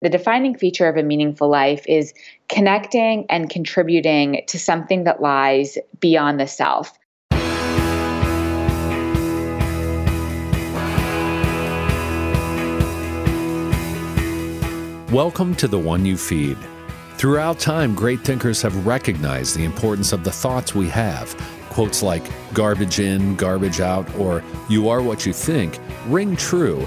The 0.00 0.08
defining 0.08 0.56
feature 0.56 0.86
of 0.86 0.96
a 0.96 1.02
meaningful 1.02 1.48
life 1.48 1.84
is 1.88 2.14
connecting 2.48 3.26
and 3.28 3.50
contributing 3.50 4.44
to 4.46 4.56
something 4.56 5.02
that 5.04 5.20
lies 5.20 5.76
beyond 5.98 6.38
the 6.38 6.46
self. 6.46 6.96
Welcome 15.12 15.56
to 15.56 15.66
The 15.66 15.80
One 15.80 16.06
You 16.06 16.16
Feed. 16.16 16.56
Throughout 17.16 17.58
time, 17.58 17.96
great 17.96 18.20
thinkers 18.20 18.62
have 18.62 18.86
recognized 18.86 19.56
the 19.56 19.64
importance 19.64 20.12
of 20.12 20.22
the 20.22 20.30
thoughts 20.30 20.76
we 20.76 20.88
have. 20.90 21.34
Quotes 21.70 22.04
like 22.04 22.22
garbage 22.54 23.00
in, 23.00 23.34
garbage 23.34 23.80
out, 23.80 24.08
or 24.14 24.44
you 24.68 24.88
are 24.88 25.02
what 25.02 25.26
you 25.26 25.32
think 25.32 25.80
ring 26.06 26.36
true 26.36 26.86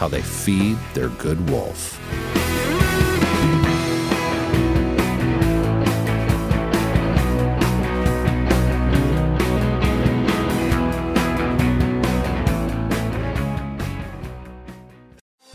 how 0.00 0.08
they 0.08 0.22
feed 0.22 0.78
their 0.94 1.10
good 1.10 1.38
wolf. 1.50 2.00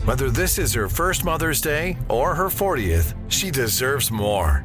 Whether 0.04 0.30
this 0.30 0.58
is 0.60 0.72
her 0.74 0.88
first 0.88 1.24
Mother's 1.24 1.60
Day 1.60 1.98
or 2.08 2.32
her 2.36 2.46
40th, 2.46 3.16
she 3.28 3.50
deserves 3.50 4.12
more. 4.12 4.64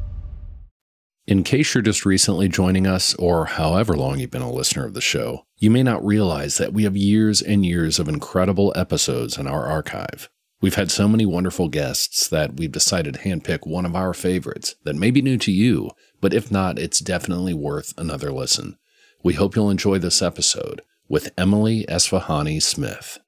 In 1.27 1.43
case 1.43 1.75
you're 1.75 1.83
just 1.83 2.03
recently 2.03 2.49
joining 2.49 2.87
us, 2.87 3.13
or 3.13 3.45
however 3.45 3.95
long 3.95 4.19
you've 4.19 4.31
been 4.31 4.41
a 4.41 4.51
listener 4.51 4.87
of 4.87 4.95
the 4.95 5.01
show, 5.01 5.45
you 5.55 5.69
may 5.69 5.83
not 5.83 6.03
realize 6.03 6.57
that 6.57 6.73
we 6.73 6.83
have 6.83 6.97
years 6.97 7.43
and 7.43 7.63
years 7.63 7.99
of 7.99 8.09
incredible 8.09 8.73
episodes 8.75 9.37
in 9.37 9.45
our 9.45 9.67
archive. 9.67 10.29
We've 10.61 10.75
had 10.75 10.89
so 10.89 11.07
many 11.07 11.27
wonderful 11.27 11.69
guests 11.69 12.27
that 12.29 12.57
we've 12.57 12.71
decided 12.71 13.13
to 13.13 13.19
handpick 13.19 13.67
one 13.67 13.85
of 13.85 13.95
our 13.95 14.15
favorites 14.15 14.75
that 14.83 14.95
may 14.95 15.11
be 15.11 15.21
new 15.21 15.37
to 15.37 15.51
you, 15.51 15.91
but 16.21 16.33
if 16.33 16.51
not, 16.51 16.79
it's 16.79 16.99
definitely 16.99 17.53
worth 17.53 17.93
another 17.99 18.31
listen. 18.31 18.77
We 19.23 19.35
hope 19.35 19.55
you'll 19.55 19.69
enjoy 19.69 19.99
this 19.99 20.23
episode 20.23 20.81
with 21.07 21.31
Emily 21.37 21.85
Esfahani 21.87 22.61
Smith. 22.63 23.19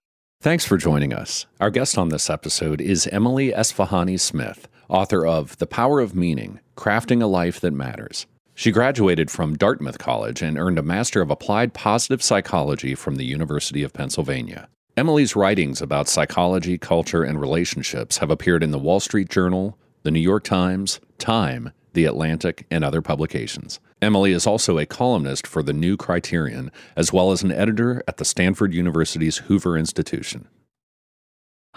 Thanks 0.42 0.66
for 0.66 0.78
joining 0.78 1.14
us. 1.14 1.46
Our 1.60 1.70
guest 1.70 2.00
on 2.00 2.10
this 2.10 2.30
episode 2.30 2.82
is 2.82 3.08
Emily 3.08 3.52
Esfahani 3.52 4.20
Smith, 4.20 4.68
author 4.90 5.28
of 5.28 5.58
The 5.60 5.68
Power 5.68 6.00
of 6.00 6.16
Meaning 6.16 6.60
Crafting 6.76 7.22
a 7.22 7.28
Life 7.28 7.60
That 7.60 7.74
Matters. 7.74 8.26
She 8.56 8.72
graduated 8.72 9.30
from 9.30 9.56
Dartmouth 9.56 10.00
College 10.00 10.42
and 10.42 10.58
earned 10.58 10.80
a 10.80 10.84
Master 10.84 11.22
of 11.22 11.30
Applied 11.30 11.74
Positive 11.74 12.22
Psychology 12.22 12.96
from 12.96 13.16
the 13.16 13.26
University 13.26 13.84
of 13.84 13.94
Pennsylvania. 13.94 14.68
Emily's 14.98 15.36
writings 15.36 15.82
about 15.82 16.08
psychology, 16.08 16.78
culture, 16.78 17.24
and 17.24 17.40
relationships 17.40 18.18
have 18.18 18.32
appeared 18.32 18.64
in 18.64 18.72
the 18.72 18.80
Wall 18.80 19.00
Street 19.00 19.30
Journal, 19.30 19.78
the 20.02 20.12
New 20.12 20.20
York 20.20 20.44
Times, 20.44 21.00
Time, 21.20 21.72
The 21.94 22.06
Atlantic, 22.06 22.66
and 22.72 22.84
other 22.84 23.02
publications. 23.02 23.80
Emily 24.02 24.32
is 24.32 24.48
also 24.48 24.78
a 24.80 24.86
columnist 24.86 25.46
for 25.46 25.62
the 25.64 25.74
New 25.74 25.96
Criterion, 25.96 26.72
as 26.96 27.14
well 27.14 27.32
as 27.32 27.44
an 27.44 27.52
editor 27.52 28.04
at 28.08 28.18
the 28.18 28.26
Stanford 28.26 28.74
University's 28.74 29.38
Hoover 29.38 29.78
Institution. 29.78 30.48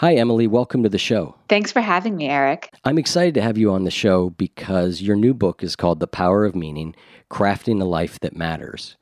Hi, 0.01 0.15
Emily. 0.17 0.47
Welcome 0.47 0.83
to 0.83 0.91
the 0.91 0.99
show. 0.99 1.37
Thanks 1.49 1.73
for 1.73 1.81
having 1.81 2.19
me, 2.19 2.29
Eric. 2.29 2.71
I'm 2.85 2.99
excited 2.99 3.33
to 3.33 3.41
have 3.41 3.57
you 3.57 3.73
on 3.73 3.85
the 3.85 3.91
show 3.91 4.29
because 4.29 5.01
your 5.01 5.17
new 5.17 5.33
book 5.33 5.63
is 5.63 5.75
called 5.75 6.01
The 6.01 6.07
Power 6.07 6.45
of 6.45 6.55
Meaning 6.55 6.95
Crafting 7.31 7.81
a 7.81 7.87
Life 7.87 8.21
That 8.21 8.37
Matters. 8.37 8.99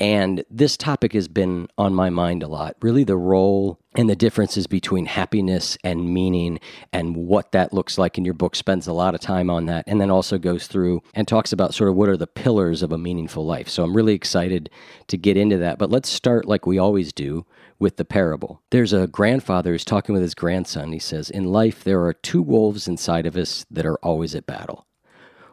And 0.00 0.44
this 0.50 0.78
topic 0.78 1.12
has 1.12 1.28
been 1.28 1.68
on 1.76 1.94
my 1.94 2.08
mind 2.08 2.42
a 2.42 2.48
lot 2.48 2.74
really, 2.80 3.04
the 3.04 3.18
role 3.18 3.78
and 3.94 4.08
the 4.08 4.16
differences 4.16 4.66
between 4.66 5.04
happiness 5.04 5.76
and 5.84 6.14
meaning 6.14 6.58
and 6.90 7.14
what 7.14 7.52
that 7.52 7.74
looks 7.74 7.98
like. 7.98 8.16
And 8.16 8.24
your 8.24 8.34
book 8.34 8.56
spends 8.56 8.86
a 8.86 8.94
lot 8.94 9.14
of 9.14 9.20
time 9.20 9.50
on 9.50 9.66
that 9.66 9.84
and 9.86 10.00
then 10.00 10.10
also 10.10 10.38
goes 10.38 10.66
through 10.66 11.02
and 11.12 11.28
talks 11.28 11.52
about 11.52 11.74
sort 11.74 11.90
of 11.90 11.96
what 11.96 12.08
are 12.08 12.16
the 12.16 12.26
pillars 12.26 12.82
of 12.82 12.92
a 12.92 12.98
meaningful 12.98 13.44
life. 13.44 13.68
So 13.68 13.84
I'm 13.84 13.94
really 13.94 14.14
excited 14.14 14.70
to 15.08 15.18
get 15.18 15.36
into 15.36 15.58
that. 15.58 15.78
But 15.78 15.90
let's 15.90 16.08
start 16.08 16.46
like 16.46 16.66
we 16.66 16.78
always 16.78 17.12
do 17.12 17.44
with 17.78 17.98
the 17.98 18.04
parable. 18.06 18.62
There's 18.70 18.94
a 18.94 19.06
grandfather 19.06 19.72
who's 19.72 19.84
talking 19.84 20.14
with 20.14 20.22
his 20.22 20.34
grandson. 20.34 20.92
He 20.92 20.98
says, 20.98 21.28
In 21.28 21.44
life, 21.44 21.84
there 21.84 22.02
are 22.04 22.14
two 22.14 22.40
wolves 22.40 22.88
inside 22.88 23.26
of 23.26 23.36
us 23.36 23.66
that 23.70 23.84
are 23.84 23.96
always 23.96 24.34
at 24.34 24.46
battle. 24.46 24.86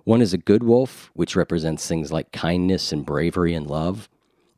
One 0.05 0.21
is 0.21 0.33
a 0.33 0.37
good 0.37 0.63
wolf, 0.63 1.11
which 1.15 1.35
represents 1.35 1.85
things 1.85 2.13
like 2.13 2.31
kindness 2.31 2.93
and 2.93 3.05
bravery 3.05 3.53
and 3.53 3.67
love. 3.67 4.07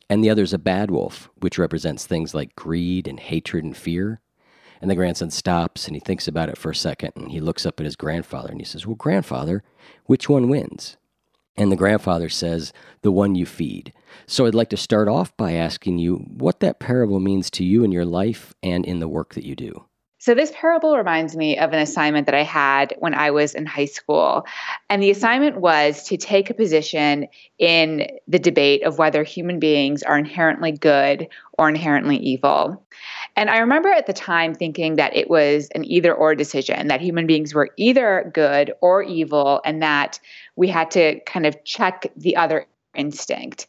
And 0.10 0.24
the 0.24 0.30
other 0.30 0.44
is 0.44 0.54
a 0.54 0.58
bad 0.58 0.90
wolf, 0.90 1.30
which 1.40 1.60
represents 1.60 2.06
things 2.06 2.34
like 2.34 2.56
greed 2.56 3.08
and 3.08 3.20
hatred 3.20 3.64
and 3.64 3.78
fear. 3.78 4.22
And 4.82 4.90
the 4.90 4.96
grandson 4.96 5.30
stops 5.30 5.88
and 5.88 5.96
he 5.96 6.00
thinks 6.00 6.28
about 6.28 6.50
it 6.50 6.58
for 6.58 6.72
a 6.72 6.76
second 6.76 7.12
and 7.16 7.32
he 7.32 7.40
looks 7.40 7.66
up 7.66 7.80
at 7.80 7.86
his 7.86 7.96
grandfather 7.96 8.50
and 8.50 8.60
he 8.60 8.66
says, 8.66 8.88
Well, 8.88 8.96
grandfather, 8.96 9.64
which 10.06 10.30
one 10.30 10.50
wins? 10.50 10.98
And 11.58 11.72
the 11.72 11.76
grandfather 11.76 12.30
says, 12.30 12.72
The 13.02 13.12
one 13.12 13.36
you 13.36 13.46
feed. 13.46 13.94
So 14.26 14.46
I'd 14.46 14.56
like 14.56 14.70
to 14.70 14.78
start 14.78 15.10
off 15.10 15.36
by 15.36 15.54
asking 15.54 16.00
you 16.00 16.16
what 16.16 16.62
that 16.62 16.80
parable 16.80 17.20
means 17.20 17.50
to 17.52 17.66
you 17.66 17.84
in 17.84 17.92
your 17.92 18.06
life 18.06 18.54
and 18.64 18.86
in 18.86 19.00
the 19.00 19.10
work 19.10 19.34
that 19.34 19.46
you 19.46 19.56
do. 19.56 19.86
So, 20.22 20.36
this 20.36 20.52
parable 20.54 20.98
reminds 20.98 21.38
me 21.38 21.58
of 21.58 21.72
an 21.72 21.80
assignment 21.80 22.26
that 22.26 22.36
I 22.36 22.44
had 22.44 22.94
when 23.00 23.14
I 23.14 23.32
was 23.32 23.56
in 23.56 23.66
high 23.66 23.86
school. 23.86 24.46
And 24.90 25.02
the 25.02 25.12
assignment 25.12 25.62
was 25.62 26.04
to 26.04 26.18
take 26.18 26.50
a 26.50 26.54
position 26.54 27.28
in 27.58 28.06
the 28.28 28.38
debate 28.38 28.84
of 28.84 28.98
whether 28.98 29.24
human 29.24 29.60
beings 29.60 30.04
are 30.04 30.18
inherently 30.18 30.74
good 30.74 31.30
or 31.58 31.70
inherently 31.70 32.18
evil. 32.18 32.86
And 33.38 33.50
I 33.50 33.60
remember 33.60 33.90
at 33.90 34.08
the 34.08 34.14
time 34.14 34.54
thinking 34.54 34.98
that 34.98 35.16
it 35.16 35.30
was 35.30 35.70
an 35.74 35.86
either 35.86 36.14
or 36.14 36.36
decision, 36.36 36.88
that 36.90 37.00
human 37.00 37.26
beings 37.26 37.54
were 37.54 37.70
either 37.78 38.30
good 38.34 38.74
or 38.82 39.02
evil, 39.02 39.62
and 39.64 39.82
that 39.82 40.20
we 40.58 40.68
had 40.68 40.92
to 40.92 41.22
kind 41.22 41.46
of 41.46 41.64
check 41.64 42.12
the 42.18 42.36
other 42.36 42.68
instinct. 42.94 43.68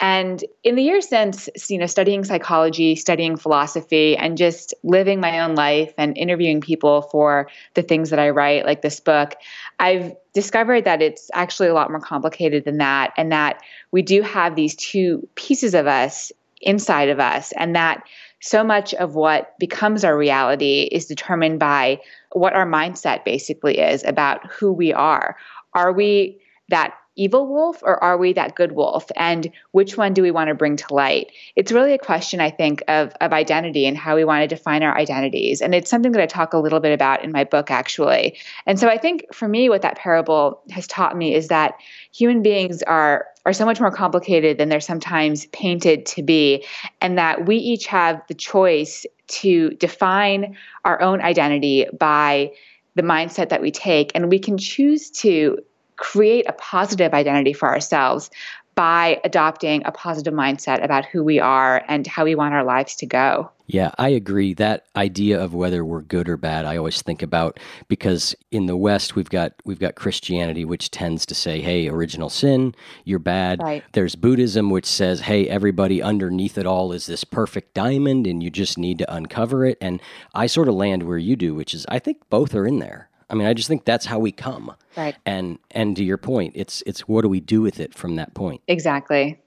And 0.00 0.42
in 0.64 0.76
the 0.76 0.82
years 0.82 1.08
since, 1.08 1.50
you 1.68 1.76
know, 1.76 1.86
studying 1.86 2.24
psychology, 2.24 2.96
studying 2.96 3.36
philosophy, 3.36 4.16
and 4.16 4.38
just 4.38 4.72
living 4.82 5.20
my 5.20 5.40
own 5.40 5.54
life 5.54 5.92
and 5.98 6.16
interviewing 6.16 6.62
people 6.62 7.02
for 7.02 7.48
the 7.74 7.82
things 7.82 8.08
that 8.08 8.18
I 8.18 8.30
write, 8.30 8.64
like 8.64 8.80
this 8.80 8.98
book, 8.98 9.34
I've 9.78 10.14
discovered 10.32 10.86
that 10.86 11.02
it's 11.02 11.30
actually 11.34 11.68
a 11.68 11.74
lot 11.74 11.90
more 11.90 12.00
complicated 12.00 12.64
than 12.64 12.78
that, 12.78 13.12
and 13.18 13.30
that 13.32 13.60
we 13.92 14.00
do 14.00 14.22
have 14.22 14.56
these 14.56 14.74
two 14.74 15.28
pieces 15.34 15.74
of 15.74 15.86
us 15.86 16.32
inside 16.62 17.10
of 17.10 17.20
us, 17.20 17.52
and 17.52 17.76
that 17.76 18.02
so 18.40 18.64
much 18.64 18.94
of 18.94 19.14
what 19.14 19.58
becomes 19.58 20.02
our 20.02 20.16
reality 20.16 20.88
is 20.90 21.04
determined 21.04 21.58
by 21.58 22.00
what 22.32 22.54
our 22.54 22.66
mindset 22.66 23.22
basically 23.22 23.78
is 23.78 24.02
about 24.04 24.46
who 24.50 24.72
we 24.72 24.94
are. 24.94 25.36
Are 25.74 25.92
we 25.92 26.40
that 26.70 26.94
evil 27.16 27.46
wolf 27.46 27.82
or 27.82 28.02
are 28.02 28.16
we 28.16 28.32
that 28.32 28.54
good 28.54 28.72
wolf? 28.72 29.10
And 29.16 29.50
which 29.72 29.96
one 29.96 30.14
do 30.14 30.22
we 30.22 30.30
want 30.30 30.48
to 30.48 30.54
bring 30.54 30.76
to 30.76 30.94
light? 30.94 31.32
It's 31.56 31.72
really 31.72 31.92
a 31.92 31.98
question, 31.98 32.40
I 32.40 32.50
think, 32.50 32.82
of, 32.88 33.12
of 33.20 33.32
identity 33.32 33.86
and 33.86 33.96
how 33.96 34.16
we 34.16 34.24
want 34.24 34.42
to 34.42 34.54
define 34.54 34.82
our 34.82 34.96
identities. 34.96 35.60
And 35.60 35.74
it's 35.74 35.90
something 35.90 36.12
that 36.12 36.22
I 36.22 36.26
talk 36.26 36.52
a 36.52 36.58
little 36.58 36.80
bit 36.80 36.92
about 36.92 37.24
in 37.24 37.32
my 37.32 37.44
book, 37.44 37.70
actually. 37.70 38.38
And 38.66 38.78
so 38.78 38.88
I 38.88 38.96
think 38.96 39.26
for 39.34 39.48
me, 39.48 39.68
what 39.68 39.82
that 39.82 39.98
parable 39.98 40.62
has 40.70 40.86
taught 40.86 41.16
me 41.16 41.34
is 41.34 41.48
that 41.48 41.74
human 42.12 42.42
beings 42.42 42.82
are 42.82 43.26
are 43.46 43.52
so 43.54 43.64
much 43.64 43.80
more 43.80 43.90
complicated 43.90 44.58
than 44.58 44.68
they're 44.68 44.80
sometimes 44.80 45.46
painted 45.46 46.04
to 46.04 46.22
be 46.22 46.64
and 47.00 47.16
that 47.16 47.46
we 47.46 47.56
each 47.56 47.86
have 47.86 48.20
the 48.28 48.34
choice 48.34 49.06
to 49.28 49.70
define 49.70 50.56
our 50.84 51.00
own 51.00 51.22
identity 51.22 51.86
by 51.98 52.52
the 52.96 53.02
mindset 53.02 53.48
that 53.48 53.62
we 53.62 53.70
take 53.70 54.12
and 54.14 54.28
we 54.28 54.38
can 54.38 54.58
choose 54.58 55.10
to 55.10 55.58
create 56.00 56.48
a 56.48 56.52
positive 56.54 57.12
identity 57.12 57.52
for 57.52 57.68
ourselves 57.68 58.30
by 58.74 59.20
adopting 59.24 59.82
a 59.84 59.92
positive 59.92 60.32
mindset 60.32 60.82
about 60.82 61.04
who 61.04 61.22
we 61.22 61.38
are 61.38 61.84
and 61.86 62.06
how 62.06 62.24
we 62.24 62.34
want 62.34 62.54
our 62.54 62.64
lives 62.64 62.96
to 62.96 63.04
go. 63.04 63.50
Yeah, 63.66 63.90
I 63.98 64.08
agree. 64.08 64.54
That 64.54 64.86
idea 64.96 65.38
of 65.38 65.52
whether 65.52 65.84
we're 65.84 66.00
good 66.00 66.28
or 66.28 66.38
bad, 66.38 66.64
I 66.64 66.78
always 66.78 67.02
think 67.02 67.20
about 67.22 67.60
because 67.88 68.34
in 68.50 68.64
the 68.64 68.76
West 68.76 69.14
we've 69.14 69.28
got 69.28 69.52
we've 69.64 69.78
got 69.78 69.94
Christianity 69.94 70.64
which 70.64 70.90
tends 70.90 71.26
to 71.26 71.34
say, 71.34 71.60
"Hey, 71.60 71.88
original 71.88 72.30
sin, 72.30 72.74
you're 73.04 73.18
bad." 73.18 73.62
Right. 73.62 73.84
There's 73.92 74.16
Buddhism 74.16 74.70
which 74.70 74.86
says, 74.86 75.20
"Hey, 75.20 75.46
everybody 75.46 76.02
underneath 76.02 76.56
it 76.56 76.66
all 76.66 76.90
is 76.92 77.06
this 77.06 77.22
perfect 77.22 77.74
diamond 77.74 78.26
and 78.26 78.42
you 78.42 78.50
just 78.50 78.78
need 78.78 78.98
to 78.98 79.14
uncover 79.14 79.66
it." 79.66 79.76
And 79.80 80.00
I 80.34 80.46
sort 80.46 80.68
of 80.68 80.74
land 80.74 81.02
where 81.02 81.18
you 81.18 81.36
do, 81.36 81.54
which 81.54 81.74
is 81.74 81.84
I 81.88 81.98
think 81.98 82.18
both 82.30 82.54
are 82.54 82.66
in 82.66 82.78
there. 82.78 83.09
I 83.30 83.34
mean, 83.34 83.46
I 83.46 83.54
just 83.54 83.68
think 83.68 83.84
that's 83.84 84.06
how 84.06 84.18
we 84.18 84.32
come. 84.32 84.74
Right. 84.96 85.16
And 85.24 85.58
and 85.70 85.96
to 85.96 86.04
your 86.04 86.18
point, 86.18 86.52
it's 86.56 86.82
it's 86.86 87.08
what 87.08 87.22
do 87.22 87.28
we 87.28 87.40
do 87.40 87.62
with 87.62 87.80
it 87.80 87.94
from 87.94 88.16
that 88.16 88.34
point? 88.34 88.60
Exactly 88.68 89.40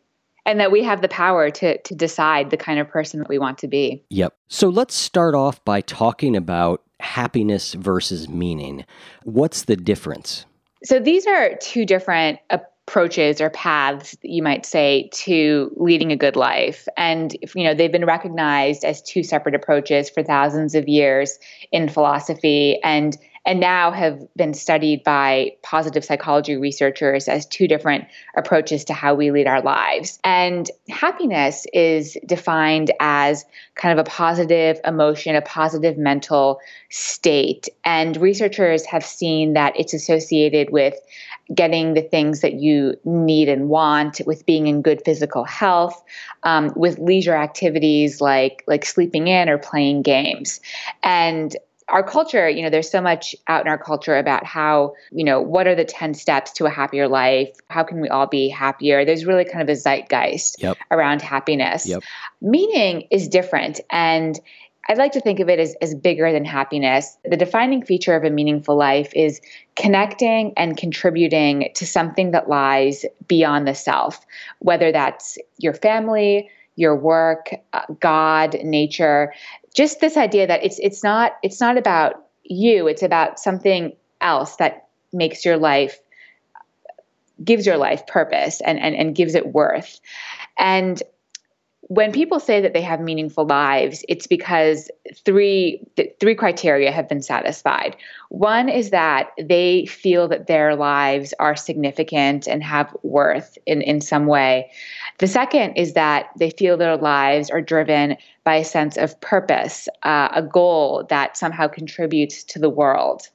and 0.46 0.60
that 0.60 0.72
we 0.72 0.84
have 0.84 1.02
the 1.02 1.08
power 1.08 1.50
to 1.50 1.78
to 1.82 1.96
decide 1.96 2.50
the 2.50 2.58
kind 2.58 2.80
of 2.80 2.88
person 2.88 3.20
that 3.20 3.30
we 3.30 3.38
want 3.38 3.58
to 3.60 3.68
be. 3.68 4.04
Yep. 4.10 4.34
So 4.48 4.70
let's 4.70 4.96
start 4.96 5.36
off 5.36 5.64
by 5.64 5.82
talking 5.82 6.36
about 6.36 6.84
happiness 7.00 7.74
versus 7.74 8.30
meaning. 8.30 8.86
What's 9.24 9.64
the 9.64 9.76
difference? 9.76 10.46
So 10.84 11.00
these 11.00 11.26
are 11.28 11.56
two 11.62 11.86
different 11.86 12.40
approaches 12.50 13.40
or 13.40 13.50
paths 13.50 14.18
you 14.24 14.44
might 14.44 14.66
say 14.66 15.10
to 15.14 15.72
leading 15.78 16.12
a 16.12 16.18
good 16.18 16.36
life 16.36 16.86
and 16.98 17.34
you 17.56 17.64
know 17.64 17.74
they've 17.74 17.92
been 17.92 18.06
recognized 18.06 18.84
as 18.84 19.02
two 19.02 19.24
separate 19.24 19.56
approaches 19.56 20.10
for 20.10 20.22
thousands 20.22 20.76
of 20.76 20.90
years 20.90 21.40
in 21.72 21.88
philosophy 21.88 22.82
and 22.84 23.18
and 23.46 23.60
now 23.60 23.92
have 23.92 24.22
been 24.36 24.54
studied 24.54 25.04
by 25.04 25.52
positive 25.64 26.06
psychology 26.06 26.56
researchers 26.56 27.28
as 27.28 27.46
two 27.46 27.68
different 27.68 28.06
approaches 28.38 28.86
to 28.86 28.94
how 28.94 29.14
we 29.14 29.32
lead 29.32 29.48
our 29.48 29.62
lives. 29.62 30.20
And 30.24 30.70
happiness 30.90 31.66
is 31.74 32.18
defined 32.26 32.92
as 33.00 33.44
kind 33.76 33.98
of 33.98 34.06
a 34.06 34.10
positive 34.10 34.80
emotion, 34.86 35.36
a 35.36 35.42
positive 35.42 35.98
mental 35.98 36.60
state. 36.90 37.68
And 37.84 38.16
researchers 38.18 38.86
have 38.86 39.04
seen 39.04 39.54
that 39.54 39.78
it's 39.78 39.94
associated 39.94 40.70
with 40.70 40.96
getting 41.54 41.94
the 41.94 42.02
things 42.02 42.40
that 42.40 42.54
you 42.54 42.96
need 43.04 43.50
and 43.50 43.68
want, 43.68 44.22
with 44.26 44.46
being 44.46 44.68
in 44.68 44.82
good 44.82 45.02
physical 45.04 45.44
health, 45.44 46.02
um, 46.44 46.72
with 46.76 46.98
leisure 47.00 47.36
activities 47.36 48.22
like 48.22 48.64
like 48.68 48.86
sleeping 48.86 49.28
in 49.28 49.50
or 49.50 49.58
playing 49.58 50.02
games. 50.02 50.62
And 51.04 51.56
our 51.90 52.04
culture, 52.04 52.50
you 52.50 52.62
know, 52.62 52.70
there's 52.70 52.90
so 52.90 53.02
much 53.02 53.36
out 53.48 53.62
in 53.62 53.68
our 53.68 53.78
culture 53.78 54.18
about 54.18 54.46
how, 54.46 54.94
you 55.12 55.24
know, 55.24 55.42
what 55.42 55.68
are 55.68 55.76
the 55.76 55.86
10 55.86 56.14
steps 56.14 56.52
to 56.54 56.66
a 56.66 56.70
happier 56.70 57.08
life? 57.08 57.50
How 57.70 57.84
can 57.84 58.02
we 58.02 58.10
all 58.10 58.28
be 58.28 58.50
happier? 58.50 59.06
There's 59.06 59.26
really 59.26 59.46
kind 59.46 59.62
of 59.62 59.70
a 59.70 59.80
zeitgeist 59.80 60.62
yep. 60.62 60.78
around 60.92 61.22
happiness. 61.22 61.88
Yep. 61.88 62.04
Meaning 62.42 63.08
is 63.12 63.28
different. 63.28 63.80
And 63.90 64.40
I'd 64.90 64.98
like 64.98 65.14
to 65.14 65.22
think 65.22 65.40
of 65.40 65.48
it 65.48 65.60
as, 65.60 65.76
as 65.82 65.96
bigger 65.96 66.32
than 66.32 66.44
happiness. 66.44 67.18
The 67.24 67.38
defining 67.38 67.86
feature 67.86 68.16
of 68.16 68.24
a 68.26 68.30
meaningful 68.30 68.76
life 68.76 69.14
is 69.16 69.40
connecting 69.76 70.54
and 70.58 70.76
contributing 70.76 71.70
to 71.76 71.88
something 71.88 72.32
that 72.32 72.50
lies 72.50 73.06
beyond 73.28 73.68
the 73.68 73.76
self, 73.76 74.26
whether 74.60 74.92
that's 74.92 75.38
your 75.58 75.74
family, 75.74 76.50
your 76.76 76.96
work, 76.96 77.54
uh, 77.72 77.82
God, 78.00 78.58
nature, 78.64 79.34
just 79.74 80.00
this 80.00 80.18
idea 80.18 80.48
that 80.48 80.64
it's 80.64 80.80
it's 80.80 81.04
not 81.04 81.34
it's 81.44 81.60
not 81.60 81.78
about 81.78 82.26
you, 82.44 82.88
it's 82.88 83.04
about 83.04 83.40
something 83.40 83.94
else 84.22 84.56
that 84.58 84.88
makes 85.12 85.46
your 85.46 85.58
life 85.58 86.00
gives 87.44 87.66
your 87.66 87.78
life 87.78 88.06
purpose 88.08 88.62
and 88.62 88.80
and, 88.80 88.96
and 88.96 89.16
gives 89.16 89.36
it 89.36 89.48
worth. 89.48 90.00
And 90.58 91.02
when 91.88 92.14
people 92.14 92.40
say 92.40 92.62
that 92.62 92.74
they 92.74 92.82
have 92.82 93.02
meaningful 93.02 93.46
lives, 93.46 94.06
it's 94.08 94.26
because 94.26 94.90
three 95.26 95.86
three 96.20 96.36
criteria 96.36 96.92
have 96.92 97.10
been 97.10 97.22
satisfied. 97.22 97.98
One 98.30 98.70
is 98.70 98.92
that 98.92 99.32
they 99.38 99.86
feel 99.86 100.28
that 100.30 100.48
their 100.48 100.76
lives 100.76 101.34
are 101.40 101.56
significant 101.56 102.48
and 102.48 102.64
have 102.64 102.96
worth 103.04 103.58
in, 103.66 103.82
in 103.82 104.00
some 104.00 104.28
way. 104.28 104.72
The 105.18 105.28
second 105.28 105.74
is 105.74 105.94
that 105.94 106.30
they 106.40 106.52
feel 106.52 106.78
their 106.78 106.98
lives 106.98 107.50
are 107.50 107.62
driven 107.62 108.16
by 108.46 108.56
a 108.56 108.66
sense 108.66 108.98
of 108.98 109.20
purpose, 109.20 109.90
uh, 110.04 110.30
a 110.34 110.42
goal 110.42 111.06
that 111.10 111.36
somehow 111.38 111.68
contributes 111.68 112.44
to 112.46 112.60
the 112.60 112.70
world. 112.70 113.30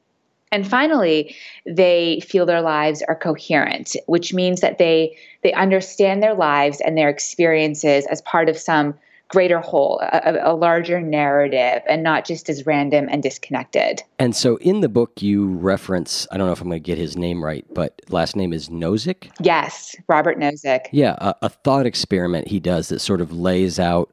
And 0.52 0.66
finally, 0.66 1.34
they 1.66 2.20
feel 2.20 2.46
their 2.46 2.62
lives 2.62 3.02
are 3.08 3.16
coherent, 3.16 3.96
which 4.06 4.32
means 4.32 4.60
that 4.60 4.78
they 4.78 5.16
they 5.42 5.52
understand 5.52 6.22
their 6.22 6.34
lives 6.34 6.80
and 6.80 6.96
their 6.96 7.08
experiences 7.08 8.06
as 8.06 8.22
part 8.22 8.48
of 8.48 8.58
some 8.58 8.94
greater 9.28 9.60
whole, 9.60 10.00
a, 10.00 10.38
a, 10.42 10.54
larger 10.54 11.00
narrative, 11.00 11.82
and 11.86 12.02
not 12.02 12.24
just 12.24 12.48
as 12.48 12.64
random 12.66 13.08
and 13.10 13.22
disconnected. 13.22 14.02
And 14.18 14.34
so 14.34 14.56
in 14.56 14.80
the 14.80 14.88
book, 14.88 15.22
you 15.22 15.48
reference, 15.48 16.26
I 16.32 16.38
don't 16.38 16.46
know 16.46 16.52
if 16.52 16.60
I'm 16.60 16.68
going 16.68 16.82
to 16.82 16.86
get 16.86 16.98
his 16.98 17.16
name 17.16 17.44
right, 17.44 17.64
but 17.74 18.00
last 18.08 18.36
name 18.36 18.52
is 18.52 18.70
Nozick? 18.70 19.30
Yes, 19.40 19.94
Robert 20.08 20.38
Nozick. 20.38 20.86
Yeah, 20.92 21.14
a, 21.18 21.34
a 21.42 21.48
thought 21.50 21.84
experiment 21.84 22.48
he 22.48 22.58
does 22.58 22.88
that 22.88 23.00
sort 23.00 23.20
of 23.20 23.30
lays 23.30 23.78
out 23.78 24.10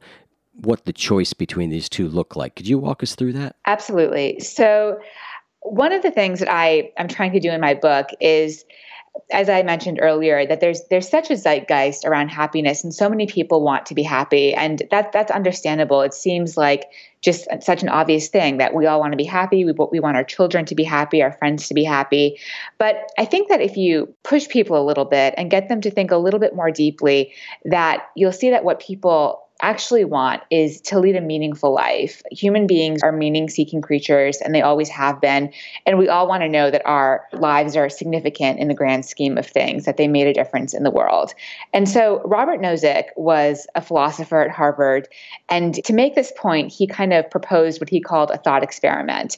what 0.61 0.85
the 0.85 0.93
choice 0.93 1.33
between 1.33 1.69
these 1.69 1.89
two 1.89 2.07
look 2.07 2.35
like. 2.35 2.55
Could 2.55 2.67
you 2.67 2.77
walk 2.77 3.03
us 3.03 3.15
through 3.15 3.33
that? 3.33 3.55
Absolutely. 3.65 4.39
So, 4.39 4.99
one 5.65 5.91
of 5.91 6.01
the 6.01 6.11
things 6.11 6.39
that 6.39 6.51
I 6.51 6.91
am 6.97 7.07
trying 7.07 7.31
to 7.33 7.39
do 7.39 7.49
in 7.49 7.59
my 7.59 7.73
book 7.73 8.09
is 8.19 8.65
as 9.31 9.49
I 9.49 9.63
mentioned 9.63 9.99
earlier, 10.01 10.45
that 10.45 10.59
there's 10.59 10.81
there's 10.89 11.09
such 11.09 11.31
a 11.31 11.35
zeitgeist 11.35 12.05
around 12.05 12.29
happiness, 12.29 12.83
and 12.83 12.93
so 12.93 13.09
many 13.09 13.27
people 13.27 13.63
want 13.63 13.85
to 13.87 13.95
be 13.95 14.03
happy, 14.03 14.53
and 14.53 14.83
that 14.91 15.11
that's 15.11 15.31
understandable. 15.31 16.01
It 16.01 16.13
seems 16.13 16.57
like 16.57 16.85
just 17.21 17.47
such 17.61 17.81
an 17.81 17.89
obvious 17.89 18.27
thing 18.27 18.57
that 18.57 18.73
we 18.73 18.85
all 18.85 18.99
want 18.99 19.13
to 19.13 19.17
be 19.17 19.23
happy. 19.23 19.65
We 19.65 19.73
we 19.91 19.99
want 19.99 20.17
our 20.17 20.23
children 20.23 20.65
to 20.65 20.75
be 20.75 20.83
happy, 20.83 21.23
our 21.23 21.31
friends 21.31 21.67
to 21.69 21.73
be 21.73 21.83
happy. 21.83 22.39
But 22.77 23.09
I 23.17 23.25
think 23.25 23.49
that 23.49 23.61
if 23.61 23.77
you 23.77 24.13
push 24.23 24.47
people 24.47 24.79
a 24.79 24.85
little 24.85 25.05
bit 25.05 25.33
and 25.37 25.49
get 25.49 25.69
them 25.69 25.81
to 25.81 25.91
think 25.91 26.11
a 26.11 26.17
little 26.17 26.39
bit 26.39 26.55
more 26.55 26.71
deeply, 26.71 27.33
that 27.63 28.07
you'll 28.15 28.31
see 28.31 28.49
that 28.49 28.63
what 28.63 28.79
people 28.79 29.41
actually 29.61 30.03
want 30.03 30.43
is 30.49 30.81
to 30.81 30.99
lead 30.99 31.15
a 31.15 31.21
meaningful 31.21 31.73
life. 31.73 32.21
Human 32.31 32.67
beings 32.67 33.01
are 33.03 33.11
meaning 33.11 33.49
seeking 33.49 33.81
creatures 33.81 34.37
and 34.37 34.53
they 34.53 34.61
always 34.61 34.89
have 34.89 35.21
been. 35.21 35.51
And 35.85 35.97
we 35.97 36.09
all 36.09 36.27
want 36.27 36.43
to 36.43 36.49
know 36.49 36.69
that 36.69 36.85
our 36.85 37.25
lives 37.31 37.75
are 37.75 37.89
significant 37.89 38.59
in 38.59 38.67
the 38.67 38.73
grand 38.73 39.05
scheme 39.05 39.37
of 39.37 39.47
things, 39.47 39.85
that 39.85 39.97
they 39.97 40.07
made 40.07 40.27
a 40.27 40.33
difference 40.33 40.73
in 40.73 40.83
the 40.83 40.91
world. 40.91 41.33
And 41.73 41.87
so 41.87 42.21
Robert 42.25 42.59
Nozick 42.59 43.05
was 43.15 43.65
a 43.75 43.81
philosopher 43.81 44.41
at 44.41 44.51
Harvard. 44.51 45.07
And 45.47 45.75
to 45.85 45.93
make 45.93 46.15
this 46.15 46.33
point, 46.35 46.71
he 46.71 46.85
kind 46.85 47.13
of 47.13 47.29
proposed 47.29 47.79
what 47.79 47.89
he 47.89 48.01
called 48.01 48.31
a 48.31 48.37
thought 48.37 48.63
experiment. 48.63 49.37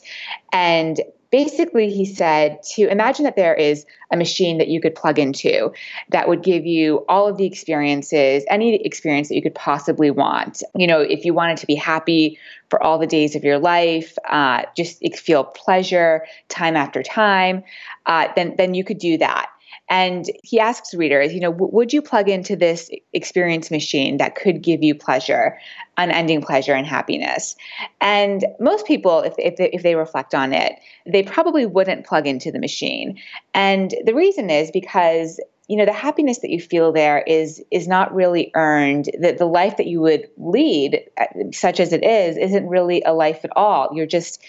And 0.52 1.00
basically 1.30 1.90
he 1.90 2.06
said 2.06 2.62
to 2.64 2.88
imagine 2.88 3.24
that 3.26 3.36
there 3.36 3.56
is 3.56 3.86
a 4.12 4.18
machine 4.18 4.58
that 4.58 4.68
you 4.68 4.80
could 4.80 4.96
plug 4.96 5.20
into 5.20 5.72
that 6.10 6.28
would 6.28 6.44
give 6.44 6.66
you 6.66 7.06
all 7.10 7.28
of 7.28 7.38
the 7.38 7.46
experiences 7.46 8.44
any 8.50 8.76
experience 8.86 9.30
that 9.30 9.36
you 9.36 9.42
could 9.42 9.56
possibly 9.56 10.12
want. 10.12 10.64
You 10.76 10.88
know 10.88 11.02
if 11.02 11.26
you 11.26 11.34
wanted 11.34 11.58
to 11.58 11.68
be 11.68 11.76
happy 11.76 12.40
for 12.70 12.82
all 12.82 12.98
the 12.98 13.08
days 13.08 13.36
of 13.36 13.44
your 13.44 13.60
life 13.60 14.18
uh, 14.30 14.64
just 14.76 15.02
feel 15.18 15.44
pleasure 15.44 16.26
time 16.50 16.76
after 16.76 17.04
time 17.04 17.64
uh, 18.06 18.28
then 18.36 18.56
then 18.58 18.74
you 18.74 18.84
could 18.84 19.00
do 19.00 19.18
that 19.18 19.50
and 19.90 20.26
he 20.44 20.60
asks 20.60 20.94
readers, 20.94 21.34
you 21.34 21.40
know, 21.40 21.52
would 21.52 21.94
you 21.94 22.02
plug 22.02 22.28
into 22.28 22.56
this 22.56 22.90
experience 23.14 23.72
machine 23.72 24.18
that 24.18 24.36
could 24.36 24.62
give 24.62 24.84
you 24.84 24.94
pleasure, 24.94 25.58
unending 25.98 26.42
pleasure 26.42 26.74
and 26.74 26.86
happiness? 26.86 27.56
And 28.02 28.46
most 28.60 28.86
people, 28.86 29.22
if, 29.22 29.34
if, 29.38 29.56
they, 29.56 29.70
if 29.72 29.84
they 29.84 29.96
reflect 29.96 30.36
on 30.36 30.52
it, 30.52 30.74
they 31.06 31.24
probably 31.24 31.66
wouldn't 31.66 32.06
plug 32.06 32.28
into 32.28 32.52
the 32.52 32.60
machine. 32.60 33.18
And 33.54 33.96
the 34.04 34.14
reason 34.14 34.50
is 34.50 34.72
because 34.72 35.40
you 35.70 35.76
know 35.76 35.86
the 35.86 35.94
happiness 35.94 36.40
that 36.40 36.50
you 36.50 36.62
feel 36.62 36.94
there 36.94 37.20
is 37.28 37.62
is 37.72 37.90
not 37.90 38.14
really 38.16 38.52
earned 38.56 39.10
that 39.20 39.38
the 39.38 39.46
life 39.46 39.76
that 39.76 39.86
you 39.86 40.00
would 40.00 40.30
lead 40.38 41.04
uh, 41.20 41.26
such 41.52 41.82
as 41.82 41.92
it 41.92 42.06
is 42.06 42.38
isn't 42.38 42.68
really 42.68 43.02
a 43.06 43.12
life 43.12 43.44
at 43.44 43.52
all 43.54 43.90
you're 43.92 44.06
just 44.06 44.42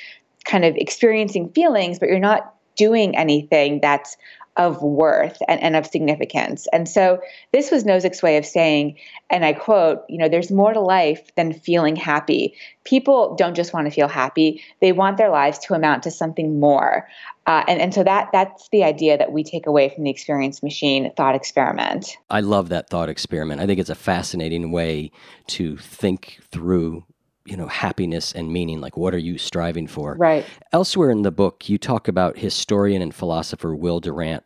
kind 0.45 0.65
of 0.65 0.77
experiencing 0.77 1.51
feelings 1.51 1.99
but 1.99 2.09
you're 2.09 2.21
not 2.21 2.55
doing 2.77 3.17
anything 3.17 3.81
that's 3.81 4.17
of 4.59 4.83
worth 4.83 5.39
and, 5.47 5.63
and 5.63 5.77
of 5.77 5.87
significance. 5.87 6.67
And 6.73 6.89
so 6.89 7.21
this 7.53 7.71
was 7.71 7.85
Nozick's 7.85 8.23
way 8.23 8.37
of 8.37 8.45
saying, 8.45 8.99
and 9.31 9.45
I 9.45 9.53
quote, 9.53 10.03
you 10.09 10.19
know, 10.19 10.29
there's 10.29 10.51
more 10.51 10.73
to 10.73 10.81
life 10.81 11.31
than 11.37 11.53
feeling 11.53 11.95
happy. 11.95 12.55
People 12.85 13.37
don't 13.37 13.55
just 13.55 13.73
want 13.73 13.87
to 13.87 13.91
feel 13.93 14.09
happy, 14.09 14.63
they 14.81 14.93
want 14.93 15.17
their 15.17 15.31
lives 15.31 15.59
to 15.61 15.75
amount 15.75 16.03
to 16.03 16.11
something 16.11 16.59
more. 16.59 17.09
Uh, 17.47 17.65
and, 17.69 17.81
and 17.81 17.95
so 17.95 18.03
that 18.03 18.29
that's 18.33 18.69
the 18.71 18.85
idea 18.85 19.17
that 19.17 19.33
we 19.33 19.43
take 19.43 19.67
away 19.67 19.89
from 19.89 20.05
the 20.05 20.11
experience 20.11 20.63
machine 20.63 21.11
thought 21.17 21.35
experiment. 21.35 22.17
I 22.29 22.41
love 22.41 22.69
that 22.69 22.91
thought 22.91 23.09
experiment. 23.09 23.61
I 23.61 23.67
think 23.67 23.81
it's 23.81 23.89
a 23.89 23.95
fascinating 23.95 24.71
way 24.71 25.13
to 25.49 25.77
think 25.79 26.41
through 26.51 27.05
you 27.49 27.57
know, 27.57 27.67
happiness 27.67 28.33
and 28.33 28.53
meaning. 28.53 28.81
Like, 28.81 28.97
what 28.97 29.15
are 29.15 29.19
you 29.19 29.39
striving 29.39 29.87
for? 29.87 30.15
Right. 30.15 30.45
Elsewhere 30.73 31.11
in 31.11 31.23
the 31.23 31.31
book, 31.31 31.69
you 31.69 31.79
talk 31.79 32.09
about 32.09 32.39
historian 32.39 33.03
and 33.03 33.15
philosopher 33.15 33.75
Will 33.75 34.01
Durant 34.01 34.45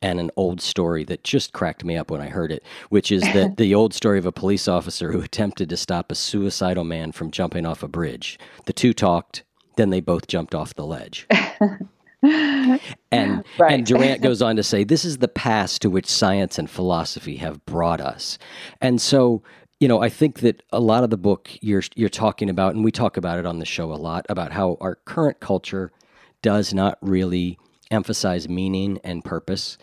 and 0.00 0.20
an 0.20 0.30
old 0.36 0.60
story 0.60 1.04
that 1.04 1.24
just 1.24 1.52
cracked 1.52 1.84
me 1.84 1.96
up 1.96 2.10
when 2.10 2.20
I 2.20 2.28
heard 2.28 2.52
it, 2.52 2.62
which 2.90 3.10
is 3.10 3.22
that 3.22 3.56
the 3.56 3.74
old 3.74 3.94
story 3.94 4.18
of 4.18 4.26
a 4.26 4.32
police 4.32 4.68
officer 4.68 5.12
who 5.12 5.20
attempted 5.20 5.68
to 5.70 5.76
stop 5.76 6.12
a 6.12 6.14
suicidal 6.14 6.84
man 6.84 7.12
from 7.12 7.30
jumping 7.30 7.66
off 7.66 7.82
a 7.82 7.88
bridge. 7.88 8.38
The 8.66 8.72
two 8.72 8.92
talked, 8.92 9.44
then 9.76 9.90
they 9.90 10.00
both 10.00 10.26
jumped 10.26 10.54
off 10.54 10.74
the 10.74 10.86
ledge. 10.86 11.26
and 13.10 13.44
right. 13.58 13.72
and 13.72 13.86
Durant 13.86 14.22
goes 14.22 14.40
on 14.40 14.56
to 14.56 14.62
say 14.62 14.84
this 14.84 15.04
is 15.04 15.18
the 15.18 15.28
past 15.28 15.82
to 15.82 15.90
which 15.90 16.06
science 16.06 16.58
and 16.58 16.70
philosophy 16.70 17.36
have 17.36 17.64
brought 17.66 18.00
us. 18.00 18.38
And 18.80 19.00
so 19.00 19.42
you 19.84 19.88
know, 19.88 20.00
I 20.00 20.08
think 20.08 20.40
that 20.40 20.62
a 20.72 20.80
lot 20.80 21.04
of 21.04 21.10
the 21.10 21.18
book 21.18 21.50
you're 21.60 21.82
you're 21.94 22.08
talking 22.08 22.48
about, 22.48 22.74
and 22.74 22.82
we 22.82 22.90
talk 22.90 23.18
about 23.18 23.38
it 23.38 23.44
on 23.44 23.58
the 23.58 23.66
show 23.66 23.92
a 23.92 24.00
lot, 24.00 24.24
about 24.30 24.50
how 24.50 24.78
our 24.80 24.94
current 24.94 25.40
culture 25.40 25.92
does 26.40 26.72
not 26.72 26.96
really 27.02 27.58
emphasize 27.90 28.48
meaning 28.48 28.98
and 29.04 29.22
purpose 29.22 29.76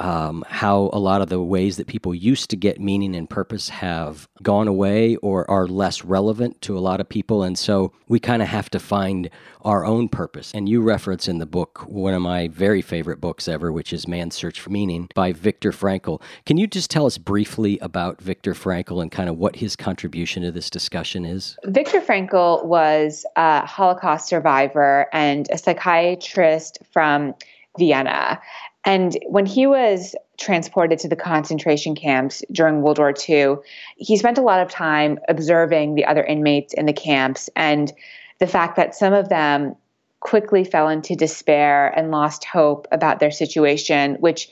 um, 0.00 0.42
how 0.48 0.90
a 0.92 0.98
lot 0.98 1.20
of 1.20 1.28
the 1.28 1.40
ways 1.40 1.76
that 1.76 1.86
people 1.86 2.14
used 2.14 2.50
to 2.50 2.56
get 2.56 2.80
meaning 2.80 3.14
and 3.14 3.28
purpose 3.28 3.68
have 3.68 4.28
gone 4.42 4.66
away 4.66 5.16
or 5.16 5.48
are 5.50 5.66
less 5.66 6.04
relevant 6.04 6.60
to 6.62 6.76
a 6.76 6.80
lot 6.80 7.00
of 7.00 7.08
people. 7.08 7.42
And 7.42 7.58
so 7.58 7.92
we 8.08 8.18
kind 8.18 8.40
of 8.42 8.48
have 8.48 8.70
to 8.70 8.78
find 8.78 9.28
our 9.60 9.84
own 9.84 10.08
purpose. 10.08 10.52
And 10.54 10.68
you 10.68 10.80
reference 10.80 11.28
in 11.28 11.38
the 11.38 11.46
book 11.46 11.84
one 11.86 12.14
of 12.14 12.22
my 12.22 12.48
very 12.48 12.80
favorite 12.80 13.20
books 13.20 13.46
ever, 13.46 13.70
which 13.70 13.92
is 13.92 14.08
Man's 14.08 14.34
Search 14.34 14.58
for 14.58 14.70
Meaning 14.70 15.10
by 15.14 15.32
Viktor 15.32 15.70
Frankl. 15.70 16.22
Can 16.46 16.56
you 16.56 16.66
just 16.66 16.90
tell 16.90 17.04
us 17.04 17.18
briefly 17.18 17.78
about 17.80 18.22
Viktor 18.22 18.54
Frankl 18.54 19.02
and 19.02 19.12
kind 19.12 19.28
of 19.28 19.36
what 19.36 19.56
his 19.56 19.76
contribution 19.76 20.42
to 20.42 20.50
this 20.50 20.70
discussion 20.70 21.26
is? 21.26 21.58
Viktor 21.64 22.00
Frankl 22.00 22.64
was 22.64 23.26
a 23.36 23.66
Holocaust 23.66 24.28
survivor 24.28 25.08
and 25.12 25.46
a 25.50 25.58
psychiatrist 25.58 26.78
from 26.90 27.34
Vienna. 27.78 28.40
And 28.84 29.16
when 29.26 29.46
he 29.46 29.66
was 29.66 30.14
transported 30.38 30.98
to 31.00 31.08
the 31.08 31.16
concentration 31.16 31.94
camps 31.94 32.42
during 32.50 32.80
World 32.80 32.98
War 32.98 33.12
II, 33.28 33.56
he 33.96 34.16
spent 34.16 34.38
a 34.38 34.42
lot 34.42 34.60
of 34.60 34.70
time 34.70 35.18
observing 35.28 35.94
the 35.94 36.06
other 36.06 36.24
inmates 36.24 36.72
in 36.72 36.86
the 36.86 36.92
camps 36.92 37.50
and 37.54 37.92
the 38.38 38.46
fact 38.46 38.76
that 38.76 38.94
some 38.94 39.12
of 39.12 39.28
them 39.28 39.76
quickly 40.20 40.64
fell 40.64 40.88
into 40.88 41.14
despair 41.14 41.88
and 41.88 42.10
lost 42.10 42.44
hope 42.44 42.86
about 42.90 43.20
their 43.20 43.30
situation, 43.30 44.16
which 44.16 44.48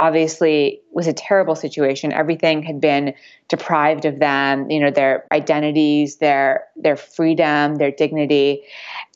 obviously 0.00 0.80
was 0.92 1.06
a 1.06 1.12
terrible 1.12 1.54
situation. 1.54 2.12
Everything 2.12 2.62
had 2.62 2.80
been 2.80 3.14
deprived 3.48 4.06
of 4.06 4.18
them, 4.18 4.70
you 4.70 4.80
know, 4.80 4.90
their 4.90 5.26
identities, 5.30 6.16
their 6.16 6.66
their 6.76 6.96
freedom, 6.96 7.76
their 7.76 7.90
dignity. 7.90 8.62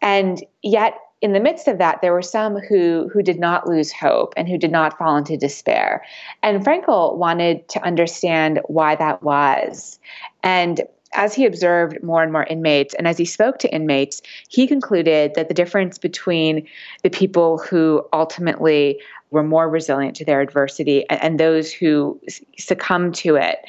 And 0.02 0.44
yet 0.62 0.94
in 1.24 1.32
the 1.32 1.40
midst 1.40 1.68
of 1.68 1.78
that, 1.78 2.02
there 2.02 2.12
were 2.12 2.20
some 2.20 2.58
who 2.58 3.08
who 3.10 3.22
did 3.22 3.40
not 3.40 3.66
lose 3.66 3.90
hope 3.90 4.34
and 4.36 4.46
who 4.46 4.58
did 4.58 4.70
not 4.70 4.98
fall 4.98 5.16
into 5.16 5.38
despair. 5.38 6.04
And 6.42 6.62
Frankl 6.62 7.16
wanted 7.16 7.66
to 7.70 7.82
understand 7.82 8.60
why 8.66 8.94
that 8.96 9.22
was. 9.22 9.98
And 10.42 10.82
as 11.14 11.32
he 11.32 11.46
observed 11.46 12.02
more 12.02 12.22
and 12.22 12.30
more 12.30 12.44
inmates 12.44 12.92
and 12.92 13.08
as 13.08 13.16
he 13.16 13.24
spoke 13.24 13.58
to 13.60 13.74
inmates, 13.74 14.20
he 14.50 14.66
concluded 14.66 15.32
that 15.34 15.48
the 15.48 15.54
difference 15.54 15.96
between 15.96 16.66
the 17.02 17.08
people 17.08 17.56
who 17.56 18.06
ultimately 18.12 19.00
were 19.30 19.42
more 19.42 19.70
resilient 19.70 20.16
to 20.16 20.26
their 20.26 20.42
adversity 20.42 21.08
and, 21.08 21.22
and 21.22 21.40
those 21.40 21.72
who 21.72 22.20
succumbed 22.58 23.14
to 23.14 23.36
it 23.36 23.64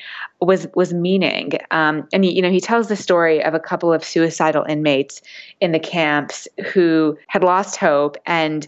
was 0.45 0.67
was 0.75 0.93
meaning. 0.93 1.53
Um, 1.71 2.07
and 2.13 2.23
he, 2.23 2.31
you 2.33 2.41
know, 2.41 2.51
he 2.51 2.59
tells 2.59 2.87
the 2.87 2.95
story 2.95 3.43
of 3.43 3.53
a 3.53 3.59
couple 3.59 3.91
of 3.91 4.03
suicidal 4.03 4.63
inmates 4.63 5.21
in 5.61 5.71
the 5.71 5.79
camps 5.79 6.47
who 6.73 7.17
had 7.27 7.43
lost 7.43 7.77
hope, 7.77 8.17
and 8.25 8.67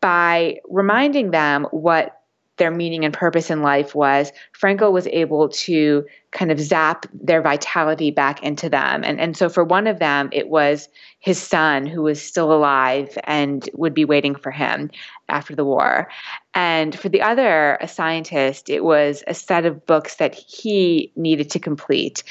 by 0.00 0.60
reminding 0.68 1.30
them 1.30 1.66
what 1.70 2.19
their 2.60 2.70
meaning 2.70 3.04
and 3.04 3.12
purpose 3.12 3.50
in 3.50 3.62
life 3.62 3.94
was, 3.94 4.30
Frankl 4.52 4.92
was 4.92 5.08
able 5.08 5.48
to 5.48 6.06
kind 6.30 6.52
of 6.52 6.60
zap 6.60 7.06
their 7.12 7.42
vitality 7.42 8.12
back 8.12 8.40
into 8.44 8.68
them. 8.68 9.02
And, 9.02 9.18
and 9.18 9.36
so 9.36 9.48
for 9.48 9.64
one 9.64 9.88
of 9.88 9.98
them, 9.98 10.28
it 10.30 10.48
was 10.48 10.88
his 11.18 11.42
son 11.42 11.86
who 11.86 12.02
was 12.02 12.22
still 12.22 12.52
alive 12.52 13.18
and 13.24 13.68
would 13.74 13.94
be 13.94 14.04
waiting 14.04 14.36
for 14.36 14.52
him 14.52 14.90
after 15.28 15.56
the 15.56 15.64
war. 15.64 16.08
And 16.54 16.96
for 16.96 17.08
the 17.08 17.22
other, 17.22 17.78
a 17.80 17.88
scientist, 17.88 18.70
it 18.70 18.84
was 18.84 19.24
a 19.26 19.34
set 19.34 19.66
of 19.66 19.86
books 19.86 20.16
that 20.16 20.34
he 20.34 21.10
needed 21.16 21.50
to 21.50 21.58
complete. 21.58 22.22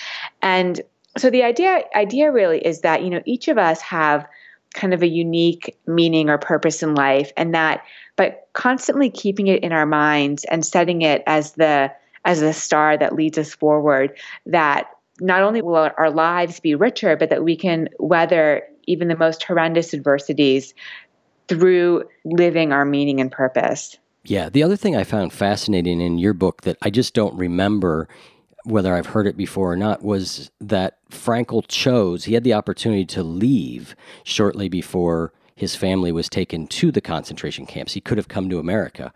And 0.41 0.79
so 1.17 1.29
the 1.29 1.43
idea 1.43 1.81
idea 1.95 2.31
really 2.31 2.65
is 2.65 2.81
that, 2.81 3.03
you 3.03 3.09
know, 3.09 3.21
each 3.25 3.47
of 3.47 3.57
us 3.57 3.81
have 3.81 4.25
kind 4.73 4.93
of 4.93 5.01
a 5.01 5.07
unique 5.07 5.77
meaning 5.87 6.29
or 6.29 6.37
purpose 6.37 6.83
in 6.83 6.93
life 6.95 7.31
and 7.35 7.55
that 7.55 7.83
but 8.15 8.47
constantly 8.53 9.09
keeping 9.09 9.47
it 9.47 9.63
in 9.63 9.71
our 9.71 9.85
minds 9.85 10.43
and 10.45 10.65
setting 10.65 11.01
it 11.01 11.23
as 11.25 11.53
the 11.53 11.91
as 12.25 12.41
the 12.41 12.53
star 12.53 12.97
that 12.97 13.15
leads 13.15 13.37
us 13.37 13.53
forward 13.53 14.15
that 14.45 14.89
not 15.19 15.41
only 15.41 15.61
will 15.61 15.75
our 15.75 16.11
lives 16.11 16.59
be 16.59 16.75
richer 16.75 17.15
but 17.15 17.29
that 17.29 17.43
we 17.43 17.55
can 17.55 17.89
weather 17.97 18.63
even 18.85 19.07
the 19.07 19.17
most 19.17 19.43
horrendous 19.43 19.93
adversities 19.93 20.73
through 21.47 22.03
living 22.25 22.71
our 22.71 22.85
meaning 22.85 23.19
and 23.19 23.31
purpose. 23.31 23.97
Yeah 24.23 24.49
the 24.49 24.61
other 24.61 24.75
thing 24.75 24.95
i 24.95 25.03
found 25.03 25.33
fascinating 25.33 25.99
in 25.99 26.19
your 26.19 26.33
book 26.33 26.61
that 26.61 26.77
i 26.81 26.89
just 26.89 27.15
don't 27.15 27.35
remember 27.35 28.07
whether 28.69 28.95
I've 28.95 29.07
heard 29.07 29.27
it 29.27 29.35
before 29.35 29.71
or 29.71 29.75
not, 29.75 30.03
was 30.03 30.51
that 30.61 30.99
Frankl 31.09 31.67
chose, 31.67 32.25
he 32.25 32.33
had 32.33 32.43
the 32.43 32.53
opportunity 32.53 33.05
to 33.05 33.23
leave 33.23 33.95
shortly 34.23 34.69
before 34.69 35.33
his 35.55 35.75
family 35.75 36.11
was 36.11 36.29
taken 36.29 36.67
to 36.67 36.89
the 36.89 37.01
concentration 37.01 37.65
camps. 37.65 37.93
He 37.93 37.99
could 37.99 38.17
have 38.17 38.29
come 38.29 38.49
to 38.49 38.59
America, 38.59 39.11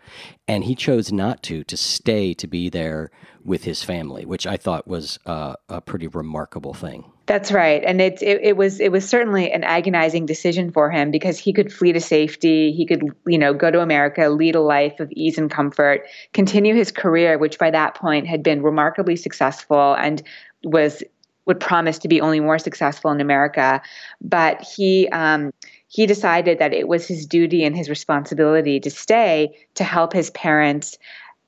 and 0.46 0.64
he 0.64 0.74
chose 0.74 1.10
not 1.10 1.42
to, 1.44 1.64
to 1.64 1.76
stay 1.76 2.34
to 2.34 2.46
be 2.46 2.68
there 2.68 3.10
with 3.42 3.64
his 3.64 3.82
family, 3.82 4.26
which 4.26 4.46
I 4.46 4.58
thought 4.58 4.86
was 4.86 5.18
uh, 5.24 5.54
a 5.70 5.80
pretty 5.80 6.06
remarkable 6.06 6.74
thing. 6.74 7.13
That's 7.26 7.50
right, 7.50 7.82
and 7.82 8.02
it, 8.02 8.22
it, 8.22 8.40
it 8.42 8.56
was 8.56 8.80
it 8.80 8.92
was 8.92 9.08
certainly 9.08 9.50
an 9.50 9.64
agonizing 9.64 10.26
decision 10.26 10.70
for 10.70 10.90
him 10.90 11.10
because 11.10 11.38
he 11.38 11.54
could 11.54 11.72
flee 11.72 11.92
to 11.92 12.00
safety, 12.00 12.70
he 12.72 12.84
could 12.84 13.02
you 13.26 13.38
know 13.38 13.54
go 13.54 13.70
to 13.70 13.80
America, 13.80 14.28
lead 14.28 14.54
a 14.54 14.60
life 14.60 15.00
of 15.00 15.10
ease 15.12 15.38
and 15.38 15.50
comfort, 15.50 16.06
continue 16.34 16.74
his 16.74 16.92
career, 16.92 17.38
which 17.38 17.58
by 17.58 17.70
that 17.70 17.94
point 17.94 18.26
had 18.26 18.42
been 18.42 18.62
remarkably 18.62 19.16
successful 19.16 19.94
and 19.94 20.22
was 20.64 21.02
would 21.46 21.60
promise 21.60 21.98
to 21.98 22.08
be 22.08 22.20
only 22.20 22.40
more 22.40 22.58
successful 22.58 23.10
in 23.10 23.20
America, 23.20 23.80
but 24.20 24.60
he 24.62 25.08
um, 25.08 25.50
he 25.88 26.04
decided 26.04 26.58
that 26.58 26.74
it 26.74 26.88
was 26.88 27.06
his 27.06 27.24
duty 27.24 27.64
and 27.64 27.74
his 27.74 27.88
responsibility 27.88 28.80
to 28.80 28.90
stay 28.90 29.56
to 29.76 29.84
help 29.84 30.12
his 30.12 30.28
parents 30.30 30.98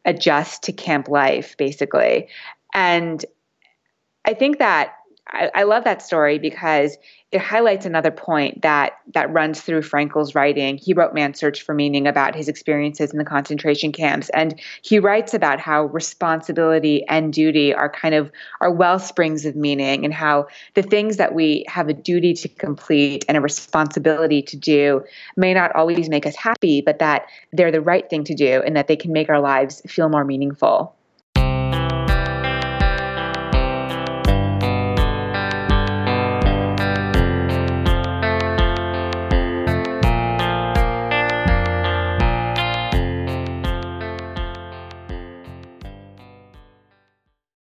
adjust 0.07 0.63
to 0.63 0.73
camp 0.73 1.09
life, 1.09 1.55
basically. 1.57 2.29
And 2.73 3.25
I 4.25 4.35
think 4.35 4.59
that 4.59 4.95
I, 5.29 5.51
I 5.55 5.63
love 5.65 5.85
that 5.85 6.03
story 6.03 6.39
because 6.39 6.97
it 7.33 7.41
highlights 7.41 7.85
another 7.85 8.13
point 8.13 8.63
that 8.63 8.99
that 9.13 9.33
runs 9.33 9.61
through 9.61 9.83
Frankl's 9.83 10.35
writing. 10.35 10.79
He 10.79 10.95
wrote 10.95 11.13
Man's 11.13 11.41
Search 11.41 11.63
for 11.63 11.75
Meaning 11.75 12.07
about 12.07 12.37
his 12.37 12.49
experiences 12.49 13.11
in 13.11 13.19
the 13.19 13.25
concentration 13.25 13.91
camps, 13.93 14.31
and 14.31 14.59
he 14.83 15.01
writes 15.01 15.35
about 15.35 15.59
how 15.59 15.87
responsibility 15.87 17.05
and 17.09 17.33
duty 17.33 17.75
are 17.75 17.91
kind 17.91 18.15
of 18.15 18.31
are 18.61 18.71
well 18.71 18.99
springs 18.99 19.45
of 19.45 19.57
meaning, 19.57 20.05
and 20.05 20.15
how 20.15 20.47
the 20.75 20.83
things 20.83 21.17
that 21.17 21.35
we 21.35 21.65
have 21.69 21.89
a 21.89 21.95
duty 21.95 22.33
to 22.35 22.49
complete 22.49 23.25
and 23.29 23.37
a 23.37 23.41
responsibility 23.41 24.41
to 24.43 24.57
do 24.57 25.05
may 25.37 25.53
not 25.53 25.75
always 25.75 26.09
make 26.09 26.27
us 26.27 26.37
happy, 26.37 26.81
but 26.81 27.01
that 27.01 27.27
they're 27.53 27.73
the 27.73 27.81
right 27.81 28.09
thing 28.09 28.23
to 28.25 28.35
do, 28.35 28.63
and 28.65 28.77
that 28.77 28.87
they 28.87 28.97
can 28.97 29.13
make 29.13 29.29
our 29.29 29.41
lives 29.41 29.83
feel 29.87 30.09
more 30.09 30.25
meaningful. 30.25 30.96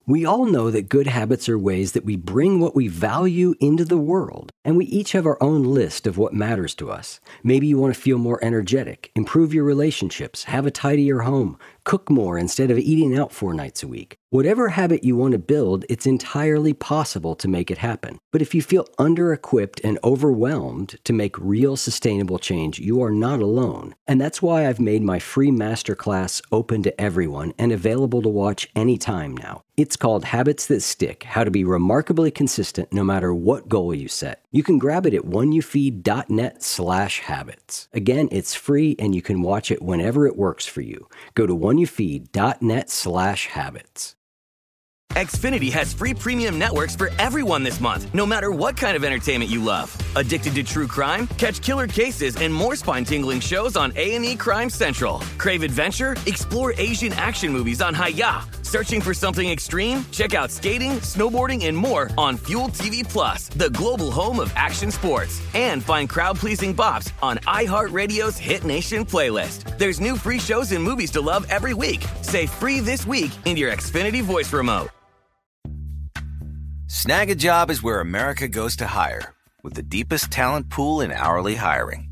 We 0.05 0.25
all 0.25 0.47
know 0.47 0.69
that 0.73 0.89
good 0.89 1.07
habits 1.07 1.49
are 1.49 1.57
ways 1.57 1.93
that 1.93 2.05
we 2.05 2.17
bring 2.17 2.59
what 2.59 2.75
we 2.75 2.89
value 2.89 3.55
into 3.61 3.85
the 3.85 3.97
world, 3.97 4.51
and 4.65 4.77
we 4.77 4.85
each 4.87 5.13
have 5.13 5.27
our 5.27 5.41
own 5.41 5.63
list 5.63 6.09
of 6.09 6.19
what 6.19 6.35
matters 6.35 6.75
to 6.77 6.91
us. 6.91 7.21
Maybe 7.45 7.69
you 7.69 7.79
want 7.79 7.95
to 7.95 8.01
feel 8.01 8.19
more 8.19 8.43
energetic, 8.45 9.13
improve 9.15 9.55
your 9.55 9.63
relationships, 9.63 10.45
have 10.45 10.67
a 10.67 10.73
tidier 10.73 11.21
home, 11.21 11.57
Cook 11.85 12.09
more 12.09 12.39
instead 12.39 12.71
of 12.71 12.79
eating 12.79 13.17
out 13.17 13.33
four 13.33 13.55
nights 13.55 13.83
a 13.83 13.89
week. 13.89 14.17
Whatever 14.31 14.71
habit 14.71 15.05
you 15.05 15.15
want 15.15 15.33
to 15.33 15.39
build, 15.39 15.85
it's 15.91 16.07
entirely 16.07 16.73
possible 16.73 17.35
to 17.35 17.49
make 17.49 17.71
it 17.71 17.77
happen. 17.77 18.19
But 18.31 18.41
if 18.41 18.55
you 18.55 18.63
feel 18.63 18.87
under 18.99 19.31
equipped 19.31 19.79
and 19.85 19.99
overwhelmed 20.03 20.97
to 21.05 21.13
make 21.13 21.39
real 21.39 21.77
sustainable 21.77 22.39
change, 22.39 22.79
you 22.79 23.03
are 23.03 23.11
not 23.11 23.41
alone. 23.41 23.95
And 24.07 24.19
that's 24.19 24.41
why 24.41 24.67
I've 24.67 24.81
made 24.81 25.03
my 25.03 25.19
free 25.19 25.51
masterclass 25.51 26.41
open 26.51 26.83
to 26.85 26.99
everyone 26.99 27.53
and 27.59 27.73
available 27.73 28.23
to 28.23 28.29
watch 28.31 28.71
anytime 28.75 29.37
now. 29.37 29.65
It's 29.77 29.97
called 29.97 30.25
Habits 30.25 30.67
That 30.67 30.83
Stick 30.83 31.25
How 31.25 31.45
to 31.45 31.51
Be 31.51 31.65
Remarkably 31.65 32.31
Consistent 32.31 32.93
No 32.93 33.05
Matter 33.05 33.35
What 33.35 33.69
Goal 33.69 33.95
You 33.95 34.09
Set. 34.09 34.45
You 34.51 34.63
can 34.63 34.79
grab 34.79 35.07
it 35.07 35.15
at 35.15 35.23
oneyoufeed.net 35.23 36.63
slash 36.63 37.21
habits. 37.21 37.89
Again, 37.93 38.29
it's 38.31 38.55
free 38.55 38.97
and 38.99 39.15
you 39.15 39.23
can 39.23 39.43
watch 39.43 39.71
it 39.71 39.83
whenever 39.83 40.27
it 40.27 40.37
works 40.37 40.67
for 40.67 40.83
you. 40.83 41.09
Go 41.35 41.47
to 41.47 41.55
oneyoufeed.net 41.73 42.91
slash 42.91 43.47
habits. 43.47 44.15
Xfinity 45.13 45.71
has 45.73 45.93
free 45.93 46.15
premium 46.15 46.59
networks 46.59 46.97
for 46.97 47.11
everyone 47.19 47.63
this 47.63 47.81
month, 47.81 48.15
no 48.15 48.25
matter 48.25 48.51
what 48.51 48.79
kind 48.79 48.97
of 48.97 49.05
entertainment 49.05 49.51
you 49.51 49.63
love. 49.63 49.95
Addicted 50.17 50.55
to 50.55 50.63
true 50.63 50.87
crime? 50.87 51.27
Catch 51.37 51.61
killer 51.61 51.87
cases 51.87 52.37
and 52.37 52.53
more 52.53 52.77
spine-tingling 52.77 53.41
shows 53.41 53.77
on 53.77 53.93
A&E 53.95 54.37
Crime 54.37 54.71
Central. 54.71 55.21
Crave 55.43 55.65
adventure? 55.65 56.15
Explore 56.27 56.73
Asian 56.79 57.13
action 57.15 57.53
movies 57.53 57.83
on 57.83 57.95
Hi-YAH. 57.95 58.47
Searching 58.63 59.01
for 59.01 59.13
something 59.13 59.51
extreme? 59.51 60.05
Check 60.13 60.35
out 60.35 60.53
skating, 60.53 60.93
snowboarding, 61.03 61.67
and 61.67 61.77
more 61.77 62.09
on 62.17 62.37
Fuel 62.47 62.69
TV 62.69 63.03
Plus, 63.03 63.49
the 63.49 63.71
global 63.71 64.13
home 64.13 64.39
of 64.39 64.53
action 64.55 64.93
sports. 64.93 65.43
And 65.55 65.83
find 65.83 66.09
crowd-pleasing 66.09 66.77
bops 66.77 67.11
on 67.21 67.39
iHeartRadio's 67.39 68.39
Hit 68.39 68.63
Nation 68.63 69.05
playlist. 69.05 69.77
There's 69.79 69.99
new 69.99 70.17
free 70.17 70.39
shows 70.39 70.71
and 70.71 70.81
movies 70.85 71.11
to 71.11 71.21
love 71.21 71.45
every 71.51 71.75
week. 71.75 72.07
Say 72.21 72.47
free 72.47 72.79
this 72.79 73.05
week 73.05 73.33
in 73.45 73.57
your 73.57 73.73
Xfinity 73.73 74.23
voice 74.23 74.53
remote. 74.53 74.91
Snag 76.87 77.31
a 77.31 77.35
job 77.35 77.69
is 77.69 77.83
where 77.83 77.99
America 77.99 78.47
goes 78.47 78.77
to 78.77 78.87
hire, 78.87 79.35
with 79.65 79.75
the 79.75 79.83
deepest 79.83 80.31
talent 80.31 80.71
pool 80.71 81.01
in 81.01 81.11
hourly 81.11 81.57
hiring. 81.57 82.12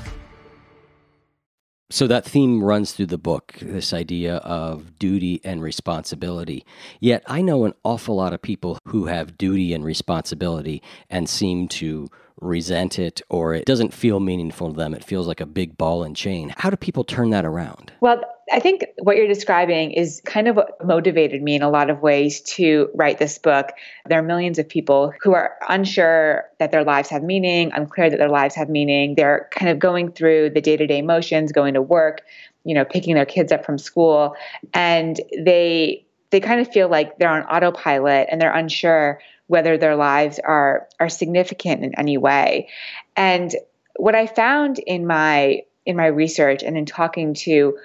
So 1.91 2.07
that 2.07 2.23
theme 2.23 2.63
runs 2.63 2.93
through 2.93 3.07
the 3.07 3.17
book, 3.17 3.53
this 3.61 3.91
idea 3.91 4.37
of 4.37 4.97
duty 4.97 5.41
and 5.43 5.61
responsibility. 5.61 6.65
Yet 7.01 7.21
I 7.27 7.41
know 7.41 7.65
an 7.65 7.73
awful 7.83 8.15
lot 8.15 8.31
of 8.31 8.41
people 8.41 8.79
who 8.87 9.07
have 9.07 9.37
duty 9.37 9.73
and 9.73 9.83
responsibility 9.83 10.81
and 11.09 11.27
seem 11.27 11.67
to 11.67 12.09
resent 12.39 12.99
it 12.99 13.21
or 13.29 13.53
it 13.53 13.65
doesn't 13.65 13.93
feel 13.93 14.19
meaningful 14.19 14.71
to 14.71 14.77
them. 14.77 14.93
It 14.93 15.03
feels 15.03 15.27
like 15.27 15.41
a 15.41 15.45
big 15.45 15.77
ball 15.77 16.03
and 16.03 16.15
chain. 16.15 16.53
How 16.57 16.69
do 16.69 16.77
people 16.77 17.03
turn 17.03 17.31
that 17.31 17.45
around? 17.45 17.91
Well, 18.01 18.21
I 18.51 18.59
think 18.59 18.85
what 18.99 19.15
you're 19.15 19.27
describing 19.27 19.91
is 19.91 20.21
kind 20.25 20.47
of 20.47 20.55
what 20.55 20.83
motivated 20.85 21.41
me 21.41 21.55
in 21.55 21.61
a 21.61 21.69
lot 21.69 21.89
of 21.89 22.01
ways 22.01 22.41
to 22.41 22.89
write 22.95 23.17
this 23.17 23.37
book. 23.37 23.69
There 24.07 24.19
are 24.19 24.23
millions 24.23 24.59
of 24.59 24.67
people 24.67 25.13
who 25.21 25.33
are 25.33 25.55
unsure 25.69 26.45
that 26.59 26.71
their 26.71 26.83
lives 26.83 27.09
have 27.09 27.23
meaning, 27.23 27.71
unclear 27.73 28.09
that 28.09 28.17
their 28.17 28.29
lives 28.29 28.55
have 28.55 28.69
meaning. 28.69 29.15
They're 29.15 29.47
kind 29.51 29.69
of 29.69 29.79
going 29.79 30.11
through 30.11 30.51
the 30.51 30.61
day 30.61 30.75
to 30.75 30.85
day 30.85 31.01
motions, 31.01 31.51
going 31.51 31.75
to 31.75 31.81
work, 31.81 32.21
you 32.65 32.75
know, 32.75 32.83
picking 32.83 33.15
their 33.15 33.25
kids 33.25 33.51
up 33.51 33.65
from 33.65 33.77
school, 33.77 34.35
and 34.73 35.19
they 35.37 36.05
they 36.31 36.39
kind 36.39 36.61
of 36.61 36.71
feel 36.71 36.89
like 36.89 37.17
they're 37.19 37.29
on 37.29 37.43
autopilot 37.43 38.27
and 38.31 38.41
they're 38.41 38.55
unsure 38.55 39.19
whether 39.51 39.77
their 39.77 39.97
lives 39.97 40.39
are 40.39 40.87
are 41.01 41.09
significant 41.09 41.83
in 41.83 41.93
any 41.99 42.17
way. 42.17 42.69
And 43.17 43.53
what 43.97 44.15
I 44.15 44.25
found 44.25 44.79
in 44.79 45.05
my 45.05 45.63
in 45.85 45.97
my 45.97 46.07
research 46.07 46.63
and 46.63 46.77
in 46.77 46.85
talking 46.85 47.33
to 47.33 47.77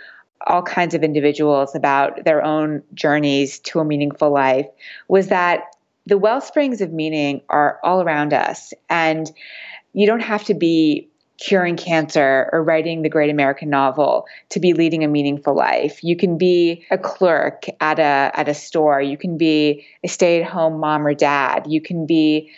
all 0.46 0.62
kinds 0.62 0.94
of 0.94 1.02
individuals 1.02 1.74
about 1.74 2.24
their 2.24 2.40
own 2.40 2.84
journeys 2.94 3.58
to 3.58 3.80
a 3.80 3.84
meaningful 3.84 4.30
life 4.30 4.66
was 5.08 5.26
that 5.28 5.64
the 6.06 6.16
well 6.16 6.40
springs 6.40 6.80
of 6.80 6.92
meaning 6.92 7.40
are 7.48 7.80
all 7.82 8.00
around 8.00 8.32
us 8.32 8.72
and 8.88 9.32
you 9.92 10.06
don't 10.06 10.20
have 10.20 10.44
to 10.44 10.54
be 10.54 11.08
curing 11.38 11.76
cancer 11.76 12.48
or 12.52 12.62
writing 12.62 13.02
the 13.02 13.08
great 13.08 13.30
American 13.30 13.70
novel 13.70 14.26
to 14.50 14.60
be 14.60 14.72
leading 14.72 15.04
a 15.04 15.08
meaningful 15.08 15.54
life. 15.54 16.02
You 16.02 16.16
can 16.16 16.38
be 16.38 16.84
a 16.90 16.98
clerk 16.98 17.66
at 17.80 17.98
a 17.98 18.30
at 18.34 18.48
a 18.48 18.54
store, 18.54 19.00
you 19.00 19.16
can 19.16 19.36
be 19.36 19.86
a 20.02 20.08
stay-at-home 20.08 20.78
mom 20.78 21.06
or 21.06 21.14
dad, 21.14 21.66
you 21.68 21.80
can 21.80 22.06
be 22.06 22.50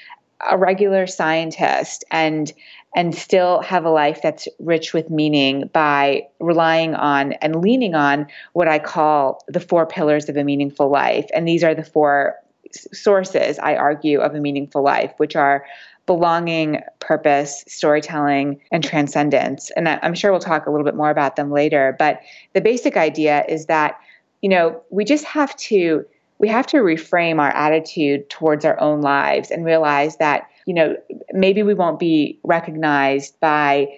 a 0.48 0.56
regular 0.56 1.06
scientist 1.06 2.04
and 2.10 2.52
and 2.96 3.14
still 3.14 3.60
have 3.60 3.84
a 3.84 3.90
life 3.90 4.20
that's 4.22 4.48
rich 4.58 4.94
with 4.94 5.10
meaning 5.10 5.68
by 5.72 6.26
relying 6.40 6.94
on 6.94 7.32
and 7.34 7.60
leaning 7.60 7.94
on 7.94 8.26
what 8.54 8.66
I 8.66 8.78
call 8.78 9.44
the 9.46 9.60
four 9.60 9.86
pillars 9.86 10.28
of 10.28 10.36
a 10.36 10.44
meaningful 10.44 10.88
life. 10.88 11.28
And 11.34 11.46
these 11.46 11.62
are 11.62 11.74
the 11.74 11.84
four 11.84 12.36
sources, 12.72 13.58
I 13.58 13.76
argue, 13.76 14.20
of 14.20 14.34
a 14.34 14.40
meaningful 14.40 14.82
life, 14.82 15.12
which 15.18 15.36
are 15.36 15.64
belonging, 16.06 16.80
purpose, 17.00 17.64
storytelling, 17.68 18.60
and 18.72 18.82
transcendence. 18.82 19.70
And 19.76 19.88
I'm 19.88 20.14
sure 20.14 20.30
we'll 20.30 20.40
talk 20.40 20.66
a 20.66 20.70
little 20.70 20.84
bit 20.84 20.94
more 20.94 21.10
about 21.10 21.36
them 21.36 21.50
later. 21.50 21.94
But 21.98 22.20
the 22.54 22.60
basic 22.60 22.96
idea 22.96 23.44
is 23.46 23.66
that, 23.66 24.00
you 24.40 24.48
know, 24.48 24.82
we 24.90 25.04
just 25.04 25.24
have 25.24 25.54
to 25.56 26.06
we 26.38 26.48
have 26.48 26.66
to 26.68 26.78
reframe 26.78 27.40
our 27.40 27.50
attitude 27.50 28.30
towards 28.30 28.64
our 28.64 28.80
own 28.80 29.00
lives 29.00 29.50
and 29.50 29.64
realize 29.64 30.16
that, 30.18 30.48
you 30.66 30.74
know, 30.74 30.96
maybe 31.32 31.62
we 31.62 31.74
won't 31.74 31.98
be 31.98 32.38
recognized 32.44 33.38
by 33.40 33.88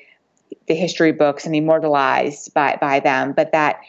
the 0.67 0.75
history 0.75 1.13
books 1.13 1.45
and 1.45 1.55
immortalized 1.55 2.55
by, 2.55 2.79
by 2.81 3.01
them, 3.01 3.33
but 3.33 3.53
that 3.53 3.81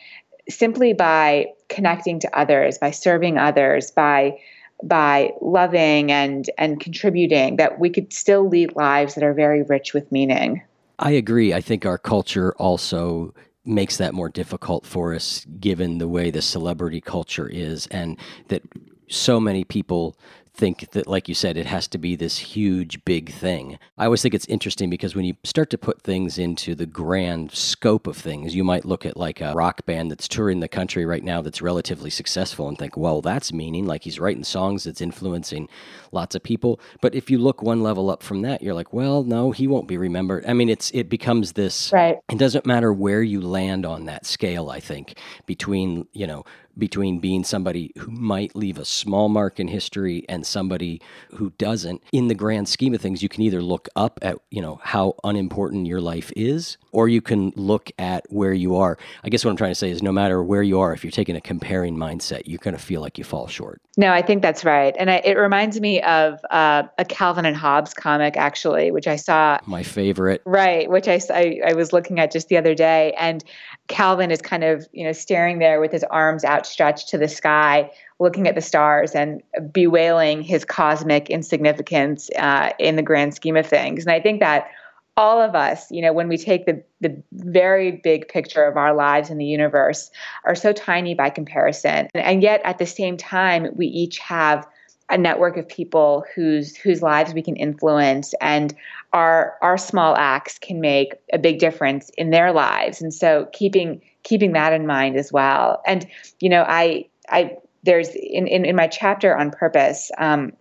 simply 0.49 0.93
by 0.93 1.45
connecting 1.69 2.19
to 2.19 2.37
others, 2.37 2.77
by 2.77 2.91
serving 2.91 3.37
others, 3.37 3.91
by 3.91 4.37
by 4.83 5.31
loving 5.41 6.11
and 6.11 6.49
and 6.57 6.79
contributing 6.79 7.57
that 7.57 7.79
we 7.79 7.89
could 7.89 8.11
still 8.13 8.47
lead 8.47 8.75
lives 8.75 9.15
that 9.15 9.23
are 9.23 9.33
very 9.33 9.63
rich 9.63 9.93
with 9.93 10.11
meaning. 10.11 10.61
I 10.99 11.11
agree. 11.11 11.53
I 11.53 11.61
think 11.61 11.85
our 11.85 11.97
culture 11.97 12.53
also 12.57 13.33
makes 13.65 13.97
that 13.97 14.13
more 14.13 14.29
difficult 14.29 14.85
for 14.85 15.13
us 15.13 15.45
given 15.59 15.99
the 15.99 16.07
way 16.07 16.31
the 16.31 16.41
celebrity 16.41 17.01
culture 17.01 17.47
is 17.47 17.87
and 17.87 18.17
that 18.47 18.63
so 19.07 19.39
many 19.39 19.63
people 19.63 20.17
think 20.61 20.91
that, 20.91 21.07
like 21.07 21.27
you 21.27 21.33
said, 21.33 21.57
it 21.57 21.65
has 21.65 21.87
to 21.87 21.97
be 21.97 22.15
this 22.15 22.37
huge, 22.37 23.03
big 23.03 23.31
thing. 23.33 23.79
I 23.97 24.05
always 24.05 24.21
think 24.21 24.35
it's 24.35 24.45
interesting 24.45 24.91
because 24.91 25.15
when 25.15 25.25
you 25.25 25.33
start 25.43 25.71
to 25.71 25.77
put 25.79 26.03
things 26.03 26.37
into 26.37 26.75
the 26.75 26.85
grand 26.85 27.51
scope 27.51 28.05
of 28.05 28.15
things, 28.15 28.53
you 28.53 28.63
might 28.63 28.85
look 28.85 29.03
at 29.03 29.17
like 29.17 29.41
a 29.41 29.53
rock 29.53 29.87
band 29.87 30.11
that's 30.11 30.27
touring 30.27 30.59
the 30.59 30.67
country 30.67 31.03
right 31.03 31.23
now 31.23 31.41
that's 31.41 31.63
relatively 31.63 32.11
successful 32.11 32.67
and 32.67 32.77
think, 32.77 32.95
well, 32.95 33.21
that's 33.23 33.51
meaning 33.51 33.87
like 33.87 34.03
he's 34.03 34.19
writing 34.19 34.43
songs 34.43 34.83
that's 34.83 35.01
influencing 35.01 35.67
lots 36.11 36.35
of 36.35 36.43
people. 36.43 36.79
But 37.01 37.15
if 37.15 37.31
you 37.31 37.39
look 37.39 37.63
one 37.63 37.81
level 37.81 38.11
up 38.11 38.21
from 38.21 38.43
that, 38.43 38.61
you're 38.61 38.75
like, 38.75 38.93
well, 38.93 39.23
no, 39.23 39.49
he 39.49 39.65
won't 39.65 39.87
be 39.87 39.97
remembered. 39.97 40.45
I 40.47 40.53
mean, 40.53 40.69
it's 40.69 40.91
it 40.91 41.09
becomes 41.09 41.53
this. 41.53 41.91
Right. 41.91 42.19
It 42.29 42.37
doesn't 42.37 42.67
matter 42.67 42.93
where 42.93 43.23
you 43.23 43.41
land 43.41 43.83
on 43.83 44.05
that 44.05 44.27
scale. 44.27 44.69
I 44.69 44.79
think 44.79 45.17
between 45.47 46.05
you 46.13 46.27
know 46.27 46.45
between 46.77 47.19
being 47.19 47.43
somebody 47.43 47.91
who 47.97 48.11
might 48.11 48.55
leave 48.55 48.77
a 48.77 48.85
small 48.85 49.29
mark 49.29 49.59
in 49.59 49.67
history 49.67 50.25
and 50.29 50.45
somebody 50.45 51.01
who 51.35 51.51
doesn't. 51.57 52.01
In 52.11 52.27
the 52.27 52.35
grand 52.35 52.67
scheme 52.69 52.93
of 52.93 53.01
things 53.01 53.21
you 53.21 53.29
can 53.29 53.41
either 53.41 53.61
look 53.61 53.89
up 53.95 54.19
at 54.21 54.37
you 54.49 54.61
know 54.61 54.79
how 54.83 55.15
unimportant 55.23 55.87
your 55.87 56.01
life 56.01 56.31
is 56.35 56.77
or 56.91 57.07
you 57.07 57.21
can 57.21 57.51
look 57.55 57.91
at 57.97 58.25
where 58.29 58.53
you 58.53 58.75
are. 58.75 58.97
I 59.23 59.29
guess 59.29 59.45
what 59.45 59.51
i'm 59.51 59.57
trying 59.57 59.71
to 59.71 59.75
say 59.75 59.89
is 59.89 60.03
no 60.03 60.11
matter 60.11 60.43
where 60.43 60.63
you 60.63 60.79
are 60.79 60.93
if 60.93 61.03
you're 61.03 61.11
taking 61.11 61.35
a 61.35 61.41
comparing 61.41 61.95
mindset 61.95 62.43
you're 62.45 62.59
going 62.59 62.75
to 62.75 62.81
feel 62.81 63.01
like 63.01 63.17
you 63.17 63.23
fall 63.23 63.47
short. 63.47 63.81
No 63.97 64.11
i 64.11 64.21
think 64.21 64.41
that's 64.41 64.63
right. 64.63 64.95
And 64.97 65.09
I, 65.09 65.21
it 65.23 65.37
reminds 65.37 65.79
me 65.79 66.01
of 66.01 66.39
uh, 66.49 66.83
a 66.97 67.05
calvin 67.05 67.45
and 67.45 67.55
hobbes 67.55 67.93
comic 67.93 68.37
actually 68.37 68.91
which 68.91 69.07
i 69.07 69.15
saw 69.15 69.59
my 69.65 69.83
favorite. 69.83 70.41
Right 70.45 70.89
which 70.89 71.07
I, 71.07 71.19
I, 71.33 71.59
I 71.67 71.73
was 71.73 71.93
looking 71.93 72.19
at 72.19 72.31
just 72.31 72.47
the 72.47 72.57
other 72.57 72.75
day. 72.75 73.13
And 73.17 73.43
calvin 73.91 74.31
is 74.31 74.41
kind 74.41 74.63
of 74.63 74.87
you 74.93 75.03
know 75.03 75.11
staring 75.11 75.59
there 75.59 75.79
with 75.79 75.91
his 75.91 76.03
arms 76.05 76.43
outstretched 76.43 77.09
to 77.09 77.17
the 77.17 77.27
sky 77.27 77.91
looking 78.21 78.47
at 78.47 78.55
the 78.55 78.61
stars 78.61 79.13
and 79.13 79.41
bewailing 79.71 80.43
his 80.43 80.63
cosmic 80.63 81.29
insignificance 81.29 82.29
uh, 82.37 82.69
in 82.77 82.95
the 82.95 83.01
grand 83.01 83.33
scheme 83.33 83.57
of 83.57 83.65
things. 83.65 84.05
And 84.05 84.13
I 84.13 84.19
think 84.19 84.39
that 84.41 84.69
all 85.17 85.41
of 85.41 85.55
us, 85.55 85.89
you 85.91 86.03
know, 86.03 86.13
when 86.13 86.29
we 86.29 86.37
take 86.37 86.67
the, 86.67 86.83
the 87.01 87.21
very 87.33 87.99
big 88.03 88.27
picture 88.27 88.63
of 88.63 88.77
our 88.77 88.93
lives 88.93 89.31
in 89.31 89.39
the 89.39 89.45
universe, 89.45 90.11
are 90.45 90.55
so 90.55 90.71
tiny 90.71 91.15
by 91.15 91.31
comparison. 91.31 92.07
And 92.13 92.43
yet 92.43 92.61
at 92.63 92.77
the 92.77 92.85
same 92.85 93.17
time, 93.17 93.67
we 93.75 93.87
each 93.87 94.19
have 94.19 94.67
a 95.11 95.17
network 95.17 95.57
of 95.57 95.67
people 95.67 96.25
whose 96.33 96.75
whose 96.75 97.01
lives 97.01 97.33
we 97.33 97.41
can 97.41 97.55
influence 97.55 98.33
and 98.41 98.75
our 99.13 99.55
our 99.61 99.77
small 99.77 100.15
acts 100.15 100.57
can 100.57 100.81
make 100.81 101.13
a 101.33 101.37
big 101.37 101.59
difference 101.59 102.09
in 102.17 102.31
their 102.31 102.51
lives 102.51 103.01
and 103.01 103.13
so 103.13 103.47
keeping 103.53 104.01
keeping 104.23 104.53
that 104.53 104.73
in 104.73 104.87
mind 104.87 105.15
as 105.15 105.31
well 105.31 105.81
and 105.85 106.07
you 106.39 106.49
know 106.49 106.63
i 106.67 107.05
i 107.29 107.55
there's 107.83 108.09
in, 108.09 108.47
in, 108.47 108.65
in 108.65 108.75
my 108.75 108.87
chapter 108.87 109.35
on 109.35 109.51
purpose, 109.51 110.11
um, 110.17 110.53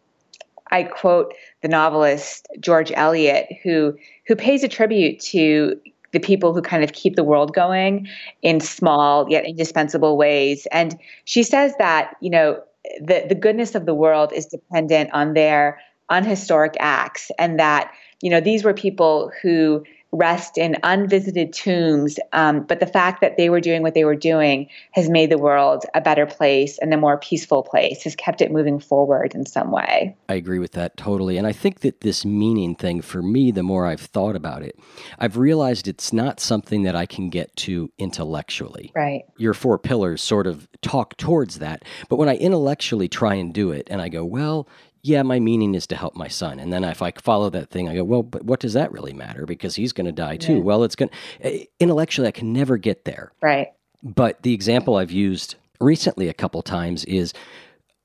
I 0.70 0.84
quote 0.84 1.34
the 1.62 1.68
novelist 1.68 2.46
George 2.60 2.92
Eliot, 2.94 3.48
who 3.62 3.96
who 4.26 4.36
pays 4.36 4.62
a 4.62 4.68
tribute 4.68 5.18
to 5.20 5.78
the 6.12 6.20
people 6.20 6.54
who 6.54 6.62
kind 6.62 6.82
of 6.82 6.92
keep 6.92 7.16
the 7.16 7.24
world 7.24 7.54
going 7.54 8.08
in 8.42 8.60
small 8.60 9.26
yet 9.28 9.44
indispensable 9.44 10.16
ways. 10.16 10.66
And 10.72 10.98
she 11.24 11.42
says 11.42 11.74
that 11.78 12.14
you 12.20 12.30
know 12.30 12.62
the 13.00 13.24
the 13.28 13.34
goodness 13.34 13.74
of 13.74 13.86
the 13.86 13.94
world 13.94 14.32
is 14.32 14.46
dependent 14.46 15.10
on 15.12 15.34
their 15.34 15.80
unhistoric 16.08 16.74
acts, 16.80 17.30
and 17.38 17.58
that 17.58 17.92
you 18.20 18.30
know 18.30 18.40
these 18.40 18.64
were 18.64 18.74
people 18.74 19.30
who 19.42 19.84
rest 20.12 20.58
in 20.58 20.76
unvisited 20.82 21.52
tombs. 21.52 22.18
Um, 22.32 22.62
but 22.64 22.80
the 22.80 22.86
fact 22.86 23.20
that 23.20 23.36
they 23.36 23.48
were 23.48 23.60
doing 23.60 23.82
what 23.82 23.94
they 23.94 24.04
were 24.04 24.16
doing 24.16 24.68
has 24.92 25.08
made 25.08 25.30
the 25.30 25.38
world 25.38 25.84
a 25.94 26.00
better 26.00 26.26
place 26.26 26.78
and 26.78 26.92
a 26.92 26.96
more 26.96 27.18
peaceful 27.18 27.62
place, 27.62 28.02
has 28.02 28.16
kept 28.16 28.40
it 28.40 28.50
moving 28.50 28.80
forward 28.80 29.34
in 29.34 29.46
some 29.46 29.70
way. 29.70 30.16
I 30.28 30.34
agree 30.34 30.58
with 30.58 30.72
that 30.72 30.96
totally. 30.96 31.36
And 31.36 31.46
I 31.46 31.52
think 31.52 31.80
that 31.80 32.00
this 32.00 32.24
meaning 32.24 32.74
thing, 32.74 33.02
for 33.02 33.22
me, 33.22 33.50
the 33.50 33.62
more 33.62 33.86
I've 33.86 34.00
thought 34.00 34.34
about 34.34 34.62
it, 34.62 34.78
I've 35.18 35.36
realized 35.36 35.86
it's 35.86 36.12
not 36.12 36.40
something 36.40 36.82
that 36.82 36.96
I 36.96 37.06
can 37.06 37.30
get 37.30 37.54
to 37.56 37.90
intellectually. 37.98 38.92
Right. 38.94 39.22
Your 39.36 39.54
four 39.54 39.78
pillars 39.78 40.22
sort 40.22 40.46
of 40.46 40.68
talk 40.82 41.16
towards 41.16 41.58
that. 41.60 41.84
But 42.08 42.16
when 42.16 42.28
I 42.28 42.36
intellectually 42.36 43.08
try 43.08 43.34
and 43.34 43.54
do 43.54 43.70
it 43.70 43.86
and 43.90 44.02
I 44.02 44.08
go, 44.08 44.24
well, 44.24 44.68
yeah, 45.02 45.22
my 45.22 45.38
meaning 45.40 45.74
is 45.74 45.86
to 45.88 45.96
help 45.96 46.14
my 46.14 46.28
son. 46.28 46.58
And 46.58 46.72
then 46.72 46.84
if 46.84 47.00
I 47.02 47.12
follow 47.12 47.50
that 47.50 47.70
thing, 47.70 47.88
I 47.88 47.94
go, 47.94 48.04
well, 48.04 48.22
but 48.22 48.44
what 48.44 48.60
does 48.60 48.74
that 48.74 48.92
really 48.92 49.12
matter? 49.12 49.46
Because 49.46 49.74
he's 49.74 49.92
going 49.92 50.06
to 50.06 50.12
die 50.12 50.36
too. 50.36 50.56
Yeah. 50.56 50.62
Well, 50.62 50.84
it's 50.84 50.96
going 50.96 51.08
to, 51.08 51.14
eh, 51.46 51.64
intellectually, 51.78 52.28
I 52.28 52.32
can 52.32 52.52
never 52.52 52.76
get 52.76 53.04
there. 53.04 53.32
Right. 53.40 53.68
But 54.02 54.42
the 54.42 54.54
example 54.54 54.96
I've 54.96 55.10
used 55.10 55.56
recently 55.80 56.28
a 56.28 56.34
couple 56.34 56.62
times 56.62 57.04
is 57.06 57.32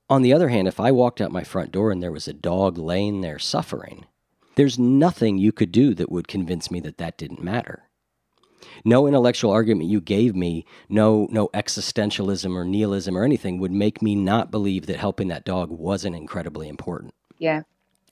on 0.08 0.22
the 0.22 0.32
other 0.32 0.48
hand, 0.48 0.68
if 0.68 0.80
I 0.80 0.92
walked 0.92 1.20
out 1.20 1.32
my 1.32 1.44
front 1.44 1.72
door 1.72 1.90
and 1.90 2.02
there 2.02 2.12
was 2.12 2.28
a 2.28 2.32
dog 2.32 2.78
laying 2.78 3.20
there 3.20 3.38
suffering, 3.38 4.06
there's 4.54 4.78
nothing 4.78 5.36
you 5.36 5.52
could 5.52 5.72
do 5.72 5.94
that 5.94 6.10
would 6.10 6.28
convince 6.28 6.70
me 6.70 6.80
that 6.80 6.98
that 6.98 7.18
didn't 7.18 7.42
matter. 7.42 7.82
No 8.84 9.06
intellectual 9.06 9.50
argument 9.50 9.88
you 9.88 10.00
gave 10.00 10.34
me, 10.34 10.64
no 10.88 11.28
no 11.30 11.48
existentialism 11.48 12.54
or 12.54 12.64
nihilism 12.64 13.16
or 13.16 13.24
anything 13.24 13.58
would 13.58 13.72
make 13.72 14.02
me 14.02 14.14
not 14.14 14.50
believe 14.50 14.86
that 14.86 14.96
helping 14.96 15.28
that 15.28 15.44
dog 15.44 15.70
wasn't 15.70 16.16
incredibly 16.16 16.68
important. 16.68 17.14
Yeah. 17.38 17.62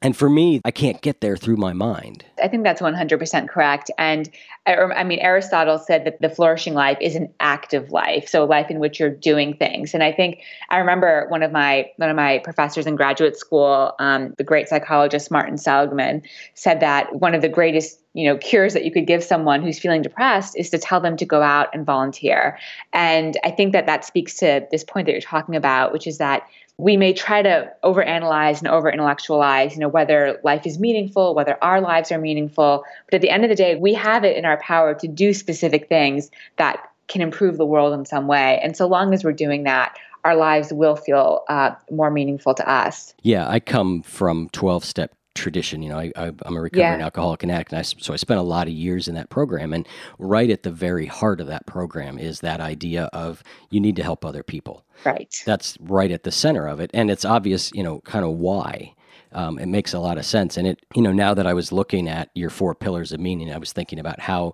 And 0.05 0.15
for 0.15 0.29
me, 0.29 0.61
I 0.67 0.71
can't 0.71 1.01
get 1.01 1.23
there 1.23 1.35
through 1.35 1.57
my 1.57 1.73
mind. 1.73 2.27
I 2.43 2.47
think 2.47 2.63
that's 2.63 2.83
100% 2.83 3.49
correct. 3.49 3.91
And 3.97 4.29
I, 4.67 5.03
mean, 5.03 5.19
Aristotle 5.19 5.79
said 5.79 6.05
that 6.05 6.21
the 6.21 6.29
flourishing 6.29 6.75
life 6.75 6.99
is 7.01 7.17
an 7.17 7.33
active 7.41 7.91
life, 7.91 8.29
so 8.29 8.45
a 8.45 8.47
life 8.47 8.71
in 8.71 8.81
which 8.81 9.01
you're 9.01 9.09
doing 9.09 9.57
things. 9.57 9.95
And 9.95 10.03
I 10.03 10.13
think 10.13 10.43
I 10.69 10.77
remember 10.77 11.27
one 11.31 11.43
of 11.43 11.53
my 11.53 11.91
one 11.97 12.11
of 12.11 12.17
my 12.17 12.41
professors 12.45 12.87
in 12.87 12.97
graduate 12.97 13.39
school, 13.39 13.95
um, 13.99 14.35
the 14.37 14.45
great 14.45 14.69
psychologist 14.69 15.31
Martin 15.31 15.57
Seligman, 15.57 16.23
said 16.53 16.81
that 16.81 17.17
one 17.17 17.35
of 17.35 17.41
the 17.41 17.49
greatest 17.49 17.99
you 18.13 18.29
know 18.29 18.37
cures 18.37 18.75
that 18.75 18.85
you 18.85 18.93
could 18.93 19.07
give 19.07 19.25
someone 19.25 19.63
who's 19.63 19.79
feeling 19.79 20.03
depressed 20.03 20.55
is 20.57 20.71
to 20.71 20.79
tell 20.79 21.01
them 21.01 21.17
to 21.17 21.25
go 21.25 21.43
out 21.43 21.69
and 21.75 21.85
volunteer. 21.87 22.59
And 22.93 23.39
I 23.43 23.51
think 23.51 23.73
that 23.73 23.87
that 23.87 24.05
speaks 24.05 24.35
to 24.37 24.67
this 24.71 24.85
point 24.85 25.07
that 25.07 25.13
you're 25.13 25.21
talking 25.21 25.57
about, 25.57 25.93
which 25.93 26.07
is 26.07 26.19
that 26.19 26.47
we 26.77 26.97
may 26.97 27.13
try 27.13 27.43
to 27.43 27.73
overanalyze 27.85 28.59
and 28.59 28.69
over 28.69 28.91
intellectualize, 28.91 29.75
you 29.75 29.81
know, 29.81 29.89
whether 29.89 30.41
life 30.43 30.67
is 30.67 30.79
meaningful, 30.79 31.35
whether 31.35 31.57
our 31.63 31.81
lives 31.81 32.11
are 32.11 32.19
meaningful. 32.19 32.85
But 33.07 33.15
at 33.15 33.21
the 33.21 33.31
end 33.31 33.45
of 33.45 33.49
the 33.51 33.57
day, 33.57 33.77
we 33.77 33.95
have 33.95 34.25
it 34.25 34.37
in 34.37 34.45
our 34.45 34.57
power 34.61 34.95
to 34.95 35.09
do 35.09 35.33
specific 35.33 35.89
things 35.89 36.31
that 36.57 36.91
can 37.07 37.21
improve 37.21 37.59
the 37.59 37.67
world 37.67 37.93
in 37.93 38.05
some 38.05 38.27
way. 38.27 38.59
And 38.63 38.77
so 38.77 38.87
long 38.87 39.15
as 39.15 39.23
we're 39.23 39.33
doing 39.33 39.65
that, 39.65 39.97
our 40.25 40.35
lives 40.35 40.73
will 40.73 40.97
feel 40.97 41.45
uh, 41.49 41.73
more 41.91 42.11
meaningful 42.11 42.55
to 42.55 42.69
us. 42.69 43.15
Yeah, 43.23 43.49
I 43.49 43.61
come 43.61 44.03
from 44.03 44.49
12 44.51 44.85
step 44.85 45.13
tradition. 45.35 45.83
You 45.83 45.91
know, 45.91 45.99
I, 45.99 46.13
am 46.17 46.57
a 46.57 46.61
recovering 46.61 47.01
yeah. 47.01 47.05
alcoholic 47.05 47.43
and 47.43 47.53
addict, 47.53 47.73
and 47.73 47.79
I, 47.79 47.83
so 47.83 48.13
I 48.13 48.17
spent 48.17 48.41
a 48.41 48.45
lot 48.45 48.67
of 48.67 48.73
years 48.73 49.09
in 49.09 49.15
that 49.15 49.31
program. 49.31 49.73
And 49.73 49.87
right 50.19 50.51
at 50.51 50.63
the 50.63 50.71
very 50.71 51.07
heart 51.07 51.41
of 51.41 51.47
that 51.49 51.67
program 51.67 52.19
is 52.19 52.41
that 52.41 52.61
idea 52.61 53.05
of 53.13 53.43
you 53.71 53.81
need 53.81 53.97
to 53.97 54.03
help 54.03 54.25
other 54.25 54.43
people. 54.43 54.85
Right. 55.05 55.35
That's 55.45 55.77
right 55.81 56.11
at 56.11 56.23
the 56.23 56.33
center 56.33 56.67
of 56.67 56.81
it, 56.81 56.91
and 56.95 57.11
it's 57.11 57.25
obvious, 57.25 57.71
you 57.75 57.83
know, 57.83 58.01
kind 58.01 58.25
of 58.25 58.33
why. 58.33 58.95
Um, 59.33 59.59
it 59.59 59.67
makes 59.67 59.93
a 59.93 59.99
lot 59.99 60.17
of 60.17 60.25
sense. 60.25 60.57
And 60.57 60.65
it, 60.65 60.87
you 60.95 61.03
know, 61.03 61.13
now 61.13 61.35
that 61.35 61.45
I 61.45 61.55
was 61.55 61.73
looking 61.73 62.09
at 62.09 62.31
your 62.37 62.51
four 62.51 62.73
pillars 62.73 63.11
of 63.11 63.19
meaning, 63.19 63.53
I 63.53 63.59
was 63.59 63.73
thinking 63.73 63.99
about 63.99 64.21
how 64.21 64.53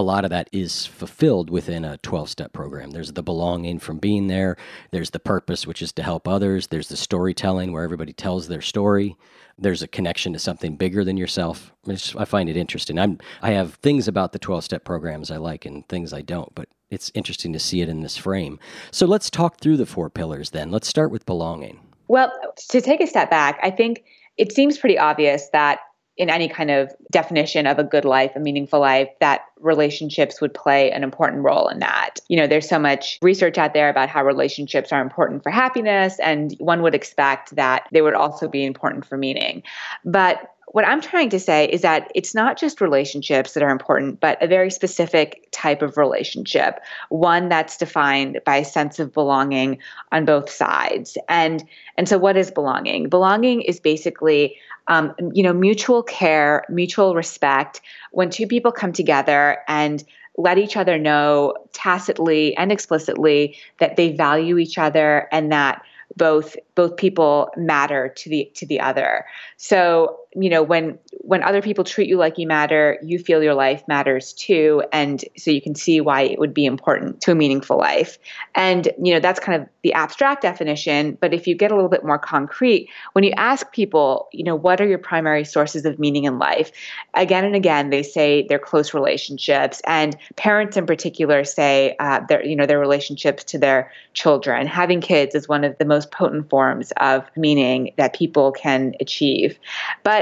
a 0.00 0.02
lot 0.02 0.24
of 0.24 0.30
that 0.30 0.48
is 0.50 0.86
fulfilled 0.86 1.50
within 1.50 1.84
a 1.84 1.98
12 1.98 2.30
step 2.30 2.52
program. 2.52 2.90
There's 2.90 3.12
the 3.12 3.22
belonging 3.22 3.78
from 3.78 3.98
being 3.98 4.26
there, 4.26 4.56
there's 4.90 5.10
the 5.10 5.20
purpose, 5.20 5.66
which 5.66 5.82
is 5.82 5.92
to 5.92 6.02
help 6.02 6.26
others, 6.26 6.68
there's 6.68 6.88
the 6.88 6.96
storytelling 6.96 7.72
where 7.72 7.84
everybody 7.84 8.12
tells 8.12 8.48
their 8.48 8.62
story. 8.62 9.16
There's 9.58 9.82
a 9.82 9.88
connection 9.88 10.32
to 10.32 10.38
something 10.38 10.76
bigger 10.76 11.04
than 11.04 11.18
yourself. 11.18 11.72
I, 11.86 11.98
I 12.16 12.24
find 12.24 12.48
it 12.48 12.56
interesting. 12.56 12.98
I'm 12.98 13.18
I 13.42 13.50
have 13.50 13.74
things 13.74 14.08
about 14.08 14.32
the 14.32 14.38
12 14.38 14.64
step 14.64 14.84
programs 14.84 15.30
I 15.30 15.36
like 15.36 15.66
and 15.66 15.86
things 15.88 16.14
I 16.14 16.22
don't, 16.22 16.54
but 16.54 16.68
it's 16.90 17.12
interesting 17.14 17.52
to 17.52 17.58
see 17.58 17.82
it 17.82 17.88
in 17.88 18.00
this 18.00 18.16
frame. 18.16 18.58
So 18.90 19.06
let's 19.06 19.30
talk 19.30 19.60
through 19.60 19.76
the 19.76 19.86
four 19.86 20.08
pillars 20.08 20.50
then. 20.50 20.70
Let's 20.70 20.88
start 20.88 21.10
with 21.10 21.26
belonging. 21.26 21.78
Well, 22.08 22.32
to 22.70 22.80
take 22.80 23.00
a 23.00 23.06
step 23.06 23.30
back, 23.30 23.60
I 23.62 23.70
think 23.70 24.02
it 24.38 24.52
seems 24.52 24.78
pretty 24.78 24.98
obvious 24.98 25.48
that 25.52 25.80
in 26.20 26.28
any 26.28 26.50
kind 26.50 26.70
of 26.70 26.94
definition 27.10 27.66
of 27.66 27.78
a 27.78 27.82
good 27.82 28.04
life, 28.04 28.32
a 28.36 28.38
meaningful 28.38 28.78
life, 28.78 29.08
that 29.20 29.40
relationships 29.58 30.38
would 30.38 30.52
play 30.52 30.90
an 30.90 31.02
important 31.02 31.42
role 31.42 31.66
in 31.68 31.78
that. 31.78 32.20
You 32.28 32.36
know, 32.36 32.46
there's 32.46 32.68
so 32.68 32.78
much 32.78 33.18
research 33.22 33.56
out 33.56 33.72
there 33.72 33.88
about 33.88 34.10
how 34.10 34.22
relationships 34.22 34.92
are 34.92 35.00
important 35.00 35.42
for 35.42 35.48
happiness, 35.48 36.18
and 36.18 36.54
one 36.58 36.82
would 36.82 36.94
expect 36.94 37.56
that 37.56 37.88
they 37.90 38.02
would 38.02 38.12
also 38.12 38.48
be 38.48 38.66
important 38.66 39.06
for 39.06 39.16
meaning. 39.16 39.62
But 40.04 40.46
what 40.72 40.86
I'm 40.86 41.00
trying 41.00 41.30
to 41.30 41.40
say 41.40 41.66
is 41.66 41.82
that 41.82 42.10
it's 42.14 42.34
not 42.34 42.56
just 42.56 42.80
relationships 42.80 43.54
that 43.54 43.62
are 43.62 43.70
important, 43.70 44.20
but 44.20 44.40
a 44.40 44.46
very 44.46 44.70
specific 44.70 45.48
type 45.50 45.82
of 45.82 45.96
relationship, 45.96 46.80
one 47.08 47.48
that's 47.48 47.76
defined 47.76 48.40
by 48.46 48.56
a 48.56 48.64
sense 48.64 49.00
of 49.00 49.12
belonging 49.12 49.78
on 50.12 50.24
both 50.24 50.48
sides. 50.48 51.18
And 51.28 51.64
and 51.96 52.08
so 52.08 52.18
what 52.18 52.36
is 52.36 52.50
belonging? 52.52 53.08
Belonging 53.08 53.62
is 53.62 53.80
basically 53.80 54.56
um, 54.86 55.14
you 55.32 55.42
know, 55.42 55.52
mutual 55.52 56.02
care, 56.02 56.64
mutual 56.68 57.14
respect. 57.14 57.80
When 58.10 58.30
two 58.30 58.46
people 58.46 58.72
come 58.72 58.92
together 58.92 59.58
and 59.68 60.02
let 60.36 60.58
each 60.58 60.76
other 60.76 60.98
know 60.98 61.54
tacitly 61.72 62.56
and 62.56 62.72
explicitly 62.72 63.56
that 63.78 63.96
they 63.96 64.12
value 64.12 64.58
each 64.58 64.78
other 64.78 65.28
and 65.32 65.52
that 65.52 65.82
both 66.16 66.56
both 66.74 66.96
people 66.96 67.50
matter 67.56 68.08
to 68.16 68.28
the 68.28 68.50
to 68.54 68.66
the 68.66 68.80
other. 68.80 69.24
So 69.56 70.18
you 70.36 70.48
know, 70.48 70.62
when 70.62 70.98
when 71.22 71.42
other 71.42 71.60
people 71.60 71.82
treat 71.84 72.08
you 72.08 72.16
like 72.16 72.38
you 72.38 72.46
matter, 72.46 72.98
you 73.02 73.18
feel 73.18 73.42
your 73.42 73.54
life 73.54 73.82
matters 73.88 74.32
too, 74.32 74.82
and 74.92 75.24
so 75.36 75.50
you 75.50 75.60
can 75.60 75.74
see 75.74 76.00
why 76.00 76.22
it 76.22 76.38
would 76.38 76.54
be 76.54 76.66
important 76.66 77.20
to 77.22 77.32
a 77.32 77.34
meaningful 77.34 77.78
life. 77.78 78.16
And 78.54 78.88
you 79.02 79.12
know, 79.12 79.18
that's 79.18 79.40
kind 79.40 79.60
of 79.60 79.68
the 79.82 79.92
abstract 79.92 80.42
definition. 80.42 81.18
But 81.20 81.34
if 81.34 81.46
you 81.46 81.56
get 81.56 81.72
a 81.72 81.74
little 81.74 81.90
bit 81.90 82.04
more 82.04 82.18
concrete, 82.18 82.88
when 83.12 83.24
you 83.24 83.32
ask 83.36 83.72
people, 83.72 84.28
you 84.32 84.44
know, 84.44 84.54
what 84.54 84.80
are 84.80 84.86
your 84.86 84.98
primary 84.98 85.44
sources 85.44 85.84
of 85.84 85.98
meaning 85.98 86.24
in 86.24 86.38
life? 86.38 86.70
Again 87.14 87.44
and 87.44 87.56
again, 87.56 87.90
they 87.90 88.04
say 88.04 88.46
their 88.46 88.58
close 88.58 88.94
relationships, 88.94 89.82
and 89.86 90.16
parents 90.36 90.76
in 90.76 90.86
particular 90.86 91.42
say 91.42 91.96
uh, 91.98 92.20
their 92.28 92.44
you 92.44 92.54
know 92.54 92.66
their 92.66 92.78
relationships 92.78 93.42
to 93.44 93.58
their 93.58 93.90
children. 94.14 94.68
Having 94.68 95.00
kids 95.00 95.34
is 95.34 95.48
one 95.48 95.64
of 95.64 95.76
the 95.78 95.84
most 95.84 96.12
potent 96.12 96.48
forms 96.50 96.92
of 96.98 97.24
meaning 97.36 97.92
that 97.96 98.14
people 98.14 98.52
can 98.52 98.94
achieve. 99.00 99.58
But, 100.04 100.19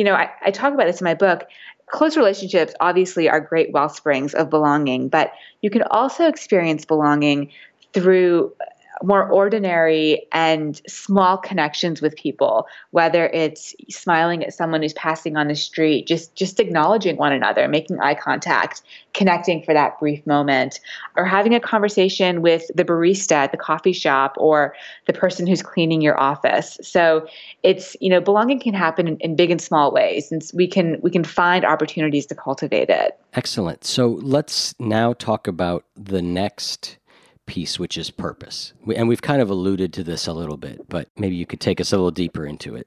you 0.00 0.04
know, 0.04 0.14
I, 0.14 0.30
I 0.40 0.50
talk 0.50 0.72
about 0.72 0.86
this 0.86 1.02
in 1.02 1.04
my 1.04 1.12
book. 1.12 1.46
Close 1.90 2.16
relationships 2.16 2.72
obviously 2.80 3.28
are 3.28 3.38
great 3.38 3.70
well 3.70 3.90
springs 3.90 4.32
of 4.32 4.48
belonging, 4.48 5.10
but 5.10 5.30
you 5.60 5.68
can 5.68 5.82
also 5.90 6.26
experience 6.26 6.86
belonging 6.86 7.52
through 7.92 8.50
more 9.02 9.28
ordinary 9.28 10.26
and 10.32 10.80
small 10.86 11.36
connections 11.36 12.00
with 12.00 12.16
people 12.16 12.66
whether 12.90 13.26
it's 13.28 13.74
smiling 13.88 14.44
at 14.44 14.52
someone 14.52 14.82
who's 14.82 14.92
passing 14.94 15.36
on 15.36 15.48
the 15.48 15.54
street 15.54 16.06
just 16.06 16.34
just 16.34 16.60
acknowledging 16.60 17.16
one 17.16 17.32
another 17.32 17.68
making 17.68 17.98
eye 18.00 18.14
contact 18.14 18.82
connecting 19.14 19.62
for 19.62 19.74
that 19.74 19.98
brief 19.98 20.24
moment 20.26 20.80
or 21.16 21.24
having 21.24 21.54
a 21.54 21.60
conversation 21.60 22.42
with 22.42 22.62
the 22.74 22.84
barista 22.84 23.32
at 23.32 23.52
the 23.52 23.56
coffee 23.56 23.92
shop 23.92 24.34
or 24.38 24.74
the 25.06 25.12
person 25.12 25.46
who's 25.46 25.62
cleaning 25.62 26.00
your 26.00 26.20
office. 26.20 26.78
So 26.82 27.26
it's 27.62 27.96
you 28.00 28.10
know 28.10 28.20
belonging 28.20 28.60
can 28.60 28.74
happen 28.74 29.08
in, 29.08 29.16
in 29.18 29.36
big 29.36 29.50
and 29.50 29.60
small 29.60 29.92
ways 29.92 30.30
and 30.30 30.42
we 30.54 30.66
can 30.66 30.98
we 31.02 31.10
can 31.10 31.24
find 31.24 31.64
opportunities 31.64 32.26
to 32.26 32.34
cultivate 32.34 32.88
it. 32.88 33.18
Excellent. 33.34 33.84
So 33.84 34.08
let's 34.22 34.74
now 34.78 35.12
talk 35.12 35.46
about 35.46 35.84
the 35.96 36.22
next 36.22 36.98
piece, 37.50 37.80
which 37.80 37.98
is 37.98 38.12
purpose. 38.12 38.72
And 38.94 39.08
we've 39.08 39.22
kind 39.22 39.42
of 39.42 39.50
alluded 39.50 39.92
to 39.94 40.04
this 40.04 40.28
a 40.28 40.32
little 40.32 40.56
bit, 40.56 40.88
but 40.88 41.08
maybe 41.16 41.34
you 41.34 41.46
could 41.46 41.58
take 41.58 41.80
us 41.80 41.92
a 41.92 41.96
little 41.96 42.12
deeper 42.12 42.46
into 42.46 42.76
it. 42.76 42.86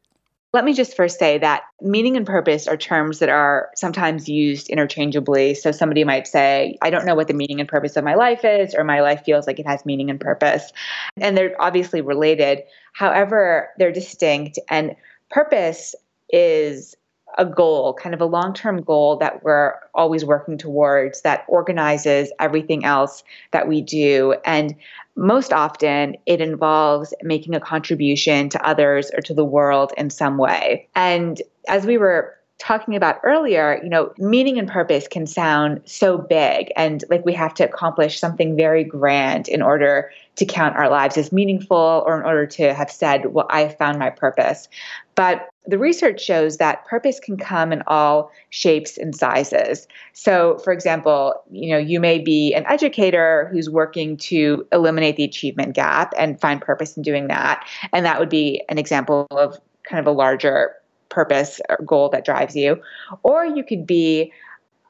Let 0.54 0.64
me 0.64 0.74
just 0.74 0.96
first 0.96 1.20
say 1.20 1.38
that 1.40 1.64
meaning 1.82 2.16
and 2.16 2.26
purpose 2.26 2.66
are 2.66 2.78
terms 2.78 3.20
that 3.20 3.28
are 3.28 3.72
sometimes 3.76 4.30
used 4.30 4.70
interchangeably. 4.70 5.54
So 5.54 5.74
somebody 5.74 6.06
might 6.06 6.28
say, 6.28 6.78
I 6.82 6.92
don't 6.92 7.06
know 7.06 7.14
what 7.14 7.28
the 7.28 7.34
meaning 7.34 7.60
and 7.60 7.68
purpose 7.68 7.98
of 7.98 8.06
my 8.06 8.14
life 8.14 8.46
is, 8.46 8.74
or 8.74 8.86
my 8.86 9.02
life 9.02 9.24
feels 9.26 9.48
like 9.48 9.60
it 9.60 9.68
has 9.68 9.86
meaning 9.86 10.10
and 10.10 10.20
purpose. 10.20 10.72
And 11.18 11.36
they're 11.38 11.62
obviously 11.62 12.00
related. 12.00 12.64
However, 12.94 13.70
they're 13.78 13.92
distinct. 13.92 14.60
And 14.70 14.96
purpose 15.30 15.94
is 16.30 16.96
a 17.38 17.46
goal, 17.46 17.94
kind 17.94 18.14
of 18.14 18.22
a 18.22 18.26
long 18.26 18.54
term 18.54 18.82
goal 18.82 19.18
that 19.18 19.44
we're 19.44 19.74
always 19.94 20.26
working 20.26 20.58
towards 20.58 21.22
that 21.22 21.46
organizes 21.48 22.32
everything 22.40 22.86
else 22.86 23.24
that 23.52 23.68
we 23.68 23.82
do. 23.82 24.36
And 24.46 24.76
most 25.16 25.54
often, 25.54 26.18
it 26.26 26.42
involves 26.42 27.14
making 27.22 27.56
a 27.56 27.60
contribution 27.60 28.50
to 28.50 28.68
others 28.68 29.12
or 29.14 29.22
to 29.22 29.34
the 29.34 29.46
world 29.46 29.94
in 29.98 30.10
some 30.10 30.38
way. 30.38 30.88
And 30.96 31.42
as 31.68 31.86
we 31.86 31.98
were 31.98 32.36
talking 32.60 32.96
about 32.96 33.20
earlier, 33.24 33.80
you 33.84 33.90
know, 33.90 34.14
meaning 34.18 34.58
and 34.58 34.70
purpose 34.70 35.08
can 35.08 35.28
sound 35.28 35.82
so 35.86 36.18
big 36.18 36.72
and 36.78 37.04
like 37.10 37.26
we 37.26 37.34
have 37.34 37.54
to 37.56 37.64
accomplish 37.64 38.20
something 38.20 38.56
very 38.56 38.84
grand 38.84 39.50
in 39.50 39.62
order 39.62 40.12
to 40.36 40.46
count 40.46 40.76
our 40.76 40.90
lives 40.90 41.18
as 41.18 41.32
meaningful 41.32 42.04
or 42.06 42.20
in 42.20 42.26
order 42.26 42.46
to 42.46 42.74
have 42.74 42.90
said, 42.90 43.34
well, 43.34 43.48
I 43.50 43.68
found 43.68 44.00
my 44.00 44.10
purpose. 44.10 44.70
But 45.16 45.50
the 45.66 45.78
research 45.78 46.22
shows 46.22 46.58
that 46.58 46.86
purpose 46.86 47.20
can 47.20 47.38
come 47.38 47.72
in 47.72 47.84
all 47.88 48.32
shapes 48.50 48.98
and 48.98 49.16
sizes. 49.16 49.88
So, 50.14 50.58
for 50.60 50.74
example, 50.74 51.36
you 51.52 51.70
know, 51.72 51.78
you 51.78 52.00
may 52.00 52.20
be 52.20 52.54
an 52.54 52.66
educator 52.68 53.50
who's 53.52 53.70
working 53.70 54.18
to 54.18 54.66
eliminate 54.72 55.18
the 55.18 55.24
achievement 55.24 55.76
gap 55.76 56.14
and 56.18 56.40
find 56.40 56.62
purpose 56.62 56.98
in 56.98 57.04
doing 57.04 57.28
that. 57.28 57.66
And 57.92 58.06
that 58.06 58.20
would 58.20 58.30
be 58.30 58.64
an 58.70 58.78
example 58.78 59.28
of 59.32 59.60
kind 59.84 60.00
of 60.00 60.08
a 60.08 60.16
larger 60.16 60.76
purpose 61.14 61.62
or 61.70 61.78
goal 61.86 62.10
that 62.10 62.26
drives 62.26 62.56
you. 62.56 62.82
Or 63.24 63.46
you 63.46 63.64
could 63.64 63.86
be 63.86 64.32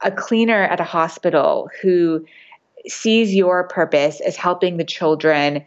a 0.02 0.10
cleaner 0.10 0.62
at 0.62 0.80
a 0.80 0.84
hospital 0.84 1.68
who 1.82 2.24
sees 2.86 3.34
your 3.34 3.64
purpose 3.68 4.20
as 4.20 4.36
helping 4.36 4.76
the 4.76 4.84
children 4.84 5.64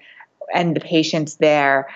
and 0.54 0.76
the 0.76 0.80
patients 0.80 1.36
there 1.36 1.88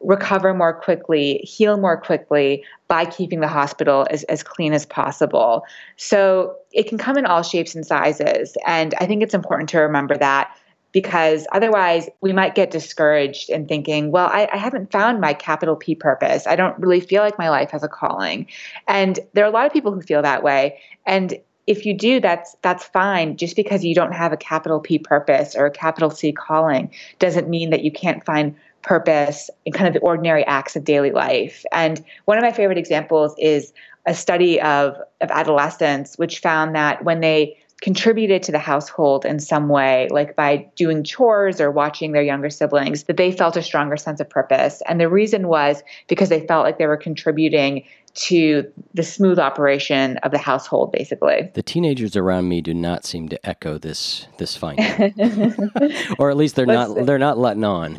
recover 0.00 0.52
more 0.52 0.74
quickly, 0.74 1.38
heal 1.38 1.78
more 1.78 1.98
quickly 1.98 2.62
by 2.88 3.04
keeping 3.04 3.40
the 3.40 3.48
hospital 3.48 4.06
as, 4.10 4.22
as 4.24 4.42
clean 4.42 4.72
as 4.72 4.84
possible. 4.84 5.64
So 5.96 6.56
it 6.72 6.88
can 6.88 6.98
come 6.98 7.16
in 7.16 7.24
all 7.24 7.42
shapes 7.42 7.74
and 7.74 7.86
sizes. 7.86 8.56
And 8.66 8.94
I 9.00 9.06
think 9.06 9.22
it's 9.22 9.34
important 9.34 9.70
to 9.70 9.78
remember 9.78 10.16
that 10.18 10.54
because 10.94 11.46
otherwise 11.52 12.08
we 12.20 12.32
might 12.32 12.54
get 12.54 12.70
discouraged 12.70 13.50
in 13.50 13.66
thinking, 13.66 14.12
well, 14.12 14.28
I, 14.28 14.48
I, 14.52 14.56
haven't 14.56 14.92
found 14.92 15.20
my 15.20 15.34
capital 15.34 15.74
P 15.74 15.96
purpose. 15.96 16.46
I 16.46 16.54
don't 16.54 16.78
really 16.78 17.00
feel 17.00 17.20
like 17.20 17.36
my 17.36 17.50
life 17.50 17.72
has 17.72 17.82
a 17.82 17.88
calling. 17.88 18.46
And 18.86 19.18
there 19.32 19.44
are 19.44 19.48
a 19.48 19.50
lot 19.50 19.66
of 19.66 19.72
people 19.72 19.92
who 19.92 20.00
feel 20.00 20.22
that 20.22 20.44
way. 20.44 20.78
And 21.04 21.34
if 21.66 21.84
you 21.84 21.94
do, 21.94 22.20
that's 22.20 22.56
that's 22.62 22.84
fine. 22.84 23.36
Just 23.36 23.56
because 23.56 23.84
you 23.84 23.94
don't 23.94 24.12
have 24.12 24.32
a 24.32 24.36
capital 24.36 24.78
P 24.78 24.98
purpose 24.98 25.56
or 25.56 25.66
a 25.66 25.70
capital 25.70 26.10
C 26.10 26.30
calling 26.32 26.90
doesn't 27.18 27.48
mean 27.48 27.70
that 27.70 27.82
you 27.82 27.90
can't 27.90 28.24
find 28.24 28.54
purpose 28.82 29.50
in 29.64 29.72
kind 29.72 29.88
of 29.88 29.94
the 29.94 30.00
ordinary 30.00 30.46
acts 30.46 30.76
of 30.76 30.84
daily 30.84 31.10
life. 31.10 31.64
And 31.72 32.04
one 32.26 32.38
of 32.38 32.42
my 32.42 32.52
favorite 32.52 32.78
examples 32.78 33.34
is 33.38 33.72
a 34.06 34.14
study 34.14 34.60
of, 34.60 34.96
of 35.22 35.30
adolescents, 35.30 36.16
which 36.18 36.38
found 36.38 36.76
that 36.76 37.02
when 37.02 37.20
they 37.20 37.56
contributed 37.80 38.42
to 38.44 38.52
the 38.52 38.58
household 38.58 39.24
in 39.24 39.38
some 39.38 39.68
way, 39.68 40.08
like 40.10 40.36
by 40.36 40.68
doing 40.76 41.04
chores 41.04 41.60
or 41.60 41.70
watching 41.70 42.12
their 42.12 42.22
younger 42.22 42.50
siblings, 42.50 43.04
that 43.04 43.16
they 43.16 43.32
felt 43.32 43.56
a 43.56 43.62
stronger 43.62 43.96
sense 43.96 44.20
of 44.20 44.28
purpose. 44.30 44.82
And 44.88 45.00
the 45.00 45.08
reason 45.08 45.48
was 45.48 45.82
because 46.08 46.28
they 46.28 46.46
felt 46.46 46.64
like 46.64 46.78
they 46.78 46.86
were 46.86 46.96
contributing 46.96 47.84
to 48.14 48.70
the 48.94 49.02
smooth 49.02 49.38
operation 49.38 50.18
of 50.18 50.30
the 50.30 50.38
household 50.38 50.92
basically. 50.92 51.50
The 51.54 51.62
teenagers 51.62 52.16
around 52.16 52.48
me 52.48 52.60
do 52.60 52.72
not 52.72 53.04
seem 53.04 53.28
to 53.30 53.46
echo 53.46 53.76
this 53.76 54.28
this 54.38 54.56
finding. 54.56 54.84
Or 56.18 56.30
at 56.30 56.36
least 56.36 56.54
they're 56.54 56.64
not 56.64 57.06
they're 57.06 57.18
not 57.18 57.38
letting 57.38 57.64
on. 57.64 57.96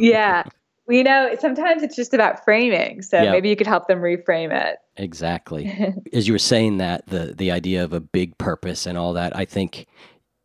Yeah 0.00 0.44
you 0.88 1.02
know 1.02 1.34
sometimes 1.40 1.82
it's 1.82 1.96
just 1.96 2.14
about 2.14 2.44
framing 2.44 3.02
so 3.02 3.20
maybe 3.30 3.48
you 3.48 3.56
could 3.56 3.66
help 3.66 3.88
them 3.88 4.00
reframe 4.00 4.52
it. 4.52 4.78
Exactly. 4.96 5.94
As 6.12 6.26
you 6.26 6.34
were 6.34 6.38
saying 6.38 6.78
that 6.78 7.06
the 7.06 7.34
the 7.36 7.50
idea 7.50 7.84
of 7.84 7.92
a 7.92 8.00
big 8.00 8.36
purpose 8.38 8.86
and 8.86 8.96
all 8.96 9.12
that 9.14 9.36
i 9.36 9.44
think 9.44 9.86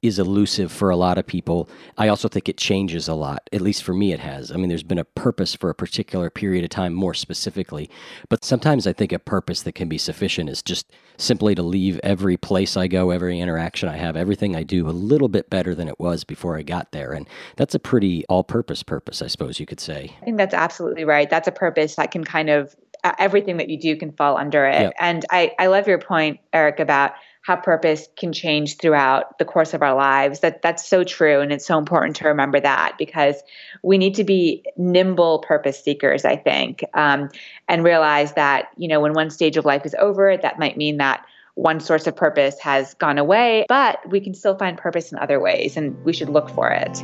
is 0.01 0.17
elusive 0.17 0.71
for 0.71 0.89
a 0.89 0.95
lot 0.95 1.17
of 1.17 1.27
people. 1.27 1.69
I 1.97 2.07
also 2.07 2.27
think 2.27 2.49
it 2.49 2.57
changes 2.57 3.07
a 3.07 3.13
lot. 3.13 3.47
At 3.53 3.61
least 3.61 3.83
for 3.83 3.93
me, 3.93 4.13
it 4.13 4.19
has. 4.19 4.51
I 4.51 4.55
mean, 4.55 4.69
there's 4.69 4.83
been 4.83 4.97
a 4.97 5.03
purpose 5.03 5.53
for 5.53 5.69
a 5.69 5.75
particular 5.75 6.29
period 6.29 6.63
of 6.63 6.71
time, 6.71 6.93
more 6.93 7.13
specifically. 7.13 7.89
But 8.29 8.43
sometimes 8.43 8.87
I 8.87 8.93
think 8.93 9.11
a 9.11 9.19
purpose 9.19 9.61
that 9.61 9.73
can 9.73 9.87
be 9.87 9.97
sufficient 9.97 10.49
is 10.49 10.63
just 10.63 10.91
simply 11.17 11.53
to 11.53 11.61
leave 11.61 11.99
every 12.03 12.35
place 12.35 12.75
I 12.75 12.87
go, 12.87 13.11
every 13.11 13.39
interaction 13.39 13.89
I 13.89 13.97
have, 13.97 14.15
everything 14.15 14.55
I 14.55 14.63
do 14.63 14.89
a 14.89 14.91
little 14.91 15.29
bit 15.29 15.49
better 15.49 15.75
than 15.75 15.87
it 15.87 15.99
was 15.99 16.23
before 16.23 16.57
I 16.57 16.63
got 16.63 16.91
there. 16.91 17.11
And 17.11 17.27
that's 17.57 17.75
a 17.75 17.79
pretty 17.79 18.25
all 18.27 18.43
purpose 18.43 18.81
purpose, 18.81 19.21
I 19.21 19.27
suppose 19.27 19.59
you 19.59 19.67
could 19.67 19.79
say. 19.79 20.15
I 20.21 20.25
think 20.25 20.37
that's 20.37 20.55
absolutely 20.55 21.05
right. 21.05 21.29
That's 21.29 21.47
a 21.47 21.51
purpose 21.51 21.95
that 21.95 22.11
can 22.11 22.23
kind 22.23 22.49
of, 22.49 22.75
everything 23.19 23.57
that 23.57 23.69
you 23.69 23.79
do 23.79 23.95
can 23.95 24.11
fall 24.11 24.37
under 24.37 24.65
it. 24.65 24.81
Yep. 24.81 24.93
And 24.99 25.25
I, 25.31 25.51
I 25.59 25.67
love 25.67 25.87
your 25.87 25.97
point, 25.99 26.39
Eric, 26.53 26.79
about 26.79 27.13
how 27.41 27.55
purpose 27.55 28.07
can 28.17 28.33
change 28.33 28.77
throughout 28.77 29.37
the 29.39 29.45
course 29.45 29.73
of 29.73 29.81
our 29.81 29.95
lives. 29.95 30.41
That 30.41 30.61
that's 30.61 30.87
so 30.87 31.03
true 31.03 31.41
and 31.41 31.51
it's 31.51 31.65
so 31.65 31.77
important 31.77 32.15
to 32.17 32.27
remember 32.27 32.59
that 32.59 32.97
because 32.97 33.41
we 33.83 33.97
need 33.97 34.15
to 34.15 34.23
be 34.23 34.63
nimble 34.77 35.39
purpose 35.39 35.83
seekers, 35.83 36.23
I 36.23 36.35
think, 36.35 36.83
um, 36.93 37.29
and 37.67 37.83
realize 37.83 38.33
that 38.33 38.69
you 38.77 38.87
know 38.87 38.99
when 38.99 39.13
one 39.13 39.29
stage 39.29 39.57
of 39.57 39.65
life 39.65 39.85
is 39.85 39.95
over, 39.99 40.37
that 40.37 40.59
might 40.59 40.77
mean 40.77 40.97
that 40.97 41.25
one 41.55 41.79
source 41.79 42.07
of 42.07 42.15
purpose 42.15 42.59
has 42.59 42.93
gone 42.95 43.17
away, 43.17 43.65
but 43.67 43.99
we 44.09 44.21
can 44.21 44.33
still 44.33 44.55
find 44.55 44.77
purpose 44.77 45.11
in 45.11 45.17
other 45.17 45.39
ways, 45.39 45.77
and 45.77 46.03
we 46.05 46.13
should 46.13 46.29
look 46.29 46.49
for 46.49 46.69
it. 46.69 47.03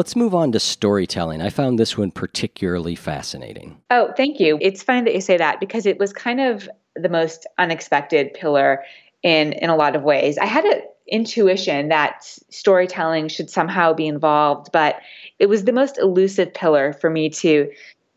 Let's 0.00 0.16
move 0.16 0.34
on 0.34 0.50
to 0.52 0.60
storytelling. 0.60 1.42
I 1.42 1.50
found 1.50 1.78
this 1.78 1.98
one 1.98 2.10
particularly 2.10 2.94
fascinating. 2.94 3.76
Oh, 3.90 4.14
thank 4.16 4.40
you. 4.40 4.56
It's 4.62 4.82
funny 4.82 5.02
that 5.02 5.14
you 5.14 5.20
say 5.20 5.36
that 5.36 5.60
because 5.60 5.84
it 5.84 5.98
was 5.98 6.10
kind 6.10 6.40
of 6.40 6.70
the 6.96 7.10
most 7.10 7.46
unexpected 7.58 8.32
pillar 8.32 8.82
in 9.22 9.52
in 9.52 9.68
a 9.68 9.76
lot 9.76 9.94
of 9.94 10.02
ways. 10.02 10.38
I 10.38 10.46
had 10.46 10.64
an 10.64 10.80
intuition 11.06 11.90
that 11.90 12.24
storytelling 12.48 13.28
should 13.28 13.50
somehow 13.50 13.92
be 13.92 14.06
involved, 14.06 14.72
but 14.72 14.96
it 15.38 15.50
was 15.50 15.64
the 15.64 15.72
most 15.72 15.98
elusive 15.98 16.54
pillar 16.54 16.94
for 16.94 17.10
me 17.10 17.28
to 17.28 17.70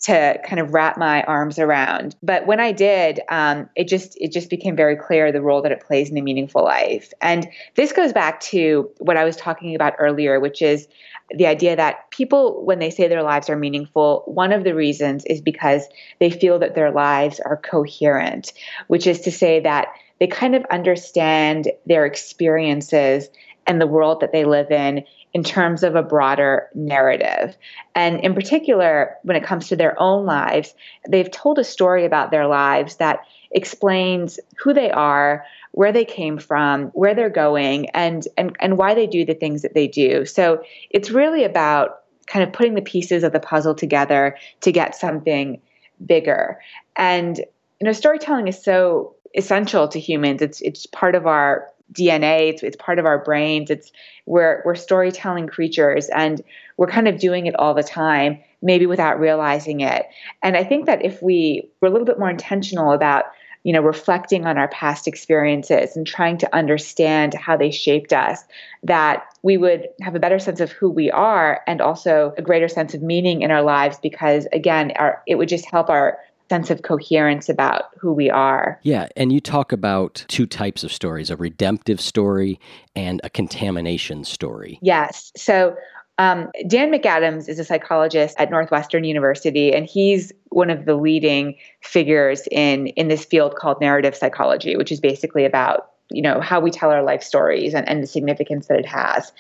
to 0.04 0.38
kind 0.46 0.60
of 0.60 0.74
wrap 0.74 0.98
my 0.98 1.24
arms 1.24 1.58
around. 1.58 2.16
But 2.22 2.46
when 2.46 2.60
I 2.60 2.74
did, 2.74 3.22
um, 3.30 3.70
it 3.76 3.88
just 3.88 4.18
it 4.20 4.32
just 4.32 4.50
became 4.50 4.76
very 4.76 4.98
clear 4.98 5.32
the 5.32 5.42
role 5.42 5.62
that 5.62 5.72
it 5.72 5.82
plays 5.82 6.10
in 6.10 6.18
a 6.18 6.22
meaningful 6.22 6.63
life. 6.63 7.13
And 7.22 7.48
this 7.76 7.94
goes 7.94 8.12
back 8.12 8.42
to 8.42 8.89
what 9.00 9.16
I 9.16 9.24
was 9.24 9.38
talking 9.38 9.76
about 9.76 9.94
earlier, 10.00 10.39
which 10.42 10.62
is 10.62 10.88
the 11.36 11.48
idea 11.48 11.76
that 11.78 12.12
people, 12.12 12.66
when 12.66 12.80
they 12.80 12.89
say 12.89 13.08
their 13.08 13.24
lives 13.24 13.50
are 13.50 13.56
meaningful, 13.56 14.24
one 14.26 14.52
of 14.52 14.66
the 14.66 14.76
reasons 14.76 15.24
is 15.26 15.39
because 15.39 15.84
they 16.20 16.30
feel 16.30 16.60
that 16.60 16.76
their 16.76 16.92
lives 16.92 17.39
are 17.39 17.58
coherent, 17.58 18.52
which 18.88 19.08
is 19.08 19.22
to 19.22 19.32
say 19.32 19.62
that 19.62 19.88
they 20.20 20.28
kind 20.28 20.54
of 20.54 20.66
understand 20.70 21.72
their 21.86 22.06
experiences 22.06 23.30
and 23.66 23.80
the 23.80 23.88
world 23.88 24.20
that 24.20 24.34
they 24.34 24.44
live 24.44 24.70
in 24.70 25.06
in 25.34 25.43
terms 25.43 25.84
of 25.84 25.96
a 25.96 26.04
broader 26.04 26.69
narrative. 26.76 27.58
And 27.96 28.19
in 28.19 28.36
particular, 28.36 29.15
when 29.24 29.36
it 29.36 29.43
comes 29.43 29.67
to 29.69 29.76
their 29.76 30.00
own 30.00 30.26
lives, 30.26 30.74
they've 31.10 31.30
told 31.30 31.58
a 31.58 31.63
story 31.63 32.06
about 32.06 32.30
their 32.30 32.48
lives 32.48 32.98
that 32.98 33.22
explains 33.52 34.39
who 34.58 34.74
they 34.74 34.91
are, 34.91 35.46
where 35.72 35.91
they 35.91 36.06
came 36.06 36.38
from, 36.38 36.86
where 36.88 37.15
they're 37.15 37.30
going, 37.30 37.89
and 37.91 38.28
and 38.38 38.56
and 38.60 38.78
why 38.78 38.93
they 38.93 39.08
do 39.08 39.26
the 39.26 39.34
things 39.34 39.63
that 39.63 39.74
they 39.74 39.88
do. 39.88 40.26
So 40.26 40.63
it's 40.89 41.10
really 41.10 41.43
about 41.43 42.02
kind 42.28 42.43
of 42.43 42.54
putting 42.54 42.76
the 42.76 42.82
pieces 42.82 43.24
of 43.24 43.34
the 43.34 43.39
puzzle 43.39 43.76
together 43.76 44.38
to 44.62 44.72
get 44.72 44.96
something 44.96 45.62
bigger. 46.06 46.60
And 46.96 47.38
you 47.38 47.86
know, 47.86 47.91
storytelling 47.91 48.48
is 48.48 48.63
so 48.63 49.15
essential 49.36 49.88
to 49.88 50.00
humans. 50.00 50.41
It's 50.41 50.62
it's 50.62 50.86
part 50.86 51.15
of 51.15 51.26
our 51.26 51.67
DNA. 51.93 52.49
It's, 52.49 52.63
it's 52.63 52.75
part 52.75 52.99
of 52.99 53.06
our 53.06 53.23
brains. 53.23 53.69
It's 53.69 53.91
we're 54.25 54.62
we're 54.65 54.75
storytelling 54.75 55.47
creatures, 55.47 56.10
and 56.10 56.41
we're 56.77 56.88
kind 56.88 57.08
of 57.08 57.19
doing 57.19 57.45
it 57.45 57.56
all 57.56 57.73
the 57.73 57.84
time, 57.84 58.39
maybe 58.62 58.86
without 58.86 59.19
realizing 59.19 59.82
it. 59.82 60.06
And 60.41 60.58
I 60.58 60.63
think 60.63 60.86
that 60.88 61.06
if 61.06 61.21
we 61.21 61.69
were 61.82 61.88
a 61.88 61.91
little 61.91 62.08
bit 62.08 62.19
more 62.19 62.29
intentional 62.29 62.91
about 62.91 63.25
you 63.63 63.71
know, 63.71 63.82
reflecting 63.82 64.45
on 64.45 64.58
our 64.58 64.67
past 64.67 65.08
experiences 65.08 65.95
and 65.95 66.06
trying 66.06 66.38
to 66.38 66.56
understand 66.56 67.34
how 67.34 67.56
they 67.56 67.71
shaped 67.71 68.12
us, 68.12 68.43
that 68.84 69.23
we 69.41 69.56
would 69.56 69.88
have 70.01 70.15
a 70.15 70.19
better 70.19 70.38
sense 70.38 70.60
of 70.60 70.71
who 70.71 70.89
we 70.89 71.10
are 71.10 71.62
and 71.65 71.79
also 71.79 72.34
a 72.38 72.41
greater 72.41 72.67
sense 72.67 72.93
of 72.93 73.01
meaning 73.01 73.41
in 73.41 73.51
our 73.51 73.62
lives 73.62 73.97
because, 74.03 74.47
again, 74.51 74.91
our, 74.97 75.21
it 75.27 75.36
would 75.36 75.47
just 75.47 75.65
help 75.65 75.89
our 75.89 76.19
sense 76.49 76.69
of 76.69 76.82
coherence 76.84 77.49
about 77.49 77.86
who 77.99 78.13
we 78.13 78.29
are. 78.29 78.79
Yeah, 78.84 79.08
and 79.15 79.32
you 79.32 79.39
talk 79.39 79.71
about 79.71 80.25
two 80.27 80.45
types 80.45 80.84
of 80.84 80.91
stories 80.91 81.29
a 81.29 81.36
redemptive 81.36 81.99
story 81.99 82.60
and 82.95 83.21
a 83.23 83.29
contamination 83.29 84.23
story. 84.23 84.79
Yes. 84.82 85.32
So 85.36 85.75
um, 86.19 86.51
Dan 86.67 86.91
McAdams 86.91 87.49
is 87.49 87.58
a 87.58 87.65
psychologist 87.65 88.36
at 88.38 88.51
Northwestern 88.51 89.03
University, 89.03 89.73
and 89.73 89.86
he's 89.86 90.32
one 90.49 90.69
of 90.69 90.86
the 90.86 90.95
leading 90.95 91.56
figures 91.82 92.47
in 92.51 92.88
in 92.88 93.08
this 93.08 93.25
field 93.25 93.56
called 93.56 93.82
narrative 93.82 94.15
psychology, 94.15 94.75
which 94.75 94.91
is 94.91 94.99
basically 94.99 95.43
about 95.43 95.89
you 96.12 96.21
know 96.21 96.39
how 96.39 96.60
we 96.60 96.69
tell 96.69 96.91
our 96.91 97.03
life 97.03 97.23
stories 97.23 97.73
and, 97.73 97.88
and 97.89 98.03
the 98.03 98.08
significance 98.08 98.67
that 98.67 98.77
it 98.77 98.86
has. 98.86 99.32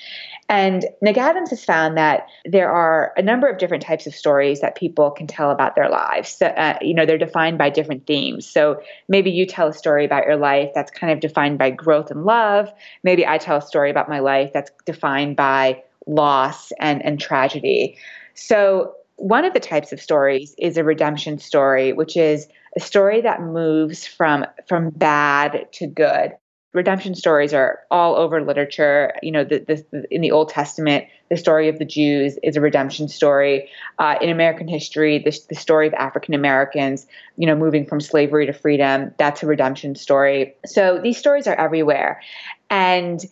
And 0.49 0.85
McAdams 1.03 1.49
has 1.49 1.63
found 1.63 1.97
that 1.97 2.27
there 2.45 2.69
are 2.69 3.13
a 3.15 3.21
number 3.21 3.47
of 3.47 3.57
different 3.57 3.83
types 3.83 4.05
of 4.05 4.13
stories 4.13 4.61
that 4.61 4.75
people 4.75 5.09
can 5.09 5.25
tell 5.25 5.51
about 5.51 5.75
their 5.75 5.89
lives. 5.89 6.29
So, 6.29 6.47
uh, 6.47 6.77
you 6.81 6.93
know, 6.93 7.05
they're 7.05 7.17
defined 7.17 7.57
by 7.57 7.69
different 7.69 8.05
themes. 8.05 8.47
So 8.47 8.81
maybe 9.07 9.31
you 9.31 9.45
tell 9.45 9.69
a 9.69 9.73
story 9.73 10.05
about 10.05 10.25
your 10.25 10.35
life 10.35 10.71
that's 10.75 10.91
kind 10.91 11.13
of 11.13 11.19
defined 11.19 11.57
by 11.57 11.69
growth 11.69 12.11
and 12.11 12.25
love. 12.25 12.71
Maybe 13.03 13.25
I 13.25 13.37
tell 13.37 13.57
a 13.57 13.61
story 13.61 13.89
about 13.89 14.09
my 14.09 14.19
life 14.19 14.51
that's 14.53 14.71
defined 14.85 15.37
by 15.37 15.81
loss 16.05 16.71
and, 16.79 17.03
and 17.03 17.19
tragedy. 17.19 17.97
So, 18.33 18.95
one 19.17 19.45
of 19.45 19.53
the 19.53 19.59
types 19.59 19.93
of 19.93 20.01
stories 20.01 20.55
is 20.57 20.75
a 20.75 20.83
redemption 20.83 21.37
story, 21.37 21.93
which 21.93 22.17
is 22.17 22.47
a 22.75 22.79
story 22.79 23.21
that 23.21 23.41
moves 23.41 24.05
from 24.07 24.45
from 24.67 24.89
bad 24.89 25.67
to 25.73 25.87
good. 25.87 26.33
Redemption 26.73 27.13
stories 27.13 27.53
are 27.53 27.79
all 27.91 28.15
over 28.15 28.43
literature. 28.43 29.13
You 29.21 29.31
know, 29.31 29.43
the, 29.43 29.59
the, 29.91 30.05
in 30.09 30.21
the 30.21 30.31
Old 30.31 30.49
Testament, 30.49 31.05
the 31.29 31.37
story 31.37 31.69
of 31.69 31.77
the 31.77 31.85
Jews 31.85 32.37
is 32.41 32.55
a 32.55 32.61
redemption 32.61 33.07
story. 33.07 33.69
Uh, 33.99 34.15
in 34.21 34.29
American 34.29 34.67
history, 34.67 35.19
the, 35.19 35.37
the 35.49 35.55
story 35.55 35.87
of 35.87 35.93
African 35.93 36.33
Americans, 36.33 37.05
you 37.37 37.45
know, 37.45 37.55
moving 37.55 37.85
from 37.85 38.01
slavery 38.01 38.47
to 38.47 38.53
freedom, 38.53 39.13
that's 39.17 39.43
a 39.43 39.45
redemption 39.45 39.95
story. 39.95 40.55
So 40.65 40.99
these 41.01 41.17
stories 41.17 41.45
are 41.45 41.55
everywhere. 41.55 42.21
And 42.69 43.23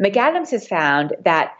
McAdams 0.00 0.50
has 0.50 0.66
found 0.66 1.14
that 1.24 1.54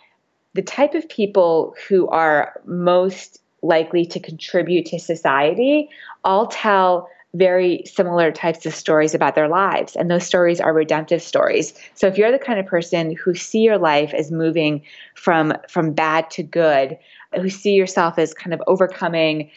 the 0.55 0.63
type 0.63 0.95
of 0.95 1.09
people 1.09 1.75
who 1.89 2.09
are 2.09 2.61
most 2.65 3.41
likely 3.63 4.07
to 4.07 4.19
contribute 4.19 4.87
to 4.87 4.99
society 4.99 5.89
all 6.25 6.47
tell 6.47 7.09
very 7.35 7.83
similar 7.85 8.33
types 8.33 8.67
of 8.67 8.75
stories 8.75 9.15
about 9.15 9.35
their 9.35 9.49
lives 9.49 9.95
and 9.95 10.11
those 10.11 10.27
stories 10.27 10.61
are 10.61 10.73
redemptive 10.73 11.23
stories 11.23 11.75
so 11.95 12.07
if 12.07 12.19
you're 12.19 12.33
the 12.33 12.39
kind 12.39 12.59
of 12.59 12.67
person 12.67 13.15
who 13.15 13.35
see 13.35 13.61
your 13.61 13.79
life 13.79 14.13
as 14.15 14.33
moving 14.33 14.83
from 15.15 15.53
from 15.69 15.93
bad 15.93 16.29
to 16.31 16.43
good 16.43 16.99
who 17.37 17.49
see 17.49 17.75
yourself 17.75 18.19
as 18.19 18.35
kind 18.35 18.53
of 18.53 18.61
overcoming 18.67 19.49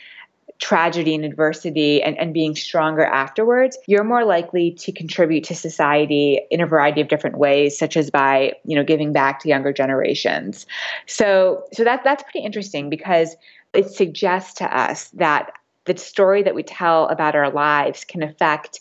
tragedy 0.59 1.13
and 1.13 1.25
adversity 1.25 2.01
and, 2.01 2.17
and 2.17 2.33
being 2.33 2.55
stronger 2.55 3.03
afterwards, 3.03 3.77
you're 3.88 4.03
more 4.03 4.23
likely 4.23 4.71
to 4.71 4.91
contribute 4.91 5.43
to 5.43 5.55
society 5.55 6.39
in 6.51 6.62
a 6.62 6.65
variety 6.65 7.01
of 7.01 7.07
different 7.07 7.38
ways, 7.38 7.77
such 7.77 7.97
as 7.97 8.09
by, 8.09 8.53
you 8.65 8.75
know, 8.75 8.83
giving 8.83 9.12
back 9.12 9.39
to 9.39 9.49
younger 9.49 9.73
generations. 9.73 10.65
So 11.05 11.65
so 11.73 11.83
that 11.83 12.03
that's 12.03 12.23
pretty 12.23 12.45
interesting 12.45 12.89
because 12.89 13.36
it 13.73 13.89
suggests 13.89 14.53
to 14.55 14.77
us 14.77 15.09
that 15.09 15.51
the 15.86 15.98
story 15.98 16.43
that 16.43 16.56
we 16.56 16.63
tell 16.63 17.08
about 17.08 17.36
our 17.36 17.52
lives 17.52 18.06
can 18.06 18.24
affect 18.24 18.80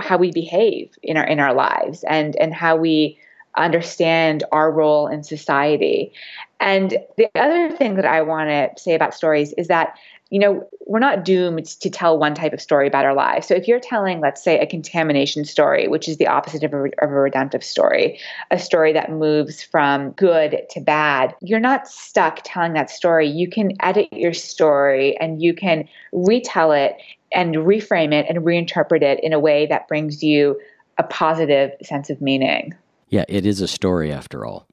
how 0.00 0.16
we 0.16 0.30
behave 0.30 0.90
in 1.02 1.16
our 1.16 1.24
in 1.24 1.40
our 1.40 1.54
lives 1.54 2.04
and 2.08 2.36
and 2.36 2.54
how 2.54 2.76
we 2.76 3.18
understand 3.56 4.44
our 4.52 4.70
role 4.70 5.08
in 5.08 5.24
society. 5.24 6.12
And 6.60 6.96
the 7.16 7.28
other 7.34 7.70
thing 7.70 7.96
that 7.96 8.04
I 8.04 8.22
want 8.22 8.48
to 8.48 8.80
say 8.80 8.94
about 8.94 9.14
stories 9.14 9.52
is 9.58 9.68
that 9.68 9.94
you 10.30 10.38
know, 10.38 10.68
we're 10.86 10.98
not 10.98 11.24
doomed 11.24 11.64
to 11.66 11.90
tell 11.90 12.18
one 12.18 12.34
type 12.34 12.52
of 12.52 12.60
story 12.60 12.86
about 12.86 13.04
our 13.04 13.14
lives. 13.14 13.46
So 13.46 13.54
if 13.54 13.66
you're 13.66 13.80
telling, 13.80 14.20
let's 14.20 14.42
say, 14.42 14.58
a 14.58 14.66
contamination 14.66 15.44
story, 15.44 15.88
which 15.88 16.08
is 16.08 16.18
the 16.18 16.26
opposite 16.26 16.64
of 16.64 16.74
a, 16.74 16.84
of 17.02 17.10
a 17.10 17.14
redemptive 17.14 17.64
story, 17.64 18.18
a 18.50 18.58
story 18.58 18.92
that 18.92 19.10
moves 19.10 19.62
from 19.62 20.10
good 20.12 20.62
to 20.70 20.80
bad, 20.80 21.34
you're 21.40 21.60
not 21.60 21.88
stuck 21.88 22.40
telling 22.44 22.74
that 22.74 22.90
story. 22.90 23.26
You 23.28 23.48
can 23.48 23.72
edit 23.80 24.12
your 24.12 24.34
story 24.34 25.16
and 25.18 25.40
you 25.40 25.54
can 25.54 25.88
retell 26.12 26.72
it 26.72 26.96
and 27.32 27.54
reframe 27.56 28.12
it 28.12 28.26
and 28.28 28.44
reinterpret 28.44 29.02
it 29.02 29.20
in 29.22 29.32
a 29.32 29.38
way 29.38 29.66
that 29.66 29.88
brings 29.88 30.22
you 30.22 30.60
a 30.98 31.02
positive 31.04 31.72
sense 31.82 32.10
of 32.10 32.20
meaning. 32.20 32.74
Yeah, 33.08 33.24
it 33.28 33.46
is 33.46 33.60
a 33.60 33.68
story 33.68 34.12
after 34.12 34.44
all. 34.44 34.66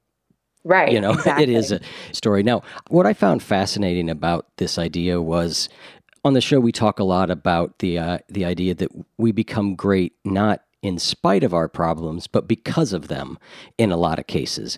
Right. 0.66 0.92
You 0.92 1.00
know, 1.00 1.12
exactly. 1.14 1.44
it 1.44 1.50
is 1.50 1.72
a 1.72 1.80
story. 2.12 2.44
Now, 2.44 2.64
what 2.90 3.06
I 3.06 3.14
found 3.14 3.42
fascinating 3.42 4.10
about 4.10 4.48
this 4.58 4.78
idea 4.78 5.22
was 5.22 5.70
on 6.26 6.34
the 6.34 6.42
show 6.42 6.60
we 6.60 6.72
talk 6.72 7.00
a 7.00 7.04
lot 7.04 7.30
about 7.30 7.80
the 7.80 8.00
uh, 8.00 8.18
the 8.28 8.44
idea 8.44 8.74
that 8.74 8.90
we 9.18 9.32
become 9.32 9.76
great 9.76 10.14
not 10.26 10.62
in 10.82 11.00
spite 11.00 11.44
of 11.44 11.54
our 11.54 11.70
problems, 11.70 12.28
but 12.28 12.48
because 12.48 12.94
of 12.94 13.08
them 13.08 13.38
in 13.78 13.92
a 13.92 13.98
lot 13.98 14.20
of 14.20 14.28
cases. 14.28 14.78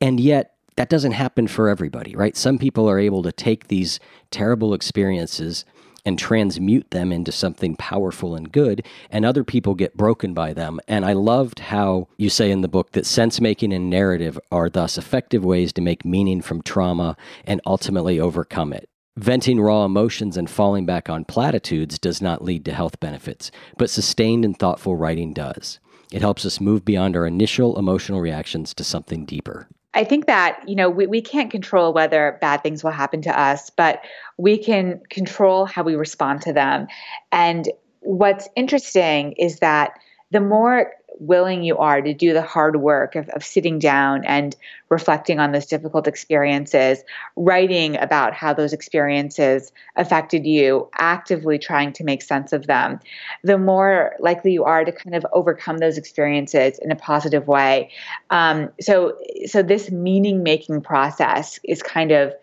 And 0.00 0.20
yet 0.20 0.54
that 0.76 0.88
doesn't 0.88 1.12
happen 1.12 1.46
for 1.46 1.68
everybody, 1.68 2.14
right? 2.16 2.36
Some 2.36 2.58
people 2.58 2.88
are 2.88 2.98
able 2.98 3.22
to 3.22 3.32
take 3.32 3.68
these 3.68 4.00
terrible 4.30 4.74
experiences 4.74 5.64
and 6.04 6.18
transmute 6.18 6.90
them 6.90 7.12
into 7.12 7.32
something 7.32 7.76
powerful 7.76 8.34
and 8.34 8.52
good, 8.52 8.84
and 9.10 9.24
other 9.24 9.44
people 9.44 9.74
get 9.74 9.96
broken 9.96 10.34
by 10.34 10.52
them. 10.52 10.80
And 10.86 11.04
I 11.04 11.12
loved 11.12 11.58
how 11.58 12.08
you 12.16 12.30
say 12.30 12.50
in 12.50 12.60
the 12.60 12.68
book 12.68 12.92
that 12.92 13.06
sense 13.06 13.40
making 13.40 13.72
and 13.72 13.88
narrative 13.88 14.38
are 14.52 14.68
thus 14.68 14.98
effective 14.98 15.44
ways 15.44 15.72
to 15.74 15.80
make 15.80 16.04
meaning 16.04 16.42
from 16.42 16.62
trauma 16.62 17.16
and 17.44 17.60
ultimately 17.66 18.20
overcome 18.20 18.72
it. 18.72 18.88
Venting 19.16 19.60
raw 19.60 19.84
emotions 19.84 20.36
and 20.36 20.50
falling 20.50 20.84
back 20.86 21.08
on 21.08 21.24
platitudes 21.24 22.00
does 22.00 22.20
not 22.20 22.42
lead 22.42 22.64
to 22.64 22.72
health 22.72 22.98
benefits, 22.98 23.52
but 23.78 23.88
sustained 23.88 24.44
and 24.44 24.58
thoughtful 24.58 24.96
writing 24.96 25.32
does. 25.32 25.78
It 26.12 26.20
helps 26.20 26.44
us 26.44 26.60
move 26.60 26.84
beyond 26.84 27.16
our 27.16 27.26
initial 27.26 27.78
emotional 27.78 28.20
reactions 28.20 28.74
to 28.74 28.84
something 28.84 29.24
deeper. 29.24 29.68
I 29.94 30.04
think 30.04 30.26
that, 30.26 30.60
you 30.66 30.74
know, 30.74 30.90
we, 30.90 31.06
we 31.06 31.22
can't 31.22 31.50
control 31.50 31.92
whether 31.92 32.38
bad 32.40 32.62
things 32.62 32.82
will 32.82 32.90
happen 32.90 33.22
to 33.22 33.40
us, 33.40 33.70
but 33.70 34.02
we 34.36 34.58
can 34.58 35.00
control 35.08 35.66
how 35.66 35.82
we 35.82 35.94
respond 35.94 36.42
to 36.42 36.52
them. 36.52 36.88
And 37.30 37.68
what's 38.00 38.48
interesting 38.56 39.32
is 39.32 39.60
that 39.60 39.92
the 40.30 40.40
more 40.40 40.92
willing 41.18 41.62
you 41.62 41.76
are 41.78 42.00
to 42.00 42.12
do 42.12 42.32
the 42.32 42.42
hard 42.42 42.76
work 42.76 43.14
of, 43.14 43.28
of 43.30 43.44
sitting 43.44 43.78
down 43.78 44.24
and 44.24 44.56
reflecting 44.88 45.38
on 45.38 45.52
those 45.52 45.66
difficult 45.66 46.06
experiences, 46.06 47.02
writing 47.36 47.96
about 47.98 48.34
how 48.34 48.52
those 48.52 48.72
experiences 48.72 49.72
affected 49.96 50.46
you, 50.46 50.88
actively 50.98 51.58
trying 51.58 51.92
to 51.92 52.04
make 52.04 52.22
sense 52.22 52.52
of 52.52 52.66
them, 52.66 52.98
the 53.42 53.58
more 53.58 54.14
likely 54.18 54.52
you 54.52 54.64
are 54.64 54.84
to 54.84 54.92
kind 54.92 55.14
of 55.14 55.26
overcome 55.32 55.78
those 55.78 55.98
experiences 55.98 56.78
in 56.80 56.90
a 56.90 56.96
positive 56.96 57.46
way. 57.46 57.90
Um, 58.30 58.70
so, 58.80 59.16
so 59.46 59.62
this 59.62 59.90
meaning 59.90 60.42
making 60.42 60.80
process 60.80 61.58
is 61.64 61.82
kind 61.82 62.12
of 62.12 62.34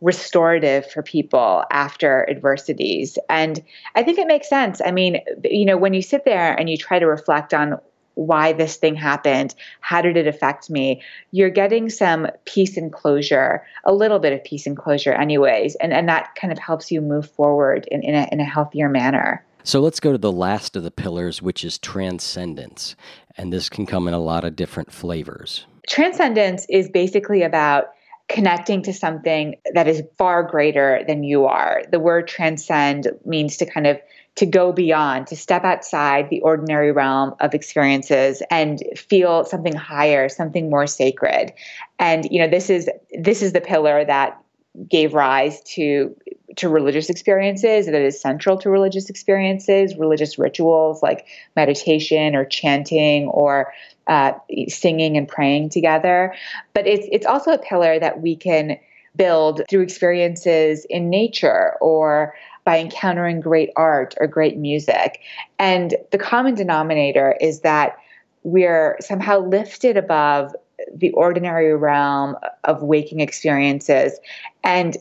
restorative 0.00 0.90
for 0.90 1.02
people 1.02 1.62
after 1.70 2.28
adversities. 2.30 3.18
And 3.28 3.62
I 3.94 4.02
think 4.02 4.18
it 4.18 4.26
makes 4.26 4.48
sense. 4.48 4.80
I 4.84 4.92
mean, 4.92 5.20
you 5.44 5.66
know, 5.66 5.76
when 5.76 5.92
you 5.92 6.00
sit 6.00 6.24
there 6.24 6.58
and 6.58 6.70
you 6.70 6.78
try 6.78 6.98
to 6.98 7.06
reflect 7.06 7.52
on 7.52 7.78
why 8.14 8.52
this 8.52 8.76
thing 8.76 8.94
happened, 8.94 9.54
how 9.80 10.02
did 10.02 10.16
it 10.16 10.26
affect 10.26 10.68
me, 10.70 11.02
you're 11.30 11.50
getting 11.50 11.88
some 11.88 12.26
peace 12.44 12.76
and 12.76 12.92
closure, 12.92 13.64
a 13.84 13.94
little 13.94 14.18
bit 14.18 14.32
of 14.32 14.44
peace 14.44 14.66
and 14.66 14.76
closure, 14.76 15.12
anyways. 15.12 15.74
And, 15.76 15.92
and 15.92 16.08
that 16.08 16.34
kind 16.34 16.52
of 16.52 16.58
helps 16.58 16.90
you 16.90 17.00
move 17.00 17.30
forward 17.30 17.86
in, 17.90 18.02
in, 18.02 18.14
a, 18.14 18.28
in 18.32 18.40
a 18.40 18.44
healthier 18.44 18.88
manner. 18.88 19.44
So 19.62 19.80
let's 19.80 20.00
go 20.00 20.12
to 20.12 20.18
the 20.18 20.32
last 20.32 20.76
of 20.76 20.82
the 20.82 20.90
pillars, 20.90 21.42
which 21.42 21.64
is 21.64 21.78
transcendence. 21.78 22.96
And 23.36 23.52
this 23.52 23.68
can 23.68 23.86
come 23.86 24.08
in 24.08 24.14
a 24.14 24.18
lot 24.18 24.44
of 24.44 24.56
different 24.56 24.92
flavors. 24.92 25.66
Transcendence 25.88 26.66
is 26.68 26.88
basically 26.88 27.42
about 27.42 27.90
connecting 28.28 28.82
to 28.82 28.92
something 28.92 29.56
that 29.74 29.88
is 29.88 30.02
far 30.16 30.44
greater 30.44 31.02
than 31.06 31.24
you 31.24 31.46
are. 31.46 31.82
The 31.90 31.98
word 31.98 32.28
transcend 32.28 33.08
means 33.24 33.56
to 33.58 33.66
kind 33.66 33.86
of 33.86 33.98
to 34.40 34.46
go 34.46 34.72
beyond, 34.72 35.26
to 35.26 35.36
step 35.36 35.64
outside 35.64 36.30
the 36.30 36.40
ordinary 36.40 36.92
realm 36.92 37.34
of 37.40 37.52
experiences 37.52 38.42
and 38.50 38.82
feel 38.96 39.44
something 39.44 39.74
higher, 39.76 40.30
something 40.30 40.70
more 40.70 40.86
sacred. 40.86 41.52
And 41.98 42.26
you 42.30 42.40
know, 42.40 42.48
this 42.48 42.70
is 42.70 42.88
this 43.12 43.42
is 43.42 43.52
the 43.52 43.60
pillar 43.60 44.02
that 44.02 44.42
gave 44.88 45.12
rise 45.12 45.60
to 45.74 46.16
to 46.56 46.70
religious 46.70 47.10
experiences 47.10 47.84
that 47.84 48.00
is 48.00 48.18
central 48.18 48.56
to 48.56 48.70
religious 48.70 49.10
experiences 49.10 49.96
religious 49.96 50.38
rituals 50.38 51.02
like 51.02 51.26
meditation 51.56 52.36
or 52.36 52.44
chanting 52.44 53.26
or 53.26 53.72
uh, 54.06 54.32
singing 54.68 55.16
and 55.16 55.26
praying 55.26 55.68
together 55.68 56.32
but 56.72 56.86
it's 56.86 57.06
it's 57.10 57.26
also 57.26 57.50
a 57.50 57.58
pillar 57.58 57.98
that 57.98 58.22
we 58.22 58.36
can 58.36 58.78
build 59.16 59.62
through 59.68 59.82
experiences 59.82 60.86
in 60.88 61.10
nature 61.10 61.76
or 61.80 62.34
by 62.64 62.78
encountering 62.78 63.40
great 63.40 63.70
art 63.76 64.14
or 64.18 64.26
great 64.26 64.56
music. 64.56 65.20
And 65.58 65.96
the 66.10 66.18
common 66.18 66.54
denominator 66.54 67.36
is 67.40 67.60
that 67.60 67.96
we're 68.42 68.96
somehow 69.00 69.40
lifted 69.40 69.96
above 69.96 70.54
the 70.94 71.10
ordinary 71.10 71.74
realm 71.76 72.36
of 72.64 72.82
waking 72.82 73.20
experiences 73.20 74.18
and 74.64 74.96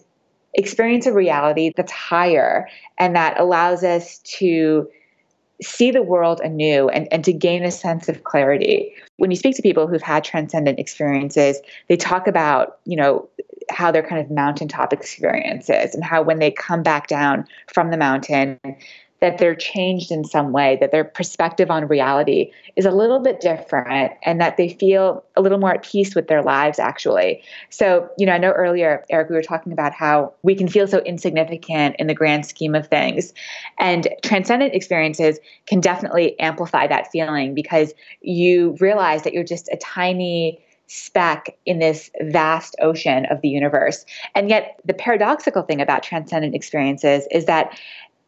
experience 0.54 1.06
a 1.06 1.14
reality 1.14 1.72
that's 1.76 1.92
higher 1.92 2.68
and 2.98 3.16
that 3.16 3.40
allows 3.40 3.84
us 3.84 4.20
to 4.20 4.90
see 5.62 5.92
the 5.92 6.02
world 6.02 6.40
anew 6.42 6.90
and, 6.90 7.08
and 7.12 7.24
to 7.26 7.34
gain 7.34 7.64
a 7.64 7.72
sense 7.72 8.08
of 8.08 8.24
clarity. 8.24 8.94
When 9.18 9.30
you 9.30 9.38
speak 9.38 9.56
to 9.58 9.62
people 9.62 9.88
who've 9.88 10.02
had 10.02 10.24
transcendent 10.24 10.80
experiences, 10.80 11.60
they 11.88 11.98
talk 11.98 12.28
about, 12.28 12.80
you 12.86 12.96
know, 12.96 13.28
how 13.70 13.92
they're 13.92 14.08
kind 14.08 14.22
of 14.22 14.32
mountaintop 14.32 14.94
experiences 14.94 15.94
and 15.94 16.04
how 16.04 16.22
when 16.22 16.40
they 16.40 16.52
come 16.52 16.82
back 16.82 17.08
down 17.08 17.46
from 17.68 17.92
the 17.92 17.98
mountain, 17.98 18.60
that 19.22 19.38
they're 19.38 19.56
changed 19.56 20.12
in 20.12 20.24
some 20.24 20.52
way, 20.52 20.78
that 20.80 20.92
their 20.92 21.04
perspective 21.04 21.70
on 21.70 21.88
reality 21.88 22.52
is 22.76 22.86
a 22.86 22.92
little 22.92 23.20
bit 23.20 23.42
different, 23.42 24.14
and 24.24 24.40
that 24.40 24.58
they 24.58 24.70
feel 24.70 25.24
a 25.36 25.42
little 25.42 25.58
more 25.58 25.74
at 25.74 25.84
peace 25.84 26.16
with 26.16 26.28
their 26.28 26.42
lives, 26.42 26.80
actually. 26.80 27.42
So, 27.70 28.10
you 28.18 28.26
know, 28.26 28.34
I 28.34 28.38
know 28.38 28.52
earlier, 28.52 29.06
Eric, 29.10 29.30
we 29.30 29.36
were 29.36 29.42
talking 29.42 29.74
about 29.74 29.94
how 29.94 30.34
we 30.44 30.56
can 30.56 30.68
feel 30.68 30.88
so 30.88 31.00
insignificant 31.00 31.96
in 32.00 32.08
the 32.08 32.14
grand 32.14 32.46
scheme 32.46 32.76
of 32.76 32.88
things. 32.88 33.34
And 33.78 34.08
transcendent 34.24 34.74
experiences 34.74 35.40
can 35.68 35.82
definitely 35.82 36.40
amplify 36.40 36.88
that 36.88 37.12
feeling 37.12 37.54
because 37.54 37.94
you 38.22 38.78
realize 38.80 39.24
that 39.24 39.34
you're 39.34 39.44
just 39.44 39.68
a 39.70 39.78
tiny 39.78 40.64
speck 40.88 41.56
in 41.68 41.78
this 41.78 42.10
vast 42.22 42.76
ocean 42.82 43.26
of 43.28 43.42
the 43.42 43.48
universe. 43.48 44.06
And 44.34 44.50
yet, 44.50 44.80
the 44.86 44.94
paradoxical 44.94 45.62
thing 45.62 45.82
about 45.82 46.02
transcendent 46.02 46.56
experiences 46.56 47.28
is 47.30 47.46
that 47.46 47.78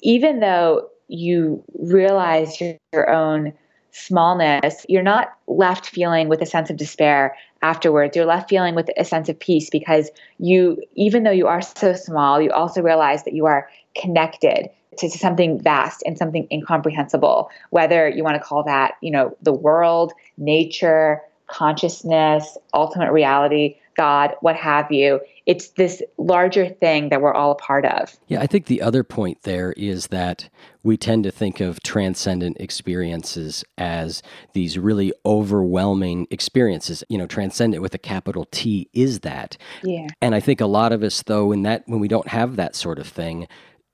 even 0.01 0.39
though 0.39 0.89
you 1.07 1.63
realize 1.79 2.59
your, 2.59 2.77
your 2.93 3.09
own 3.09 3.53
smallness, 3.91 4.85
you're 4.87 5.03
not 5.03 5.33
left 5.47 5.89
feeling 5.89 6.29
with 6.29 6.41
a 6.41 6.45
sense 6.45 6.69
of 6.69 6.77
despair 6.77 7.35
afterwards. 7.61 8.15
You're 8.15 8.25
left 8.25 8.49
feeling 8.49 8.73
with 8.73 8.89
a 8.97 9.03
sense 9.03 9.29
of 9.29 9.39
peace 9.39 9.69
because 9.69 10.09
you, 10.39 10.81
even 10.95 11.23
though 11.23 11.31
you 11.31 11.47
are 11.47 11.61
so 11.61 11.93
small, 11.93 12.41
you 12.41 12.51
also 12.51 12.81
realize 12.81 13.23
that 13.23 13.33
you 13.33 13.45
are 13.45 13.69
connected 13.95 14.69
to, 14.97 15.09
to 15.09 15.17
something 15.17 15.59
vast 15.59 16.03
and 16.05 16.17
something 16.17 16.47
incomprehensible. 16.51 17.49
Whether 17.69 18.07
you 18.07 18.23
want 18.23 18.35
to 18.35 18.43
call 18.43 18.63
that, 18.63 18.93
you 19.01 19.11
know, 19.11 19.35
the 19.41 19.53
world, 19.53 20.13
nature, 20.37 21.21
consciousness, 21.51 22.57
ultimate 22.73 23.11
reality, 23.11 23.75
God, 23.97 24.35
what 24.41 24.55
have 24.55 24.91
you. 24.91 25.19
It's 25.45 25.69
this 25.71 26.01
larger 26.17 26.69
thing 26.69 27.09
that 27.09 27.21
we're 27.21 27.33
all 27.33 27.51
a 27.51 27.55
part 27.55 27.85
of. 27.85 28.15
Yeah, 28.27 28.41
I 28.41 28.47
think 28.47 28.65
the 28.65 28.81
other 28.81 29.03
point 29.03 29.43
there 29.43 29.73
is 29.73 30.07
that 30.07 30.49
we 30.83 30.95
tend 30.97 31.25
to 31.25 31.31
think 31.31 31.59
of 31.59 31.83
transcendent 31.83 32.57
experiences 32.59 33.65
as 33.77 34.23
these 34.53 34.77
really 34.77 35.13
overwhelming 35.25 36.27
experiences. 36.31 37.03
You 37.09 37.17
know, 37.17 37.27
transcendent 37.27 37.81
with 37.81 37.93
a 37.93 37.99
capital 37.99 38.47
T 38.51 38.89
is 38.93 39.19
that. 39.21 39.57
Yeah. 39.83 40.07
And 40.21 40.33
I 40.33 40.39
think 40.39 40.61
a 40.61 40.65
lot 40.65 40.93
of 40.93 41.03
us, 41.03 41.21
though, 41.23 41.51
in 41.51 41.63
that 41.63 41.83
when 41.85 41.99
we 41.99 42.07
don't 42.07 42.29
have 42.29 42.55
that 42.55 42.75
sort 42.75 42.97
of 42.97 43.07
thing, 43.07 43.47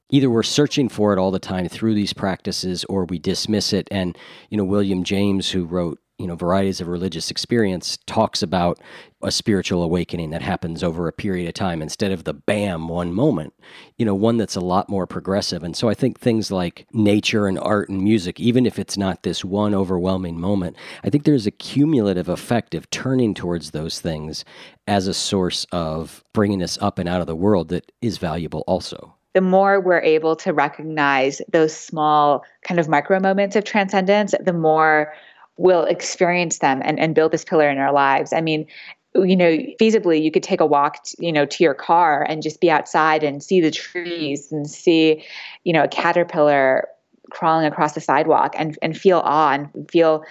either 0.10 0.30
we're 0.30 0.44
searching 0.44 0.90
for 0.90 1.12
it 1.12 1.20
all 1.20 1.32
the 1.32 1.40
time 1.40 1.68
through 1.68 1.96
these 1.96 2.14
practices 2.14 2.86
or 2.86 3.06
we 3.06 3.20
dismiss 3.20 3.74
it. 3.74 3.88
And, 3.90 4.18
you 4.50 4.58
know, 4.58 4.64
William 4.64 5.04
James, 5.04 5.50
who 5.50 5.66
wrote 5.66 6.00
you 6.18 6.28
know 6.28 6.36
varieties 6.36 6.82
of 6.82 6.88
religious 6.88 7.30
experience 7.32 7.98
talks 8.06 8.42
about 8.42 8.80
a 9.24 9.32
spiritual 9.32 9.84
awakening 9.84 10.30
that 10.30 10.42
happens 10.42 10.84
over 10.84 11.08
a 11.08 11.14
period 11.14 11.48
of 11.48 11.54
time 11.54 11.82
instead 11.82 12.12
of 12.12 12.24
the 12.24 12.34
bam 12.34 12.88
one 12.88 13.14
moment 13.14 13.54
you 13.98 14.06
know 14.06 14.16
one 14.16 14.38
that's 14.38 14.56
a 14.56 14.62
lot 14.62 14.90
more 14.90 15.08
progressive. 15.08 15.64
And 15.64 15.76
so 15.76 15.90
i 15.90 15.94
think 15.94 16.20
things 16.20 16.52
like 16.52 16.88
nature 16.94 17.48
and 17.48 17.60
art 17.60 17.90
and 17.90 18.02
music 18.02 18.40
even 18.40 18.66
if 18.66 18.80
it's 18.80 18.98
not 18.98 19.24
this 19.24 19.44
one 19.44 19.74
overwhelming 19.74 20.40
moment 20.40 20.76
i 21.04 21.10
think 21.10 21.24
there's 21.24 21.48
a 21.48 21.52
cumulative 21.52 22.30
effect 22.30 22.76
of 22.76 22.90
turning 22.90 23.34
towards 23.34 23.72
those 23.72 24.00
things 24.00 24.46
as 24.88 25.08
a 25.08 25.14
source 25.14 25.66
of 25.72 26.24
bringing 26.34 26.64
us 26.64 26.78
up 26.82 26.98
and 26.98 27.10
out 27.10 27.22
of 27.22 27.28
the 27.28 27.36
world 27.36 27.70
that 27.70 27.92
is 28.02 28.18
valuable 28.18 28.64
also. 28.68 29.14
The 29.34 29.42
more 29.42 29.80
we're 29.80 30.02
able 30.02 30.36
to 30.38 30.54
recognize 30.54 31.42
those 31.52 31.76
small 31.76 32.44
kind 32.64 32.80
of 32.80 32.90
micro 32.90 33.20
moments 33.20 33.56
of 33.56 33.66
transcendence, 33.66 34.34
the 34.44 34.54
more 34.54 35.14
we'll 35.58 35.86
experience 35.86 36.60
them 36.60 36.82
and, 36.84 37.00
and 37.00 37.16
build 37.16 37.32
this 37.32 37.44
pillar 37.44 37.70
in 37.70 37.78
our 37.78 37.92
lives. 37.92 38.32
I 38.34 38.42
mean, 38.42 38.68
you 39.16 39.36
know, 39.36 39.58
feasibly, 39.80 40.22
you 40.22 40.32
could 40.32 40.44
take 40.44 40.62
a 40.62 40.66
walk, 40.66 41.04
t- 41.04 41.16
you 41.26 41.32
know, 41.32 41.46
to 41.46 41.64
your 41.64 41.74
car 41.74 42.26
and 42.30 42.44
just 42.44 42.62
be 42.62 42.70
outside 42.70 43.24
and 43.24 43.44
see 43.44 43.60
the 43.60 43.72
trees 43.72 44.52
and 44.52 44.70
see, 44.70 45.24
you 45.64 45.74
know, 45.74 45.84
a 45.84 45.88
caterpillar 45.88 46.88
crawling 47.32 47.66
across 47.66 47.94
the 47.94 48.02
sidewalk 48.02 48.56
and 48.58 48.78
and 48.82 48.98
feel 48.98 49.20
awe 49.26 49.52
and 49.52 49.70
feel 49.92 50.24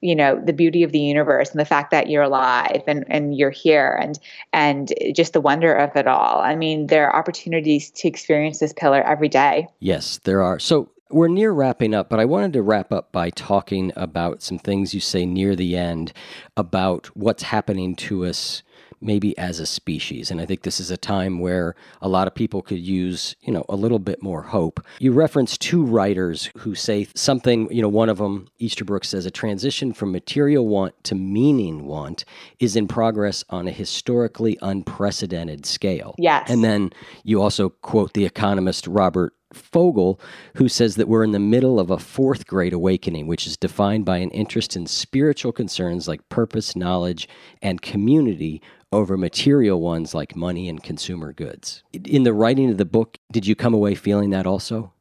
you 0.00 0.14
know 0.14 0.40
the 0.44 0.52
beauty 0.52 0.82
of 0.82 0.92
the 0.92 0.98
universe 0.98 1.50
and 1.50 1.60
the 1.60 1.64
fact 1.64 1.90
that 1.90 2.08
you're 2.08 2.22
alive 2.22 2.82
and 2.86 3.04
and 3.08 3.36
you're 3.36 3.50
here 3.50 3.98
and 4.00 4.18
and 4.52 4.94
just 5.14 5.32
the 5.32 5.40
wonder 5.40 5.74
of 5.74 5.94
it 5.96 6.06
all. 6.06 6.40
I 6.40 6.54
mean 6.56 6.86
there 6.86 7.08
are 7.08 7.16
opportunities 7.16 7.90
to 7.92 8.08
experience 8.08 8.60
this 8.60 8.72
pillar 8.72 9.02
every 9.02 9.28
day. 9.28 9.68
Yes 9.80 10.20
there 10.24 10.42
are. 10.42 10.58
So 10.58 10.88
we're 11.10 11.28
near 11.28 11.52
wrapping 11.52 11.94
up, 11.94 12.08
but 12.08 12.20
I 12.20 12.24
wanted 12.24 12.52
to 12.54 12.62
wrap 12.62 12.92
up 12.92 13.12
by 13.12 13.30
talking 13.30 13.92
about 13.96 14.42
some 14.42 14.58
things 14.58 14.94
you 14.94 15.00
say 15.00 15.24
near 15.26 15.56
the 15.56 15.76
end 15.76 16.12
about 16.56 17.06
what's 17.16 17.44
happening 17.44 17.96
to 17.96 18.24
us 18.24 18.62
maybe 19.00 19.36
as 19.38 19.60
a 19.60 19.66
species. 19.66 20.30
And 20.30 20.40
I 20.40 20.46
think 20.46 20.62
this 20.62 20.80
is 20.80 20.90
a 20.90 20.96
time 20.96 21.38
where 21.38 21.74
a 22.02 22.08
lot 22.08 22.26
of 22.26 22.34
people 22.34 22.62
could 22.62 22.80
use, 22.80 23.36
you 23.40 23.52
know, 23.52 23.64
a 23.68 23.76
little 23.76 23.98
bit 23.98 24.22
more 24.22 24.42
hope. 24.42 24.84
You 24.98 25.12
reference 25.12 25.56
two 25.56 25.84
writers 25.84 26.50
who 26.58 26.74
say 26.74 27.06
something, 27.14 27.72
you 27.72 27.82
know, 27.82 27.88
one 27.88 28.08
of 28.08 28.18
them, 28.18 28.48
Easterbrook 28.58 29.04
says, 29.04 29.26
a 29.26 29.30
transition 29.30 29.92
from 29.92 30.12
material 30.12 30.66
want 30.66 31.02
to 31.04 31.14
meaning 31.14 31.86
want 31.86 32.24
is 32.58 32.76
in 32.76 32.88
progress 32.88 33.44
on 33.50 33.68
a 33.68 33.72
historically 33.72 34.58
unprecedented 34.62 35.64
scale. 35.66 36.14
Yes. 36.18 36.50
And 36.50 36.64
then 36.64 36.90
you 37.22 37.40
also 37.40 37.70
quote 37.70 38.14
the 38.14 38.24
economist 38.24 38.86
Robert 38.86 39.34
Fogel, 39.52 40.20
who 40.54 40.68
says 40.68 40.96
that 40.96 41.08
we're 41.08 41.24
in 41.24 41.32
the 41.32 41.38
middle 41.38 41.80
of 41.80 41.90
a 41.90 41.98
fourth 41.98 42.46
great 42.46 42.72
awakening, 42.72 43.26
which 43.26 43.46
is 43.46 43.56
defined 43.56 44.04
by 44.04 44.18
an 44.18 44.30
interest 44.30 44.76
in 44.76 44.86
spiritual 44.86 45.52
concerns 45.52 46.06
like 46.06 46.28
purpose, 46.28 46.76
knowledge, 46.76 47.28
and 47.62 47.82
community 47.82 48.60
over 48.92 49.16
material 49.16 49.80
ones 49.80 50.14
like 50.14 50.36
money 50.36 50.68
and 50.68 50.82
consumer 50.82 51.32
goods. 51.32 51.82
In 51.92 52.22
the 52.22 52.32
writing 52.32 52.70
of 52.70 52.78
the 52.78 52.84
book, 52.84 53.18
did 53.32 53.46
you 53.46 53.54
come 53.54 53.74
away 53.74 53.94
feeling 53.94 54.30
that 54.30 54.46
also? 54.46 54.92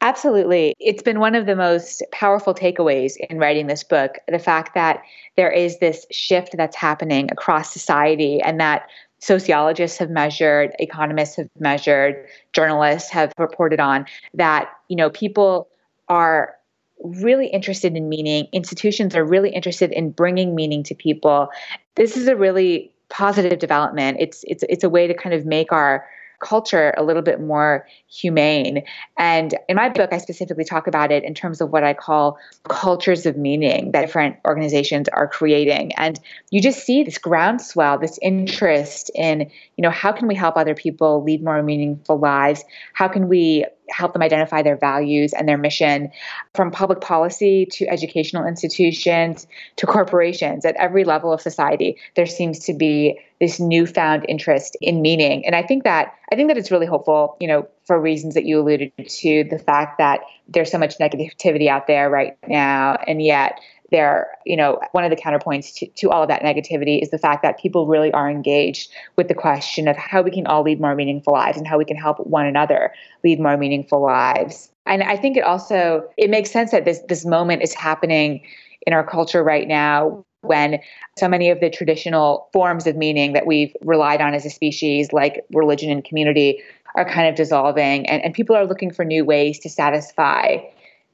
Absolutely. 0.00 0.74
It's 0.80 1.02
been 1.02 1.18
one 1.18 1.34
of 1.34 1.46
the 1.46 1.56
most 1.56 2.02
powerful 2.12 2.54
takeaways 2.54 3.16
in 3.30 3.38
writing 3.38 3.68
this 3.68 3.82
book 3.82 4.18
the 4.28 4.38
fact 4.38 4.74
that 4.74 5.02
there 5.36 5.50
is 5.50 5.78
this 5.78 6.04
shift 6.10 6.54
that's 6.58 6.76
happening 6.76 7.30
across 7.32 7.72
society 7.72 8.38
and 8.42 8.60
that 8.60 8.86
sociologists 9.24 9.96
have 9.98 10.10
measured, 10.10 10.72
economists 10.78 11.36
have 11.36 11.48
measured, 11.58 12.26
journalists 12.52 13.10
have 13.10 13.32
reported 13.38 13.80
on 13.80 14.04
that, 14.34 14.68
you 14.88 14.96
know, 14.96 15.08
people 15.08 15.68
are 16.08 16.54
really 17.02 17.46
interested 17.46 17.96
in 17.96 18.10
meaning. 18.10 18.46
Institutions 18.52 19.14
are 19.16 19.24
really 19.24 19.48
interested 19.50 19.92
in 19.92 20.10
bringing 20.10 20.54
meaning 20.54 20.82
to 20.82 20.94
people. 20.94 21.48
This 21.94 22.18
is 22.18 22.28
a 22.28 22.36
really 22.36 22.92
positive 23.08 23.58
development. 23.58 24.18
It's 24.20 24.44
it's 24.46 24.62
it's 24.68 24.84
a 24.84 24.90
way 24.90 25.06
to 25.06 25.14
kind 25.14 25.34
of 25.34 25.46
make 25.46 25.72
our 25.72 26.06
culture 26.44 26.94
a 26.96 27.02
little 27.02 27.22
bit 27.22 27.40
more 27.40 27.86
humane. 28.06 28.84
And 29.18 29.54
in 29.68 29.76
my 29.76 29.88
book, 29.88 30.12
I 30.12 30.18
specifically 30.18 30.64
talk 30.64 30.86
about 30.86 31.10
it 31.10 31.24
in 31.24 31.34
terms 31.34 31.60
of 31.60 31.70
what 31.70 31.82
I 31.82 31.94
call 31.94 32.38
cultures 32.68 33.26
of 33.26 33.36
meaning 33.36 33.92
that 33.92 34.02
different 34.02 34.36
organizations 34.46 35.08
are 35.08 35.26
creating. 35.26 35.92
And 35.94 36.20
you 36.50 36.60
just 36.60 36.84
see 36.84 37.02
this 37.02 37.18
groundswell, 37.18 37.98
this 37.98 38.18
interest 38.22 39.10
in, 39.14 39.50
you 39.76 39.82
know, 39.82 39.90
how 39.90 40.12
can 40.12 40.28
we 40.28 40.34
help 40.34 40.56
other 40.56 40.74
people 40.74 41.24
lead 41.24 41.42
more 41.42 41.62
meaningful 41.62 42.18
lives? 42.18 42.64
How 42.92 43.08
can 43.08 43.28
we 43.28 43.64
help 43.90 44.12
them 44.12 44.22
identify 44.22 44.62
their 44.62 44.76
values 44.76 45.32
and 45.32 45.48
their 45.48 45.58
mission 45.58 46.10
from 46.54 46.70
public 46.70 47.00
policy 47.00 47.66
to 47.70 47.86
educational 47.88 48.46
institutions 48.46 49.46
to 49.76 49.86
corporations 49.86 50.64
at 50.64 50.74
every 50.76 51.04
level 51.04 51.32
of 51.32 51.40
society 51.40 51.96
there 52.16 52.26
seems 52.26 52.58
to 52.58 52.72
be 52.72 53.18
this 53.40 53.60
newfound 53.60 54.24
interest 54.28 54.76
in 54.80 55.02
meaning. 55.02 55.44
And 55.44 55.54
i 55.54 55.62
think 55.62 55.84
that 55.84 56.14
i 56.32 56.36
think 56.36 56.48
that 56.48 56.56
it's 56.56 56.70
really 56.70 56.86
hopeful 56.86 57.36
you 57.40 57.48
know 57.48 57.66
for 57.84 58.00
reasons 58.00 58.34
that 58.34 58.44
you 58.44 58.60
alluded 58.60 58.92
to 59.06 59.44
the 59.50 59.58
fact 59.58 59.98
that 59.98 60.20
there's 60.48 60.70
so 60.70 60.78
much 60.78 60.98
negativity 60.98 61.68
out 61.68 61.86
there 61.86 62.08
right 62.08 62.36
now 62.46 62.96
and 63.06 63.20
yet 63.22 63.60
there, 63.94 64.36
you 64.44 64.56
know, 64.56 64.80
one 64.90 65.04
of 65.04 65.10
the 65.10 65.16
counterpoints 65.16 65.72
to, 65.76 65.86
to 65.86 66.10
all 66.10 66.22
of 66.22 66.28
that 66.28 66.42
negativity 66.42 67.00
is 67.00 67.10
the 67.10 67.18
fact 67.18 67.42
that 67.42 67.60
people 67.60 67.86
really 67.86 68.10
are 68.12 68.28
engaged 68.28 68.90
with 69.14 69.28
the 69.28 69.34
question 69.34 69.86
of 69.86 69.96
how 69.96 70.20
we 70.20 70.32
can 70.32 70.48
all 70.48 70.64
lead 70.64 70.80
more 70.80 70.96
meaningful 70.96 71.32
lives 71.32 71.56
and 71.56 71.64
how 71.64 71.78
we 71.78 71.84
can 71.84 71.96
help 71.96 72.18
one 72.26 72.44
another 72.44 72.92
lead 73.22 73.38
more 73.38 73.56
meaningful 73.56 74.02
lives. 74.02 74.68
And 74.84 75.04
I 75.04 75.16
think 75.16 75.36
it 75.36 75.44
also 75.44 76.10
it 76.16 76.28
makes 76.28 76.50
sense 76.50 76.72
that 76.72 76.84
this 76.84 77.00
this 77.08 77.24
moment 77.24 77.62
is 77.62 77.72
happening 77.72 78.42
in 78.84 78.92
our 78.92 79.06
culture 79.06 79.44
right 79.44 79.68
now 79.68 80.24
when 80.40 80.80
so 81.16 81.28
many 81.28 81.48
of 81.48 81.60
the 81.60 81.70
traditional 81.70 82.48
forms 82.52 82.88
of 82.88 82.96
meaning 82.96 83.32
that 83.32 83.46
we've 83.46 83.74
relied 83.82 84.20
on 84.20 84.34
as 84.34 84.44
a 84.44 84.50
species, 84.50 85.12
like 85.12 85.44
religion 85.52 85.90
and 85.90 86.04
community, 86.04 86.60
are 86.96 87.08
kind 87.08 87.28
of 87.28 87.36
dissolving 87.36 88.06
and, 88.08 88.22
and 88.24 88.34
people 88.34 88.56
are 88.56 88.66
looking 88.66 88.92
for 88.92 89.04
new 89.04 89.24
ways 89.24 89.58
to 89.60 89.70
satisfy 89.70 90.58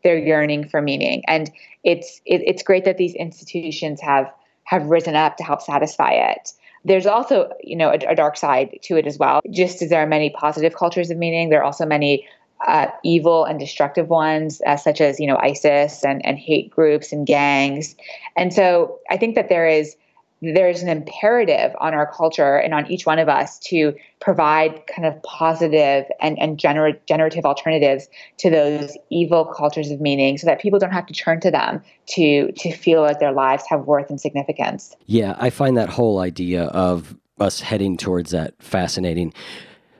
their 0.02 0.18
yearning 0.18 0.68
for 0.68 0.80
meaning. 0.82 1.22
And 1.26 1.50
it's 1.84 2.20
it, 2.26 2.42
it's 2.46 2.62
great 2.62 2.84
that 2.84 2.98
these 2.98 3.14
institutions 3.14 4.00
have 4.00 4.30
have 4.64 4.86
risen 4.86 5.16
up 5.16 5.36
to 5.36 5.44
help 5.44 5.62
satisfy 5.62 6.12
it. 6.12 6.52
There's 6.84 7.06
also, 7.06 7.52
you 7.62 7.76
know, 7.76 7.90
a, 7.90 7.98
a 8.12 8.14
dark 8.14 8.36
side 8.36 8.78
to 8.82 8.96
it 8.96 9.06
as 9.06 9.18
well. 9.18 9.40
Just 9.50 9.82
as 9.82 9.90
there 9.90 10.00
are 10.02 10.06
many 10.06 10.30
positive 10.30 10.74
cultures 10.74 11.10
of 11.10 11.18
meaning, 11.18 11.50
there 11.50 11.60
are 11.60 11.64
also 11.64 11.84
many 11.84 12.26
uh, 12.66 12.86
evil 13.02 13.44
and 13.44 13.58
destructive 13.58 14.08
ones, 14.08 14.60
uh, 14.66 14.76
such 14.76 15.00
as 15.00 15.18
you 15.18 15.26
know 15.26 15.36
ISIS 15.36 16.04
and, 16.04 16.24
and 16.24 16.38
hate 16.38 16.70
groups 16.70 17.12
and 17.12 17.26
gangs. 17.26 17.96
And 18.36 18.52
so 18.52 18.98
I 19.10 19.16
think 19.16 19.34
that 19.34 19.48
there 19.48 19.66
is 19.66 19.96
there's 20.42 20.82
an 20.82 20.88
imperative 20.88 21.72
on 21.80 21.92
our 21.92 22.10
culture 22.10 22.56
and 22.56 22.72
on 22.72 22.90
each 22.90 23.04
one 23.04 23.18
of 23.18 23.28
us 23.28 23.58
to 23.58 23.94
provide 24.20 24.82
kind 24.86 25.06
of 25.06 25.22
positive 25.22 26.06
and, 26.20 26.38
and 26.38 26.58
gener- 26.58 26.98
generative 27.06 27.44
alternatives 27.44 28.08
to 28.38 28.50
those 28.50 28.96
evil 29.10 29.44
cultures 29.44 29.90
of 29.90 30.00
meaning 30.00 30.38
so 30.38 30.46
that 30.46 30.60
people 30.60 30.78
don't 30.78 30.92
have 30.92 31.06
to 31.06 31.14
turn 31.14 31.40
to 31.40 31.50
them 31.50 31.82
to 32.06 32.50
to 32.52 32.72
feel 32.72 33.02
like 33.02 33.20
their 33.20 33.32
lives 33.32 33.64
have 33.68 33.86
worth 33.86 34.08
and 34.10 34.20
significance. 34.20 34.96
Yeah, 35.06 35.36
I 35.38 35.50
find 35.50 35.76
that 35.76 35.90
whole 35.90 36.18
idea 36.18 36.64
of 36.64 37.14
us 37.38 37.60
heading 37.60 37.96
towards 37.96 38.30
that 38.30 38.54
fascinating. 38.62 39.32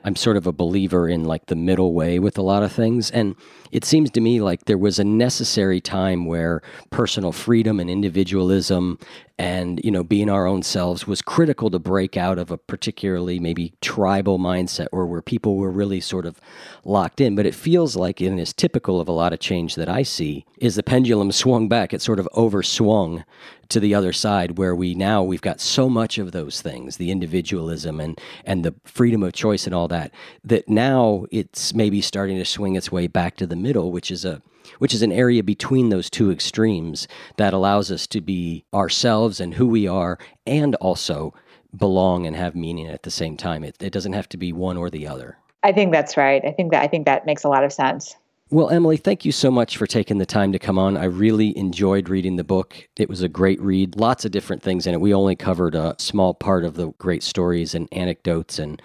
I'm 0.03 0.15
sort 0.15 0.37
of 0.37 0.47
a 0.47 0.51
believer 0.51 1.07
in 1.07 1.25
like 1.25 1.45
the 1.45 1.55
middle 1.55 1.93
way 1.93 2.17
with 2.17 2.37
a 2.37 2.41
lot 2.41 2.63
of 2.63 2.71
things. 2.71 3.11
And 3.11 3.35
it 3.71 3.85
seems 3.85 4.09
to 4.11 4.21
me 4.21 4.41
like 4.41 4.65
there 4.65 4.77
was 4.77 4.97
a 4.97 5.03
necessary 5.03 5.79
time 5.79 6.25
where 6.25 6.61
personal 6.89 7.31
freedom 7.31 7.79
and 7.79 7.89
individualism 7.89 8.97
and 9.41 9.81
you 9.83 9.89
know 9.89 10.03
being 10.03 10.29
our 10.29 10.45
own 10.45 10.61
selves 10.61 11.07
was 11.07 11.19
critical 11.23 11.71
to 11.71 11.79
break 11.79 12.15
out 12.15 12.37
of 12.37 12.51
a 12.51 12.59
particularly 12.59 13.39
maybe 13.39 13.73
tribal 13.81 14.37
mindset 14.37 14.85
or 14.91 15.07
where 15.07 15.23
people 15.23 15.57
were 15.57 15.71
really 15.71 15.99
sort 15.99 16.27
of 16.27 16.39
locked 16.85 17.19
in. 17.19 17.35
But 17.35 17.47
it 17.47 17.55
feels 17.55 17.95
like 17.95 18.21
and 18.21 18.39
is 18.39 18.53
typical 18.53 19.01
of 19.01 19.07
a 19.07 19.11
lot 19.11 19.33
of 19.33 19.39
change 19.39 19.73
that 19.75 19.89
i 19.89 20.03
see 20.03 20.45
is 20.59 20.75
the 20.75 20.83
pendulum 20.83 21.31
swung 21.43 21.67
back. 21.67 21.91
It 21.91 22.03
sort 22.03 22.19
of 22.19 22.29
overswung 22.35 23.23
to 23.69 23.79
the 23.79 23.95
other 23.95 24.13
side 24.13 24.59
where 24.59 24.75
we 24.75 24.93
now 24.93 25.23
we've 25.23 25.41
got 25.41 25.59
so 25.59 25.89
much 25.89 26.19
of 26.19 26.33
those 26.33 26.61
things 26.61 26.97
the 26.97 27.09
individualism 27.09 27.99
and 27.99 28.19
and 28.45 28.63
the 28.63 28.75
freedom 28.83 29.23
of 29.23 29.33
choice 29.33 29.65
and 29.65 29.73
all 29.73 29.87
that 29.87 30.11
that 30.43 30.69
now 30.69 31.25
it's 31.31 31.73
maybe 31.73 32.01
starting 32.01 32.37
to 32.37 32.45
swing 32.45 32.75
its 32.75 32.91
way 32.91 33.07
back 33.07 33.37
to 33.37 33.47
the 33.47 33.55
middle 33.55 33.91
which 33.91 34.11
is 34.11 34.25
a 34.25 34.41
which 34.81 34.95
is 34.95 35.03
an 35.03 35.11
area 35.11 35.43
between 35.43 35.89
those 35.89 36.09
two 36.09 36.31
extremes 36.31 37.07
that 37.37 37.53
allows 37.53 37.91
us 37.91 38.07
to 38.07 38.19
be 38.19 38.65
ourselves 38.73 39.39
and 39.39 39.53
who 39.53 39.67
we 39.67 39.87
are, 39.87 40.17
and 40.47 40.73
also 40.77 41.35
belong 41.77 42.25
and 42.25 42.35
have 42.35 42.55
meaning 42.55 42.87
at 42.87 43.03
the 43.03 43.11
same 43.11 43.37
time. 43.37 43.63
It, 43.63 43.75
it 43.79 43.93
doesn't 43.93 44.13
have 44.13 44.27
to 44.29 44.37
be 44.37 44.51
one 44.51 44.77
or 44.77 44.89
the 44.89 45.05
other. 45.05 45.37
I 45.61 45.71
think 45.71 45.91
that's 45.91 46.17
right. 46.17 46.43
I 46.43 46.49
think 46.49 46.71
that 46.71 46.81
I 46.81 46.87
think 46.87 47.05
that 47.05 47.27
makes 47.27 47.43
a 47.43 47.47
lot 47.47 47.63
of 47.63 47.71
sense. 47.71 48.15
Well, 48.49 48.71
Emily, 48.71 48.97
thank 48.97 49.23
you 49.23 49.31
so 49.31 49.51
much 49.51 49.77
for 49.77 49.85
taking 49.85 50.17
the 50.17 50.25
time 50.25 50.51
to 50.51 50.57
come 50.57 50.79
on. 50.79 50.97
I 50.97 51.05
really 51.05 51.55
enjoyed 51.55 52.09
reading 52.09 52.37
the 52.37 52.43
book. 52.43 52.89
It 52.97 53.07
was 53.07 53.21
a 53.21 53.29
great 53.29 53.61
read. 53.61 53.97
Lots 53.97 54.25
of 54.25 54.31
different 54.31 54.63
things 54.63 54.87
in 54.87 54.95
it. 54.95 54.99
We 54.99 55.13
only 55.13 55.35
covered 55.35 55.75
a 55.75 55.95
small 55.99 56.33
part 56.33 56.65
of 56.65 56.73
the 56.73 56.87
great 56.97 57.21
stories 57.21 57.75
and 57.75 57.87
anecdotes 57.91 58.57
and 58.57 58.81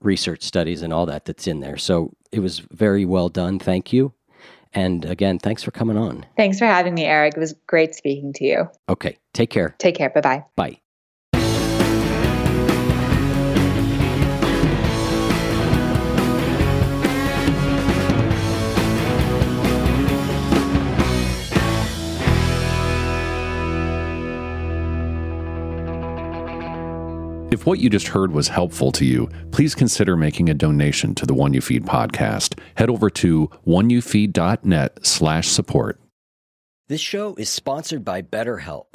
research 0.00 0.42
studies 0.42 0.82
and 0.82 0.92
all 0.92 1.06
that 1.06 1.26
that's 1.26 1.46
in 1.46 1.60
there. 1.60 1.76
So 1.76 2.12
it 2.32 2.40
was 2.40 2.58
very 2.58 3.04
well 3.04 3.28
done. 3.28 3.60
Thank 3.60 3.92
you. 3.92 4.14
And 4.72 5.04
again, 5.04 5.38
thanks 5.38 5.62
for 5.62 5.70
coming 5.70 5.96
on. 5.96 6.26
Thanks 6.36 6.58
for 6.58 6.66
having 6.66 6.94
me, 6.94 7.04
Eric. 7.04 7.34
It 7.36 7.40
was 7.40 7.54
great 7.66 7.94
speaking 7.94 8.32
to 8.34 8.44
you. 8.44 8.70
Okay. 8.88 9.18
Take 9.34 9.50
care. 9.50 9.74
Take 9.78 9.96
care. 9.96 10.10
Bye 10.10 10.20
bye. 10.20 10.44
Bye. 10.56 10.80
If 27.58 27.66
what 27.66 27.80
you 27.80 27.90
just 27.90 28.06
heard 28.06 28.30
was 28.30 28.46
helpful 28.46 28.92
to 28.92 29.04
you, 29.04 29.28
please 29.50 29.74
consider 29.74 30.16
making 30.16 30.48
a 30.48 30.54
donation 30.54 31.12
to 31.16 31.26
the 31.26 31.34
One 31.34 31.52
You 31.52 31.60
Feed 31.60 31.86
podcast. 31.86 32.56
Head 32.76 32.88
over 32.88 33.10
to 33.10 33.50
oneyoufeed.net 33.66 35.04
slash 35.04 35.48
support. 35.48 36.00
This 36.86 37.00
show 37.00 37.34
is 37.34 37.48
sponsored 37.48 38.04
by 38.04 38.22
BetterHelp. 38.22 38.94